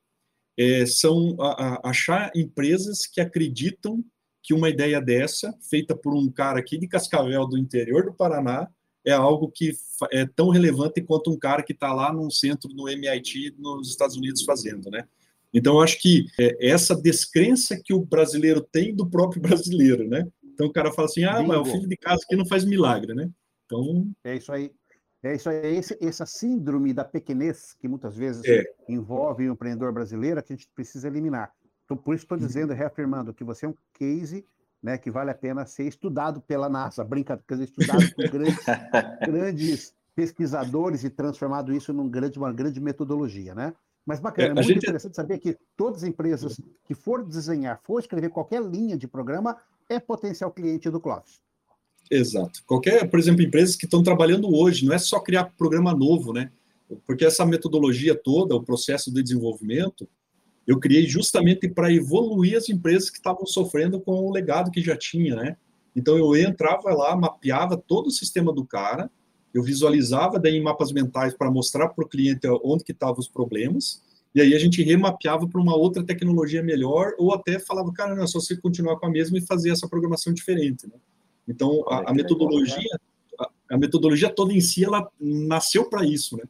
é, 0.58 0.86
são 0.86 1.36
a, 1.40 1.66
a, 1.86 1.90
achar 1.90 2.32
empresas 2.36 3.06
que 3.06 3.22
acreditam 3.22 4.04
que 4.44 4.54
uma 4.54 4.70
ideia 4.70 5.02
dessa, 5.02 5.58
feita 5.70 5.96
por 5.96 6.14
um 6.14 6.30
cara 6.30 6.60
aqui 6.60 6.78
de 6.78 6.88
Cascavel, 6.88 7.48
do 7.48 7.58
interior 7.58 8.06
do 8.06 8.14
Paraná, 8.14 8.70
é 9.06 9.12
algo 9.12 9.50
que 9.50 9.72
é 10.12 10.26
tão 10.26 10.50
relevante 10.50 11.02
quanto 11.02 11.32
um 11.32 11.38
cara 11.38 11.64
que 11.64 11.74
está 11.74 11.94
lá 11.94 12.12
num 12.12 12.30
centro 12.30 12.70
no 12.74 12.88
MIT 12.90 13.56
nos 13.58 13.90
Estados 13.90 14.16
Unidos 14.16 14.44
fazendo, 14.44 14.90
né? 14.90 15.08
Então, 15.54 15.76
eu 15.76 15.82
acho 15.82 16.00
que 16.00 16.28
é 16.40 16.70
essa 16.70 16.96
descrença 16.96 17.80
que 17.84 17.94
o 17.94 18.06
brasileiro 18.06 18.62
tem 18.62 18.96
do 18.96 19.10
próprio 19.10 19.42
brasileiro, 19.42 20.08
né? 20.08 20.28
Então, 20.44 20.68
o 20.68 20.72
cara 20.74 20.92
fala 20.92 21.08
assim, 21.08 21.24
ah, 21.24 21.42
mas 21.42 21.60
o 21.60 21.66
filho 21.66 21.88
de 21.88 21.98
casa 21.98 22.22
aqui 22.24 22.36
não 22.36 22.46
faz 22.46 22.66
milagre, 22.66 23.14
né? 23.14 23.30
Então... 23.66 24.12
É 24.24 24.36
isso 24.36 24.52
aí. 24.52 24.72
É 25.22 25.36
isso 25.36 25.50
aí, 25.50 25.76
esse, 25.76 25.98
essa 26.00 26.26
síndrome 26.26 26.94
da 26.94 27.04
pequenez 27.04 27.74
que 27.74 27.90
muitas 27.90 28.16
vezes 28.16 28.42
é. 28.46 28.64
envolve 28.88 29.50
o 29.50 29.52
empreendedor 29.52 29.92
brasileiro 29.92 30.42
que 30.42 30.54
a 30.54 30.56
gente 30.56 30.70
precisa 30.74 31.10
eliminar. 31.10 31.52
Então, 31.84 31.98
por 31.98 32.16
isso 32.16 32.24
estou 32.24 32.38
uhum. 32.38 32.46
dizendo, 32.46 32.74
reafirmando, 32.74 33.34
que 33.34 33.44
você 33.44 33.66
é 33.66 33.70
um 33.70 33.76
case 33.94 34.46
né, 34.82 34.98
que 34.98 35.12
vale 35.12 35.32
a 35.32 35.36
pena 35.36 35.66
ser 35.66 35.88
estudado 35.88 36.42
pela 36.42 36.70
NASA, 36.70 37.04
brincadeira, 37.04 37.46
quer 37.48 37.56
dizer, 37.56 37.66
estudado 37.66 38.16
por 38.16 38.30
grandes, 38.30 38.66
grandes 39.26 39.94
pesquisadores 40.16 41.04
e 41.04 41.10
transformado 41.10 41.74
isso 41.74 41.94
num 41.94 42.10
grande, 42.10 42.38
uma 42.38 42.52
grande 42.52 42.80
metodologia, 42.80 43.54
né? 43.54 43.74
Mas 44.06 44.20
bacana, 44.20 44.48
é, 44.48 44.52
é 44.52 44.54
muito 44.54 44.68
gente... 44.68 44.84
interessante 44.84 45.16
saber 45.16 45.38
que 45.38 45.58
todas 45.78 46.04
as 46.04 46.10
empresas 46.10 46.60
que 46.86 46.96
for 46.96 47.24
desenhar, 47.24 47.80
for 47.84 48.00
escrever 48.00 48.30
qualquer 48.30 48.62
linha 48.62 48.98
de 48.98 49.08
programa, 49.08 49.58
é 49.88 50.00
potencial 50.00 50.52
cliente 50.52 50.90
do 50.90 51.00
Clóvis. 51.00 51.40
Exato. 52.10 52.64
Qualquer, 52.66 53.08
por 53.10 53.20
exemplo, 53.20 53.44
empresas 53.44 53.76
que 53.76 53.86
estão 53.86 54.02
trabalhando 54.02 54.54
hoje, 54.54 54.86
não 54.86 54.94
é 54.94 54.98
só 54.98 55.20
criar 55.20 55.54
programa 55.58 55.94
novo, 55.94 56.34
né? 56.34 56.52
Porque 57.06 57.24
essa 57.24 57.46
metodologia 57.46 58.16
toda, 58.16 58.56
o 58.56 58.64
processo 58.64 59.14
de 59.14 59.22
desenvolvimento, 59.22 60.10
eu 60.70 60.80
criei 60.80 61.08
justamente 61.08 61.68
para 61.68 61.92
evoluir 61.92 62.56
as 62.56 62.70
empresas 62.70 63.10
que 63.10 63.18
estavam 63.18 63.44
sofrendo 63.44 64.00
com 64.00 64.12
o 64.12 64.32
legado 64.32 64.70
que 64.70 64.84
já 64.84 64.96
tinha, 64.96 65.36
né? 65.36 65.58
Então 65.96 66.16
eu 66.16 66.36
entrava 66.36 66.94
lá, 66.94 67.16
mapeava 67.16 67.76
todo 67.76 68.06
o 68.06 68.12
sistema 68.12 68.54
do 68.54 68.64
cara, 68.64 69.10
eu 69.52 69.64
visualizava 69.64 70.38
daí 70.38 70.58
em 70.58 70.62
mapas 70.62 70.92
mentais 70.92 71.34
para 71.34 71.50
mostrar 71.50 71.90
para 71.90 72.06
o 72.06 72.08
cliente 72.08 72.48
onde 72.64 72.84
que 72.84 72.92
estavam 72.92 73.18
os 73.18 73.28
problemas, 73.28 74.04
e 74.36 74.42
aí 74.42 74.54
a 74.54 74.60
gente 74.60 74.84
remapeava 74.84 75.48
para 75.48 75.60
uma 75.60 75.76
outra 75.76 76.06
tecnologia 76.06 76.62
melhor, 76.62 77.14
ou 77.18 77.34
até 77.34 77.58
falava, 77.58 77.92
cara, 77.92 78.14
não, 78.14 78.24
é 78.24 78.28
só 78.28 78.40
você 78.40 78.56
continuar 78.56 79.00
com 79.00 79.08
a 79.08 79.10
mesma 79.10 79.40
e 79.40 79.48
fazer 79.48 79.72
essa 79.72 79.90
programação 79.90 80.32
diferente, 80.32 80.86
né? 80.86 80.98
Então 81.48 81.84
a, 81.90 82.12
a 82.12 82.14
metodologia, 82.14 82.78
né? 82.78 83.00
a, 83.40 83.76
a, 83.76 83.78
metodologia 83.80 84.30
toda 84.30 84.54
em 84.54 84.62
si, 84.62 84.86
ela 84.86 85.10
nasceu 85.20 85.90
para 85.90 86.06
isso, 86.06 86.38
né? 86.38 86.44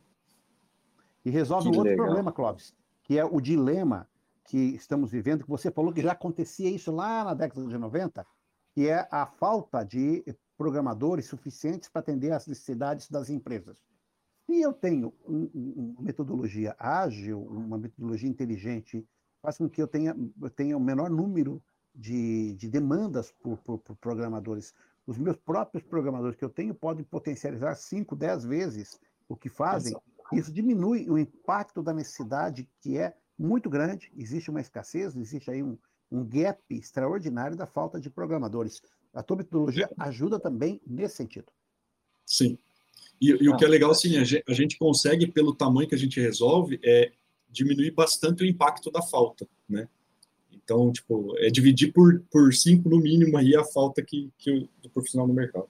E 1.24 1.30
resolve 1.30 1.70
que 1.70 1.76
um 1.78 1.78
outro 1.78 1.92
legal. 1.92 2.06
problema, 2.06 2.34
Clóvis, 2.34 2.74
que 3.10 3.18
é 3.18 3.26
o 3.26 3.42
dilema 3.42 4.08
que 4.46 4.76
estamos 4.76 5.10
vivendo, 5.10 5.44
que 5.44 5.50
você 5.50 5.72
falou 5.72 5.92
que 5.92 6.00
já 6.00 6.12
acontecia 6.12 6.70
isso 6.70 6.92
lá 6.92 7.24
na 7.24 7.34
década 7.34 7.66
de 7.66 7.76
90, 7.76 8.24
que 8.72 8.88
é 8.88 9.08
a 9.10 9.26
falta 9.26 9.84
de 9.84 10.24
programadores 10.56 11.26
suficientes 11.26 11.90
para 11.90 12.02
atender 12.02 12.32
às 12.32 12.46
necessidades 12.46 13.10
das 13.10 13.32
empresas. 13.32 13.84
Se 14.46 14.62
eu 14.62 14.72
tenho 14.72 15.12
um, 15.28 15.50
um, 15.56 15.94
uma 15.96 16.04
metodologia 16.04 16.76
ágil, 16.78 17.42
uma 17.42 17.80
metodologia 17.80 18.30
inteligente, 18.30 19.04
faz 19.42 19.58
com 19.58 19.68
que 19.68 19.82
eu 19.82 19.88
tenha, 19.88 20.16
eu 20.40 20.50
tenha 20.52 20.78
o 20.78 20.80
menor 20.80 21.10
número 21.10 21.64
de, 21.96 22.54
de 22.58 22.70
demandas 22.70 23.32
por, 23.42 23.58
por, 23.58 23.80
por, 23.80 23.96
programadores. 23.96 24.72
Os 25.08 25.18
meus 25.18 25.38
próprios 25.38 25.84
programadores 25.84 26.38
que 26.38 26.46
eu 26.46 26.50
tenho 26.50 26.76
podem 26.76 27.04
potencializar 27.04 27.74
5, 27.74 28.16
10 28.16 28.46
vezes 28.46 29.00
o 29.28 29.36
que 29.36 29.50
fazem. 29.50 29.96
Isso 30.34 30.52
diminui 30.52 31.10
o 31.10 31.18
impacto 31.18 31.82
da 31.82 31.94
necessidade 31.94 32.68
que 32.82 32.98
é 32.98 33.14
muito 33.38 33.70
grande, 33.70 34.12
existe 34.18 34.50
uma 34.50 34.60
escassez, 34.60 35.16
existe 35.16 35.50
aí 35.50 35.64
um, 35.64 35.78
um 36.12 36.24
gap 36.24 36.62
extraordinário 36.70 37.56
da 37.56 37.66
falta 37.66 38.00
de 38.00 38.10
programadores. 38.10 38.82
A 39.14 39.24
tua 39.24 39.38
metodologia 39.38 39.86
é. 39.86 39.94
ajuda 39.98 40.40
também 40.40 40.82
nesse 40.86 41.16
sentido. 41.16 41.48
Sim. 42.26 42.58
E, 43.20 43.30
e 43.30 43.50
o 43.50 43.58
que 43.58 43.66
é 43.66 43.68
legal, 43.68 43.92
assim, 43.92 44.18
a 44.18 44.24
gente, 44.24 44.44
a 44.48 44.54
gente, 44.54 44.78
consegue, 44.78 45.28
pelo 45.28 45.56
tamanho 45.56 45.88
que 45.88 45.96
a 45.96 45.98
gente 45.98 46.20
resolve, 46.20 46.80
é 46.84 47.12
diminuir 47.50 47.92
bastante 47.92 48.44
o 48.44 48.46
impacto 48.46 48.92
da 48.92 49.02
falta, 49.02 49.48
né? 49.68 49.88
Então, 50.52 50.92
tipo, 50.92 51.36
é 51.40 51.50
dividir 51.50 51.92
por, 51.92 52.22
por 52.32 52.54
cinco, 52.54 52.90
no 52.90 53.00
mínimo, 53.00 53.38
aí 53.38 53.56
a 53.56 53.64
falta 53.64 54.04
que, 54.04 54.30
que 54.38 54.52
o, 54.52 54.70
do 54.84 54.90
profissional 54.90 55.28
no 55.28 55.34
mercado. 55.34 55.68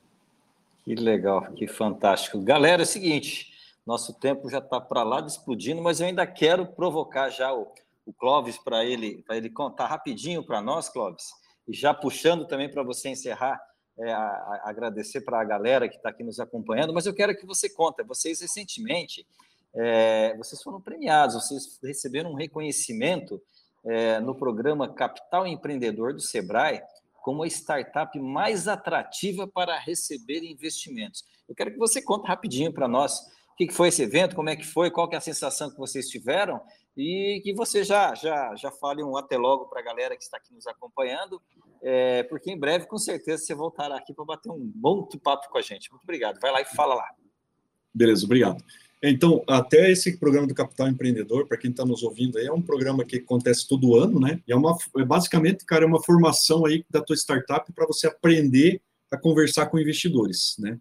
Que 0.84 0.96
legal, 0.96 1.52
que 1.54 1.68
fantástico. 1.68 2.42
Galera, 2.42 2.82
é 2.82 2.84
o 2.84 2.88
seguinte, 2.88 3.49
nosso 3.90 4.14
tempo 4.14 4.48
já 4.48 4.60
está 4.60 4.80
para 4.80 5.02
lá 5.02 5.20
de 5.20 5.32
explodindo, 5.32 5.82
mas 5.82 6.00
eu 6.00 6.06
ainda 6.06 6.26
quero 6.28 6.68
provocar 6.68 7.32
já 7.32 7.52
o, 7.52 7.68
o 8.06 8.14
Clóvis 8.14 8.56
para 8.56 8.86
ele, 8.86 9.26
ele 9.32 9.50
contar 9.50 9.88
rapidinho 9.88 10.44
para 10.44 10.62
nós, 10.62 10.88
Clóvis, 10.88 11.32
e 11.68 11.74
já 11.74 11.92
puxando 11.92 12.46
também 12.46 12.70
para 12.70 12.84
você 12.84 13.10
encerrar, 13.10 13.60
é, 13.98 14.12
a, 14.12 14.20
a 14.20 14.70
agradecer 14.70 15.22
para 15.22 15.42
a 15.42 15.44
galera 15.44 15.90
que 15.90 15.96
está 15.96 16.10
aqui 16.10 16.24
nos 16.24 16.40
acompanhando, 16.40 16.94
mas 16.94 17.08
eu 17.08 17.16
quero 17.16 17.36
que 17.36 17.48
você 17.48 17.68
conte, 17.68 18.04
vocês 18.04 18.40
recentemente, 18.40 19.26
é, 19.74 20.38
vocês 20.38 20.62
foram 20.62 20.80
premiados, 20.80 21.34
vocês 21.34 21.80
receberam 21.84 22.32
um 22.32 22.36
reconhecimento 22.36 23.42
é, 23.84 24.20
no 24.20 24.36
programa 24.36 24.88
Capital 24.88 25.48
Empreendedor 25.48 26.14
do 26.14 26.22
Sebrae 26.22 26.82
como 27.24 27.42
a 27.42 27.48
startup 27.48 28.18
mais 28.20 28.68
atrativa 28.68 29.48
para 29.48 29.78
receber 29.80 30.44
investimentos. 30.44 31.26
Eu 31.48 31.56
quero 31.56 31.72
que 31.72 31.78
você 31.78 32.02
conte 32.02 32.28
rapidinho 32.28 32.72
para 32.72 32.88
nós 32.88 33.20
que, 33.60 33.68
que 33.68 33.74
foi 33.74 33.90
esse 33.90 34.02
evento, 34.02 34.38
como 34.38 34.50
é 34.50 34.56
que 34.56 34.66
foi, 34.66 34.90
qual 34.90 35.10
que 35.10 35.16
é 35.16 35.18
a 35.18 35.22
sensação 35.22 35.70
que 35.70 35.78
vocês 35.78 36.08
tiveram 36.08 36.62
e 36.96 37.42
que 37.44 37.54
você 37.54 37.84
já 37.84 38.16
já 38.16 38.56
já 38.56 38.72
fale 38.72 39.04
um 39.04 39.18
até 39.18 39.38
logo 39.38 39.66
para 39.66 39.82
a 39.82 39.84
galera 39.84 40.16
que 40.16 40.24
está 40.24 40.38
aqui 40.38 40.54
nos 40.54 40.66
acompanhando, 40.66 41.42
é, 41.84 42.24
porque 42.24 42.50
em 42.50 42.58
breve, 42.58 42.88
com 42.88 42.98
certeza, 42.98 43.44
você 43.44 43.54
voltará 43.54 43.98
aqui 43.98 44.14
para 44.14 44.24
bater 44.24 44.50
um 44.50 44.72
bom 44.74 45.06
papo 45.22 45.50
com 45.50 45.58
a 45.58 45.62
gente. 45.62 45.92
Muito 45.92 46.04
obrigado. 46.04 46.40
Vai 46.40 46.54
lá 46.54 46.62
e 46.62 46.66
fala 46.66 46.96
lá. 46.96 47.10
Beleza, 47.94 48.24
obrigado. 48.24 48.64
Então, 49.04 49.44
até 49.46 49.92
esse 49.92 50.18
programa 50.18 50.48
do 50.48 50.54
Capital 50.54 50.88
Empreendedor, 50.88 51.46
para 51.46 51.58
quem 51.58 51.72
está 51.72 51.84
nos 51.86 52.02
ouvindo 52.02 52.38
aí, 52.38 52.46
é 52.46 52.54
um 52.54 52.62
programa 52.62 53.04
que 53.04 53.18
acontece 53.18 53.68
todo 53.68 53.96
ano, 53.96 54.22
né? 54.22 54.42
E 54.48 54.54
é 54.54 54.56
uma, 54.56 54.78
é 54.98 55.04
basicamente, 55.04 55.66
cara, 55.66 55.84
é 55.84 55.88
uma 55.88 56.02
formação 56.02 56.66
aí 56.66 56.86
da 56.90 57.02
tua 57.02 57.16
startup 57.16 57.72
para 57.74 57.86
você 57.86 58.08
aprender 58.08 58.82
a 59.12 59.18
conversar 59.18 59.66
com 59.66 59.80
investidores, 59.80 60.56
né? 60.60 60.80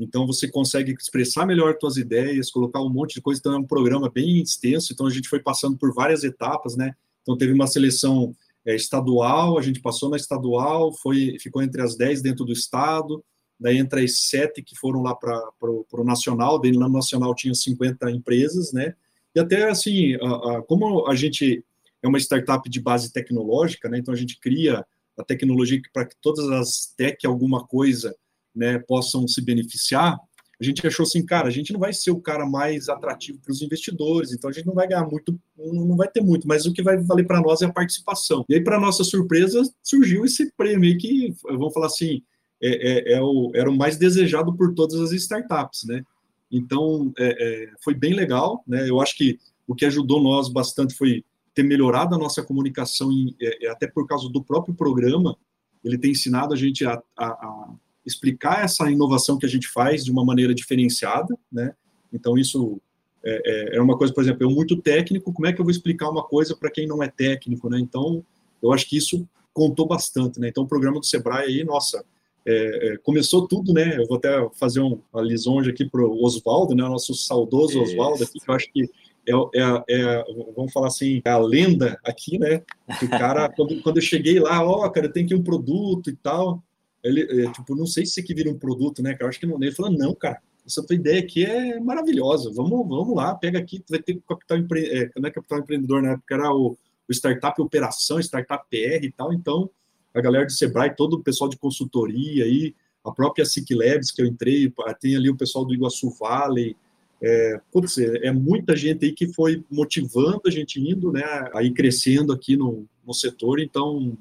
Então 0.00 0.26
você 0.26 0.48
consegue 0.48 0.92
expressar 0.92 1.46
melhor 1.46 1.76
suas 1.78 1.96
ideias, 1.96 2.50
colocar 2.50 2.80
um 2.80 2.88
monte 2.88 3.14
de 3.14 3.20
coisa. 3.20 3.38
Então 3.38 3.54
é 3.54 3.58
um 3.58 3.66
programa 3.66 4.10
bem 4.10 4.40
extenso. 4.40 4.92
Então 4.92 5.06
a 5.06 5.10
gente 5.10 5.28
foi 5.28 5.40
passando 5.40 5.76
por 5.76 5.92
várias 5.92 6.24
etapas, 6.24 6.76
né? 6.76 6.94
Então 7.22 7.36
teve 7.36 7.52
uma 7.52 7.66
seleção 7.66 8.34
é, 8.64 8.74
estadual, 8.74 9.58
a 9.58 9.62
gente 9.62 9.80
passou 9.80 10.08
na 10.08 10.16
estadual, 10.16 10.92
foi 10.92 11.36
ficou 11.38 11.62
entre 11.62 11.82
as 11.82 11.96
10 11.96 12.22
dentro 12.22 12.44
do 12.44 12.52
estado, 12.52 13.22
daí 13.58 13.76
entre 13.76 14.04
as 14.04 14.20
sete 14.20 14.62
que 14.62 14.74
foram 14.74 15.02
lá 15.02 15.14
para 15.14 15.38
o 15.62 16.04
nacional, 16.04 16.60
lá 16.62 16.88
no 16.88 16.88
nacional 16.88 17.34
tinha 17.34 17.54
50 17.54 18.10
empresas, 18.10 18.72
né? 18.72 18.94
E 19.34 19.40
até 19.40 19.68
assim, 19.68 20.14
a, 20.14 20.56
a, 20.56 20.62
como 20.62 21.06
a 21.06 21.14
gente 21.14 21.62
é 22.02 22.08
uma 22.08 22.18
startup 22.18 22.68
de 22.68 22.80
base 22.80 23.12
tecnológica, 23.12 23.88
né? 23.88 23.98
Então 23.98 24.14
a 24.14 24.16
gente 24.16 24.40
cria 24.40 24.84
a 25.18 25.24
tecnologia 25.24 25.80
para 25.92 26.06
que 26.06 26.16
todas 26.20 26.48
as 26.50 26.94
tech 26.96 27.26
alguma 27.26 27.66
coisa 27.66 28.16
né, 28.54 28.78
possam 28.78 29.26
se 29.26 29.40
beneficiar, 29.40 30.18
a 30.60 30.64
gente 30.64 30.86
achou 30.86 31.04
assim, 31.04 31.24
cara, 31.24 31.48
a 31.48 31.50
gente 31.50 31.72
não 31.72 31.80
vai 31.80 31.90
ser 31.90 32.10
o 32.10 32.20
cara 32.20 32.44
mais 32.44 32.90
atrativo 32.90 33.38
para 33.40 33.50
os 33.50 33.62
investidores, 33.62 34.30
então 34.30 34.50
a 34.50 34.52
gente 34.52 34.66
não 34.66 34.74
vai 34.74 34.86
ganhar 34.86 35.06
muito, 35.06 35.34
não 35.56 35.96
vai 35.96 36.06
ter 36.06 36.20
muito, 36.20 36.46
mas 36.46 36.66
o 36.66 36.72
que 36.72 36.82
vai 36.82 36.98
valer 36.98 37.26
para 37.26 37.40
nós 37.40 37.62
é 37.62 37.64
a 37.64 37.72
participação. 37.72 38.44
E 38.46 38.54
aí, 38.54 38.62
para 38.62 38.78
nossa 38.78 39.02
surpresa, 39.02 39.62
surgiu 39.82 40.22
esse 40.26 40.52
prêmio 40.52 40.98
que, 40.98 41.34
vamos 41.44 41.72
falar 41.72 41.86
assim, 41.86 42.22
é, 42.62 43.12
é, 43.12 43.12
é 43.14 43.22
o, 43.22 43.50
era 43.54 43.70
o 43.70 43.76
mais 43.76 43.96
desejado 43.96 44.54
por 44.54 44.74
todas 44.74 45.00
as 45.00 45.12
startups, 45.12 45.84
né? 45.84 46.04
Então, 46.52 47.10
é, 47.18 47.28
é, 47.28 47.72
foi 47.82 47.94
bem 47.94 48.12
legal, 48.12 48.62
né? 48.66 48.86
Eu 48.86 49.00
acho 49.00 49.16
que 49.16 49.38
o 49.66 49.74
que 49.74 49.86
ajudou 49.86 50.22
nós 50.22 50.50
bastante 50.50 50.94
foi 50.94 51.24
ter 51.54 51.62
melhorado 51.62 52.14
a 52.14 52.18
nossa 52.18 52.42
comunicação, 52.42 53.10
em, 53.10 53.34
é, 53.40 53.68
até 53.68 53.86
por 53.86 54.06
causa 54.06 54.28
do 54.28 54.44
próprio 54.44 54.74
programa, 54.74 55.38
ele 55.82 55.96
tem 55.96 56.10
ensinado 56.10 56.52
a 56.52 56.56
gente 56.56 56.84
a, 56.84 57.02
a, 57.16 57.26
a 57.26 57.74
explicar 58.04 58.64
essa 58.64 58.90
inovação 58.90 59.38
que 59.38 59.46
a 59.46 59.48
gente 59.48 59.68
faz 59.68 60.04
de 60.04 60.10
uma 60.10 60.24
maneira 60.24 60.54
diferenciada, 60.54 61.36
né? 61.52 61.74
Então, 62.12 62.36
isso 62.36 62.80
é, 63.24 63.74
é, 63.74 63.76
é 63.76 63.80
uma 63.80 63.96
coisa, 63.96 64.12
por 64.12 64.22
exemplo, 64.22 64.44
eu 64.44 64.50
muito 64.50 64.80
técnico, 64.80 65.32
como 65.32 65.46
é 65.46 65.52
que 65.52 65.60
eu 65.60 65.64
vou 65.64 65.70
explicar 65.70 66.08
uma 66.08 66.22
coisa 66.22 66.56
para 66.56 66.70
quem 66.70 66.86
não 66.86 67.02
é 67.02 67.08
técnico, 67.08 67.68
né? 67.68 67.78
Então, 67.78 68.24
eu 68.62 68.72
acho 68.72 68.88
que 68.88 68.96
isso 68.96 69.26
contou 69.52 69.86
bastante, 69.86 70.40
né? 70.40 70.48
Então, 70.48 70.64
o 70.64 70.68
programa 70.68 70.98
do 70.98 71.06
Sebrae 71.06 71.46
aí, 71.46 71.64
nossa, 71.64 72.04
é, 72.46 72.92
é, 72.92 72.96
começou 72.98 73.46
tudo, 73.46 73.72
né? 73.72 73.98
Eu 73.98 74.06
vou 74.06 74.16
até 74.16 74.30
fazer 74.54 74.80
um, 74.80 75.00
uma 75.12 75.22
lisonja 75.22 75.70
aqui 75.70 75.84
para 75.84 76.02
o 76.02 76.24
Oswaldo, 76.24 76.74
né? 76.74 76.82
Nosso 76.82 77.14
saudoso 77.14 77.80
Oswaldo 77.80 78.24
aqui, 78.24 78.40
que 78.40 78.50
eu 78.50 78.54
acho 78.54 78.72
que 78.72 78.90
é, 79.28 79.32
é, 79.32 79.84
é, 79.88 80.24
vamos 80.56 80.72
falar 80.72 80.88
assim, 80.88 81.20
é 81.24 81.30
a 81.30 81.38
lenda 81.38 81.98
aqui, 82.04 82.38
né? 82.38 82.62
O 83.02 83.08
cara, 83.08 83.48
quando, 83.54 83.80
quando 83.82 83.96
eu 83.98 84.02
cheguei 84.02 84.40
lá, 84.40 84.64
ó, 84.64 84.86
oh, 84.86 84.90
cara, 84.90 85.08
tem 85.08 85.26
que 85.26 85.34
um 85.34 85.42
produto 85.42 86.08
e 86.10 86.16
tal. 86.16 86.62
Ele, 87.02 87.44
é, 87.44 87.52
tipo, 87.52 87.74
não 87.74 87.86
sei 87.86 88.04
se 88.04 88.20
aqui 88.20 88.34
vira 88.34 88.50
um 88.50 88.58
produto, 88.58 89.02
né? 89.02 89.12
Cara, 89.12 89.24
eu 89.24 89.28
acho 89.28 89.40
que 89.40 89.46
não. 89.46 89.56
Ele 89.60 89.72
falou, 89.72 89.92
não, 89.92 90.14
cara, 90.14 90.40
essa 90.66 90.84
tua 90.84 90.96
ideia 90.96 91.20
aqui 91.20 91.44
é 91.44 91.80
maravilhosa. 91.80 92.52
Vamos, 92.52 92.88
vamos 92.88 93.14
lá, 93.14 93.34
pega 93.34 93.58
aqui, 93.58 93.82
vai 93.88 94.00
ter 94.00 94.20
capital 94.28 94.58
é, 94.58 95.10
não 95.16 95.28
é 95.28 95.30
capital 95.30 95.58
empreendedor 95.58 96.02
na 96.02 96.12
época, 96.12 96.34
era 96.34 96.52
o, 96.52 96.76
o 97.08 97.12
Startup 97.12 97.60
Operação, 97.60 98.20
Startup 98.20 98.64
PR 98.70 99.04
e 99.04 99.12
tal. 99.12 99.32
Então, 99.32 99.70
a 100.14 100.20
galera 100.20 100.46
do 100.46 100.52
Sebrae, 100.52 100.94
todo 100.94 101.14
o 101.14 101.22
pessoal 101.22 101.48
de 101.48 101.56
consultoria 101.56 102.44
aí, 102.44 102.74
a 103.04 103.10
própria 103.10 103.44
SIC 103.44 103.74
Labs 103.74 104.10
que 104.10 104.20
eu 104.20 104.26
entrei, 104.26 104.72
tem 105.00 105.16
ali 105.16 105.30
o 105.30 105.36
pessoal 105.36 105.64
do 105.64 105.74
Iguaçu 105.74 106.10
Valley, 106.18 106.76
é, 107.22 107.60
putz, 107.70 107.98
é, 107.98 108.26
é 108.26 108.32
muita 108.32 108.74
gente 108.74 109.04
aí 109.04 109.12
que 109.12 109.32
foi 109.32 109.62
motivando 109.70 110.42
a 110.46 110.50
gente 110.50 110.80
indo, 110.80 111.12
né, 111.12 111.22
aí 111.54 111.70
crescendo 111.72 112.32
aqui 112.32 112.56
no, 112.56 112.86
no 113.06 113.12
setor, 113.12 113.60
então, 113.60 114.16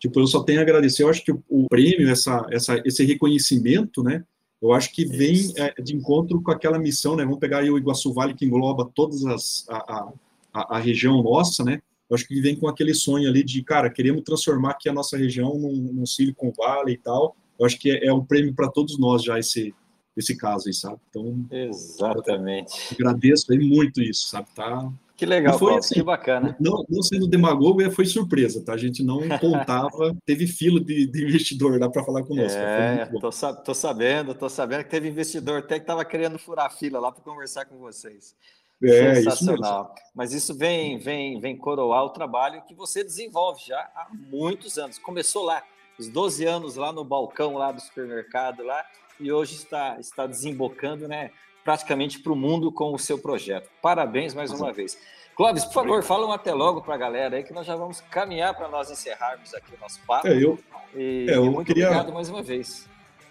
tipo, 0.00 0.18
eu 0.18 0.26
só 0.26 0.42
tenho 0.42 0.58
a 0.58 0.62
agradecer, 0.62 1.02
eu 1.02 1.10
acho 1.10 1.22
que 1.22 1.30
o, 1.30 1.42
o 1.48 1.68
prêmio, 1.68 2.10
essa, 2.10 2.44
essa, 2.50 2.82
esse 2.84 3.04
reconhecimento, 3.04 4.02
né, 4.02 4.24
eu 4.60 4.72
acho 4.72 4.92
que 4.92 5.04
vem 5.04 5.52
é, 5.56 5.80
de 5.80 5.94
encontro 5.94 6.42
com 6.42 6.50
aquela 6.50 6.78
missão, 6.78 7.14
né, 7.14 7.24
vamos 7.24 7.38
pegar 7.38 7.58
aí 7.58 7.70
o 7.70 7.78
Iguaçu 7.78 8.12
Vale, 8.12 8.34
que 8.34 8.46
engloba 8.46 8.90
todas 8.94 9.24
as, 9.26 9.66
a, 9.68 10.12
a, 10.52 10.76
a 10.76 10.78
região 10.78 11.22
nossa, 11.22 11.62
né, 11.62 11.80
eu 12.08 12.14
acho 12.14 12.26
que 12.26 12.40
vem 12.40 12.56
com 12.56 12.66
aquele 12.66 12.94
sonho 12.94 13.28
ali 13.28 13.44
de, 13.44 13.62
cara, 13.62 13.90
queremos 13.90 14.22
transformar 14.22 14.70
aqui 14.70 14.88
a 14.88 14.92
nossa 14.92 15.16
região 15.16 15.56
num, 15.56 15.92
num 15.92 16.06
Silicon 16.06 16.52
Valley 16.56 16.94
e 16.94 16.98
tal, 16.98 17.36
eu 17.58 17.66
acho 17.66 17.78
que 17.78 17.90
é, 17.90 18.06
é 18.06 18.12
um 18.12 18.24
prêmio 18.24 18.54
para 18.54 18.70
todos 18.70 18.98
nós 18.98 19.22
já 19.22 19.38
esse, 19.38 19.74
esse 20.16 20.34
caso 20.36 20.66
aí, 20.66 20.74
sabe? 20.74 20.98
Então, 21.10 21.46
exatamente. 21.50 22.94
Agradeço 22.94 23.52
aí 23.52 23.58
muito 23.58 24.02
isso, 24.02 24.28
sabe? 24.28 24.48
Tá. 24.54 24.90
Que 25.20 25.26
legal, 25.26 25.58
foi, 25.58 25.76
assim, 25.76 25.96
que 25.96 26.02
bacana. 26.02 26.56
Não, 26.58 26.82
não 26.88 27.02
sendo 27.02 27.28
demagogo, 27.28 27.82
foi 27.90 28.06
surpresa, 28.06 28.64
tá? 28.64 28.72
A 28.72 28.76
gente 28.78 29.02
não 29.02 29.20
contava, 29.38 30.16
teve 30.24 30.46
fila 30.46 30.80
de, 30.80 31.06
de 31.06 31.24
investidor 31.24 31.78
lá 31.78 31.90
para 31.90 32.02
falar 32.02 32.22
conosco. 32.22 32.58
É, 32.58 33.04
tô, 33.04 33.30
tô, 33.56 33.74
sabendo, 33.74 34.34
tô 34.34 34.48
sabendo 34.48 34.82
que 34.82 34.88
teve 34.88 35.10
investidor 35.10 35.58
até 35.58 35.74
que 35.74 35.82
estava 35.82 36.06
querendo 36.06 36.38
furar 36.38 36.74
fila 36.74 36.98
lá 36.98 37.12
para 37.12 37.22
conversar 37.22 37.66
com 37.66 37.76
vocês. 37.76 38.34
É, 38.82 39.16
Sensacional. 39.16 39.92
Isso 39.94 40.10
Mas 40.14 40.32
isso 40.32 40.56
vem, 40.56 40.98
vem, 40.98 41.38
vem 41.38 41.54
coroar 41.54 42.02
o 42.02 42.08
trabalho 42.08 42.62
que 42.66 42.74
você 42.74 43.04
desenvolve 43.04 43.60
já 43.66 43.78
há 43.94 44.08
muitos 44.10 44.78
anos. 44.78 44.98
Começou 44.98 45.44
lá, 45.44 45.62
os 45.98 46.08
12 46.08 46.46
anos 46.46 46.76
lá 46.76 46.94
no 46.94 47.04
balcão 47.04 47.58
lá 47.58 47.72
do 47.72 47.80
supermercado 47.82 48.62
lá, 48.62 48.82
e 49.20 49.30
hoje 49.30 49.56
está, 49.56 50.00
está 50.00 50.26
desembocando 50.26 51.06
né, 51.06 51.30
praticamente 51.64 52.18
para 52.18 52.32
o 52.32 52.36
mundo 52.36 52.72
com 52.72 52.92
o 52.92 52.98
seu 52.98 53.18
projeto. 53.18 53.68
Parabéns 53.82 54.34
mais 54.34 54.50
uma 54.50 54.72
vez. 54.72 54.96
Clóvis, 55.36 55.64
por 55.64 55.72
favor, 55.72 56.02
fala 56.02 56.26
um 56.26 56.32
até 56.32 56.52
logo 56.52 56.82
para 56.82 56.94
a 56.94 56.98
galera 56.98 57.36
aí 57.36 57.42
que 57.42 57.52
nós 57.52 57.66
já 57.66 57.74
vamos 57.74 58.00
caminhar 58.10 58.54
para 58.54 58.68
nós 58.68 58.90
encerrarmos 58.90 59.54
aqui 59.54 59.74
o 59.74 59.80
nosso 59.80 59.98
papo. 60.06 60.28
É, 60.28 60.36
eu, 60.36 60.58
e, 60.94 61.26
é, 61.28 61.36
eu 61.36 61.46
muito 61.46 61.66
queria... 61.66 61.86
obrigado 61.86 62.12
mais 62.12 62.28
uma 62.28 62.42
vez. 62.42 62.86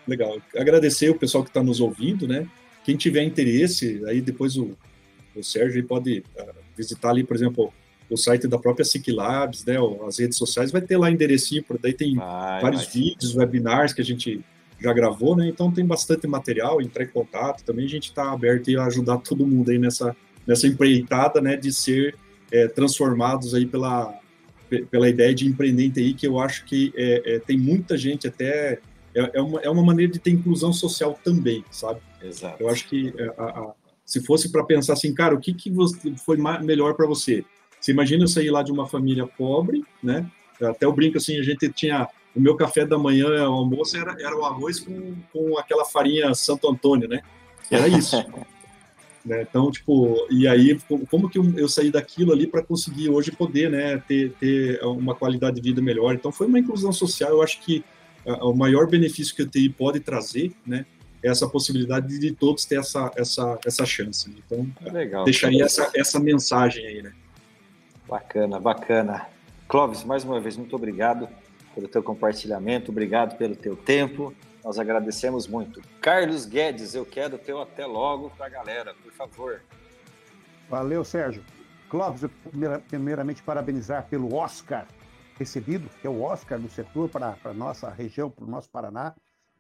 Legal. 0.08 0.42
Agradecer 0.58 1.10
o 1.10 1.16
pessoal 1.16 1.44
que 1.44 1.52
está 1.52 1.62
nos 1.62 1.80
ouvindo, 1.80 2.28
né? 2.28 2.48
Quem 2.84 2.98
tiver 2.98 3.24
interesse, 3.24 4.02
aí 4.08 4.22
depois 4.22 4.58
o, 4.58 4.76
o 5.36 5.44
Sérgio 5.44 5.86
pode 5.86 6.24
uh, 6.36 6.54
visitar 6.76 7.12
ali, 7.12 7.24
por 7.24 7.36
exemplo, 7.36 7.72
o 8.10 8.18
site 8.18 8.48
da 8.48 8.58
própria 8.58 8.84
SIC 8.84 9.12
Labs, 9.12 9.64
né? 9.66 9.76
As 10.08 10.18
redes 10.18 10.38
sociais, 10.38 10.72
vai 10.72 10.82
ter 10.82 10.98
lá 10.98 11.12
enderecinho, 11.12 11.64
daí 11.80 11.94
tem 11.94 12.16
vai, 12.16 12.62
vários 12.62 12.86
vai. 12.86 12.94
vídeos, 12.94 13.36
webinars 13.36 13.94
que 13.94 14.02
a 14.02 14.06
gente 14.06 14.44
já 14.82 14.94
gravou, 14.94 15.36
né? 15.36 15.48
Então 15.48 15.72
tem 15.72 15.86
bastante 15.86 16.26
material, 16.28 16.82
entrar 16.82 17.04
em 17.04 17.08
contato. 17.08 17.64
Também 17.64 17.86
a 17.86 17.90
gente 17.90 18.06
está 18.06 18.32
aberto 18.32 18.70
a 18.80 18.86
ajudar 18.86 19.18
todo 19.18 19.46
mundo 19.46 19.72
aí 19.72 19.78
nessa, 19.78 20.16
nessa 20.48 20.68
empreitada, 20.68 21.42
né? 21.42 21.56
De 21.56 21.72
ser 21.72 22.16
é, 22.52 22.68
transformados 22.68 23.54
aí 23.54 23.66
pela, 23.66 24.18
pela 24.90 25.10
ideia 25.10 25.34
de 25.34 25.48
empreender 25.48 25.86
em 25.86 25.90
TI, 25.90 26.14
que 26.14 26.28
eu 26.28 26.40
acho 26.40 26.66
que 26.66 26.94
é, 26.96 27.36
é, 27.36 27.40
tem 27.40 27.58
muita 27.58 27.98
gente 27.98 28.28
até... 28.28 28.80
É, 29.14 29.38
é, 29.40 29.42
uma, 29.42 29.60
é 29.62 29.70
uma 29.70 29.84
maneira 29.84 30.12
de 30.12 30.20
ter 30.20 30.30
inclusão 30.30 30.72
social 30.72 31.20
também, 31.24 31.66
sabe? 31.72 32.00
Exato. 32.22 32.62
Eu 32.62 32.70
acho 32.70 32.88
que 32.88 33.14
é, 33.18 33.34
a, 33.38 33.44
a, 33.44 33.74
se 34.06 34.24
fosse 34.24 34.52
para 34.52 34.64
pensar 34.64 34.94
assim, 34.94 35.14
cara, 35.14 35.36
o 35.36 35.40
que, 35.40 35.54
que 35.54 35.74
foi 36.24 36.38
melhor 36.62 36.94
para 36.94 37.08
você? 37.08 37.44
Você 37.80 37.92
imagina 37.92 38.24
eu 38.24 38.28
sair 38.28 38.52
lá 38.52 38.62
de 38.62 38.72
uma 38.72 38.88
família 38.88 39.26
pobre, 39.26 39.84
né? 40.02 40.30
Até 40.62 40.86
eu 40.86 40.94
brinco 40.94 41.18
assim, 41.18 41.40
a 41.40 41.44
gente 41.44 41.70
tinha 41.70 42.08
o 42.36 42.40
meu 42.40 42.56
café 42.56 42.86
da 42.86 42.98
manhã, 42.98 43.50
o 43.50 43.54
almoço, 43.54 43.98
era, 43.98 44.16
era 44.20 44.38
o 44.38 44.46
arroz 44.46 44.80
com, 44.80 45.16
com 45.34 45.58
aquela 45.58 45.86
farinha 45.86 46.34
Santo 46.34 46.70
Antônio, 46.70 47.08
né? 47.08 47.22
Era 47.70 47.88
isso. 47.88 48.16
né? 49.26 49.42
Então, 49.42 49.72
tipo, 49.72 50.16
e 50.30 50.48
aí, 50.48 50.80
como 51.10 51.30
que 51.30 51.38
eu 51.38 51.68
saí 51.68 51.92
daquilo 51.92 52.32
ali 52.32 52.48
para 52.48 52.64
conseguir 52.64 53.10
hoje 53.10 53.32
poder, 53.32 53.70
né, 53.70 53.98
ter, 54.08 54.32
ter 54.40 54.84
uma 54.84 55.16
qualidade 55.16 55.56
de 55.58 55.62
vida 55.62 55.82
melhor? 55.82 56.14
Então, 56.14 56.32
foi 56.32 56.48
uma 56.48 56.60
inclusão 56.60 56.92
social. 56.92 57.32
Eu 57.32 57.42
acho 57.42 57.62
que 57.62 57.84
o 58.26 58.54
maior 58.54 58.88
benefício 58.88 59.36
que 59.36 59.42
a 59.42 59.48
TI 59.48 59.70
pode 59.70 60.00
trazer, 60.00 60.52
né, 60.66 60.86
é 61.22 61.30
essa 61.30 61.48
possibilidade 61.48 62.20
de 62.20 62.32
todos 62.32 62.64
ter 62.66 62.80
essa, 62.80 63.12
essa, 63.16 63.60
essa 63.66 63.86
chance. 63.86 64.34
Então, 64.46 64.68
Legal, 64.92 65.26
deixaria 65.26 65.66
essa, 65.66 65.92
essa 65.94 66.20
mensagem 66.20 66.86
aí, 66.86 67.02
né? 67.02 67.12
Bacana, 68.08 68.60
bacana. 68.60 69.28
Clóvis, 69.68 70.04
mais 70.04 70.24
uma 70.24 70.40
vez, 70.40 70.56
muito 70.56 70.76
obrigado 70.76 71.28
pelo 71.80 71.88
teu 71.88 72.04
compartilhamento, 72.04 72.92
obrigado 72.92 73.38
pelo 73.38 73.56
teu 73.56 73.76
tempo. 73.76 74.34
Nós 74.64 74.78
agradecemos 74.78 75.48
muito. 75.48 75.82
Carlos 76.02 76.46
Guedes, 76.46 76.94
eu 76.94 77.06
quero 77.06 77.38
teu 77.38 77.62
até 77.62 77.86
logo 77.86 78.30
para 78.32 78.48
a 78.48 78.50
galera, 78.50 78.94
por 79.02 79.12
favor. 79.14 79.62
Valeu, 80.70 81.06
Sérgio. 81.06 81.44
Clóvis, 81.90 82.24
eu 82.24 82.30
primeiramente 82.90 83.42
parabenizar 83.42 84.08
pelo 84.10 84.36
Oscar 84.36 84.86
recebido, 85.38 85.90
que 86.02 86.06
é 86.06 86.10
o 86.10 86.22
Oscar 86.22 86.60
do 86.60 86.70
setor 86.70 87.08
para 87.08 87.38
a 87.46 87.54
nossa 87.54 87.90
região, 87.90 88.30
para 88.30 88.44
o 88.44 88.50
nosso 88.50 88.70
Paraná. 88.70 89.16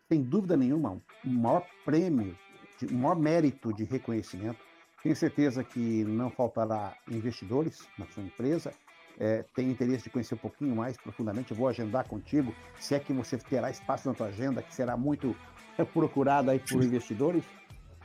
Sem 0.09 0.22
dúvida 0.22 0.57
nenhuma, 0.57 1.01
o 1.24 1.30
maior 1.30 1.65
prêmio, 1.86 2.38
o 2.84 2.93
maior 2.93 3.15
mérito 3.15 3.74
de 3.74 3.86
reconhecimento. 3.86 4.59
Tenho 5.01 5.15
certeza 5.15 5.63
que 5.63 6.03
não 6.03 6.30
faltará 6.30 6.93
investidores 7.09 7.88
na 7.97 8.05
sua 8.07 8.24
empresa 8.24 8.74
é, 9.20 9.43
tem 9.53 9.70
interesse 9.70 10.05
de 10.05 10.09
conhecer 10.09 10.34
um 10.34 10.38
pouquinho 10.39 10.76
mais 10.76 10.95
profundamente, 10.95 11.51
eu 11.51 11.57
vou 11.57 11.67
agendar 11.67 12.07
contigo, 12.07 12.55
se 12.80 12.95
é 12.95 12.99
que 12.99 13.11
você 13.11 13.38
terá 13.38 13.70
espaço 13.70 14.07
na 14.07 14.15
tua 14.15 14.28
agenda, 14.28 14.61
que 14.63 14.74
será 14.74 14.95
muito 14.95 15.36
procurado 15.93 16.49
aí 16.49 16.59
por 16.59 16.82
investidores, 16.84 17.43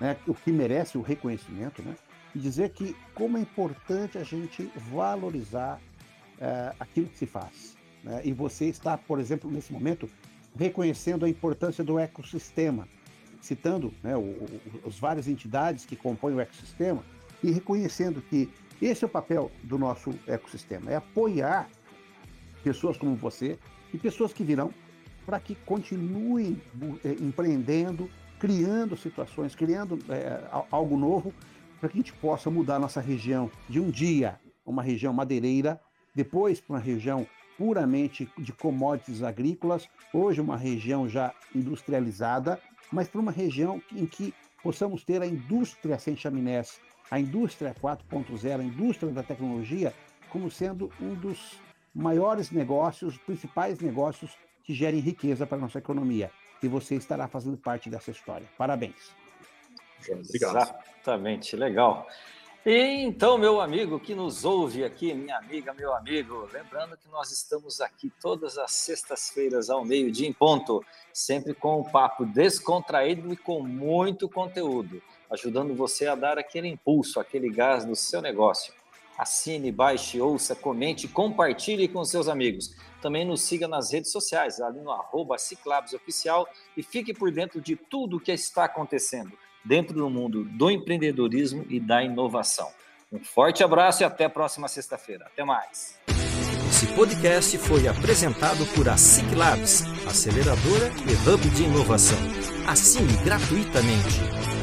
né, 0.00 0.16
o 0.26 0.34
que 0.34 0.50
merece 0.50 0.98
o 0.98 1.02
reconhecimento, 1.02 1.80
né? 1.82 1.94
E 2.34 2.38
dizer 2.38 2.70
que 2.70 2.96
como 3.14 3.38
é 3.38 3.40
importante 3.40 4.18
a 4.18 4.24
gente 4.24 4.68
valorizar 4.90 5.80
é, 6.40 6.74
aquilo 6.80 7.06
que 7.06 7.16
se 7.16 7.26
faz. 7.26 7.76
Né? 8.02 8.22
E 8.24 8.32
você 8.32 8.64
está, 8.66 8.98
por 8.98 9.20
exemplo, 9.20 9.48
nesse 9.48 9.72
momento, 9.72 10.10
reconhecendo 10.56 11.24
a 11.24 11.28
importância 11.28 11.84
do 11.84 11.96
ecossistema, 11.96 12.88
citando 13.40 13.94
né, 14.02 14.16
o, 14.16 14.20
o, 14.20 14.60
os 14.84 14.98
várias 14.98 15.28
entidades 15.28 15.84
que 15.84 15.94
compõem 15.94 16.34
o 16.34 16.40
ecossistema 16.40 17.04
e 17.42 17.52
reconhecendo 17.52 18.20
que 18.22 18.50
esse 18.81 19.05
é 19.05 19.07
o 19.07 19.11
papel 19.11 19.51
do 19.62 19.79
nosso 19.79 20.11
ecossistema, 20.27 20.91
é 20.91 20.97
apoiar 20.97 21.68
pessoas 22.62 22.97
como 22.97 23.14
você 23.14 23.59
e 23.93 23.99
pessoas 23.99 24.33
que 24.33 24.43
virão 24.43 24.72
para 25.25 25.41
que 25.41 25.55
continuem 25.55 26.61
é, 27.05 27.12
empreendendo, 27.12 28.11
criando 28.39 28.97
situações, 28.97 29.55
criando 29.55 29.99
é, 30.09 30.47
algo 30.70 30.97
novo, 30.97 31.33
para 31.81 31.89
que 31.89 31.99
a 31.99 32.01
gente 32.01 32.12
possa 32.14 32.51
mudar 32.51 32.79
nossa 32.79 33.01
região 33.01 33.51
de 33.68 33.81
um 33.81 33.91
dia, 33.91 34.39
uma 34.64 34.83
região 34.83 35.12
madeireira, 35.12 35.81
depois 36.14 36.61
para 36.61 36.75
uma 36.75 36.81
região 36.81 37.27
puramente 37.57 38.29
de 38.37 38.53
commodities 38.53 39.22
agrícolas, 39.22 39.89
hoje 40.12 40.41
uma 40.41 40.57
região 40.57 41.09
já 41.09 41.33
industrializada, 41.55 42.61
mas 42.91 43.09
para 43.09 43.20
uma 43.20 43.33
região 43.33 43.81
em 43.93 44.07
que 44.07 44.35
possamos 44.62 45.05
ter 45.05 45.22
a 45.22 45.27
indústria 45.27 45.99
sem 45.99 46.16
chaminés, 46.16 46.81
a 47.11 47.18
indústria 47.20 47.74
4.0, 47.74 48.61
a 48.61 48.64
indústria 48.64 49.12
da 49.12 49.22
tecnologia, 49.22 49.94
como 50.30 50.50
sendo 50.50 50.90
um 51.00 51.14
dos 51.14 51.61
maiores 51.94 52.50
negócios, 52.50 53.16
principais 53.18 53.78
negócios 53.78 54.36
que 54.64 54.74
gerem 54.74 55.00
riqueza 55.00 55.46
para 55.46 55.59
a 55.59 55.61
nossa 55.61 55.78
economia. 55.78 56.30
E 56.62 56.68
você 56.68 56.94
estará 56.96 57.28
fazendo 57.28 57.57
parte 57.57 57.90
dessa 57.90 58.11
história. 58.11 58.48
Parabéns. 58.57 59.12
Obrigado. 60.09 60.57
Exatamente, 60.57 61.55
legal. 61.57 62.07
E 62.64 63.02
então, 63.02 63.36
meu 63.36 63.61
amigo 63.61 64.00
que 64.00 64.14
nos 64.14 64.42
ouve 64.42 64.84
aqui, 64.84 65.12
minha 65.12 65.36
amiga, 65.36 65.74
meu 65.74 65.94
amigo, 65.94 66.48
lembrando 66.50 66.96
que 66.96 67.07
nós 67.11 67.30
estamos 67.30 67.82
aqui 67.82 68.11
todas 68.22 68.57
as 68.57 68.72
sextas-feiras 68.72 69.68
ao 69.68 69.84
meio-dia 69.84 70.26
em 70.26 70.32
ponto, 70.32 70.82
sempre 71.12 71.52
com 71.52 71.80
um 71.80 71.84
papo 71.84 72.24
descontraído 72.24 73.30
e 73.30 73.36
com 73.36 73.62
muito 73.62 74.26
conteúdo 74.30 75.02
ajudando 75.35 75.74
você 75.74 76.07
a 76.07 76.14
dar 76.14 76.39
aquele 76.39 76.68
impulso, 76.68 77.20
aquele 77.20 77.51
gás 77.51 77.85
no 77.85 77.95
seu 77.95 78.22
negócio. 78.22 78.72
Assine, 79.18 79.70
baixe, 79.70 80.20
ouça, 80.20 80.57
comente, 80.57 81.07
compartilhe 81.07 81.87
com 81.87 82.05
seus 82.05 82.28
amigos. 82.28 82.74
Também 83.01 83.24
nos 83.24 83.43
siga 83.43 83.68
nas 83.68 83.93
redes 83.93 84.11
sociais, 84.11 84.61
ali 84.61 84.80
no 84.80 84.91
arroba 84.91 85.37
Oficial 85.95 86.49
e 86.76 86.82
fique 86.82 87.12
por 87.12 87.30
dentro 87.30 87.61
de 87.61 87.76
tudo 87.76 88.16
o 88.16 88.20
que 88.20 88.32
está 88.32 88.64
acontecendo 88.64 89.32
dentro 89.64 89.95
do 89.95 90.11
mundo 90.11 90.45
do 90.45 90.70
empreendedorismo 90.70 91.64
e 91.68 91.80
da 91.80 92.03
inovação. 92.03 92.68
Um 93.11 93.22
forte 93.22 93.62
abraço 93.62 94.03
e 94.03 94.05
até 94.05 94.24
a 94.24 94.30
próxima 94.30 94.68
sexta-feira. 94.68 95.26
Até 95.26 95.45
mais. 95.45 95.99
Esse 96.68 96.87
podcast 96.89 97.57
foi 97.59 97.87
apresentado 97.87 98.66
por 98.74 98.89
a 98.89 98.97
Ciclabs, 98.97 99.85
aceleradora 100.07 100.91
e 101.09 101.30
hub 101.30 101.49
de 101.51 101.62
inovação. 101.62 102.18
Assine 102.66 103.16
gratuitamente. 103.24 104.53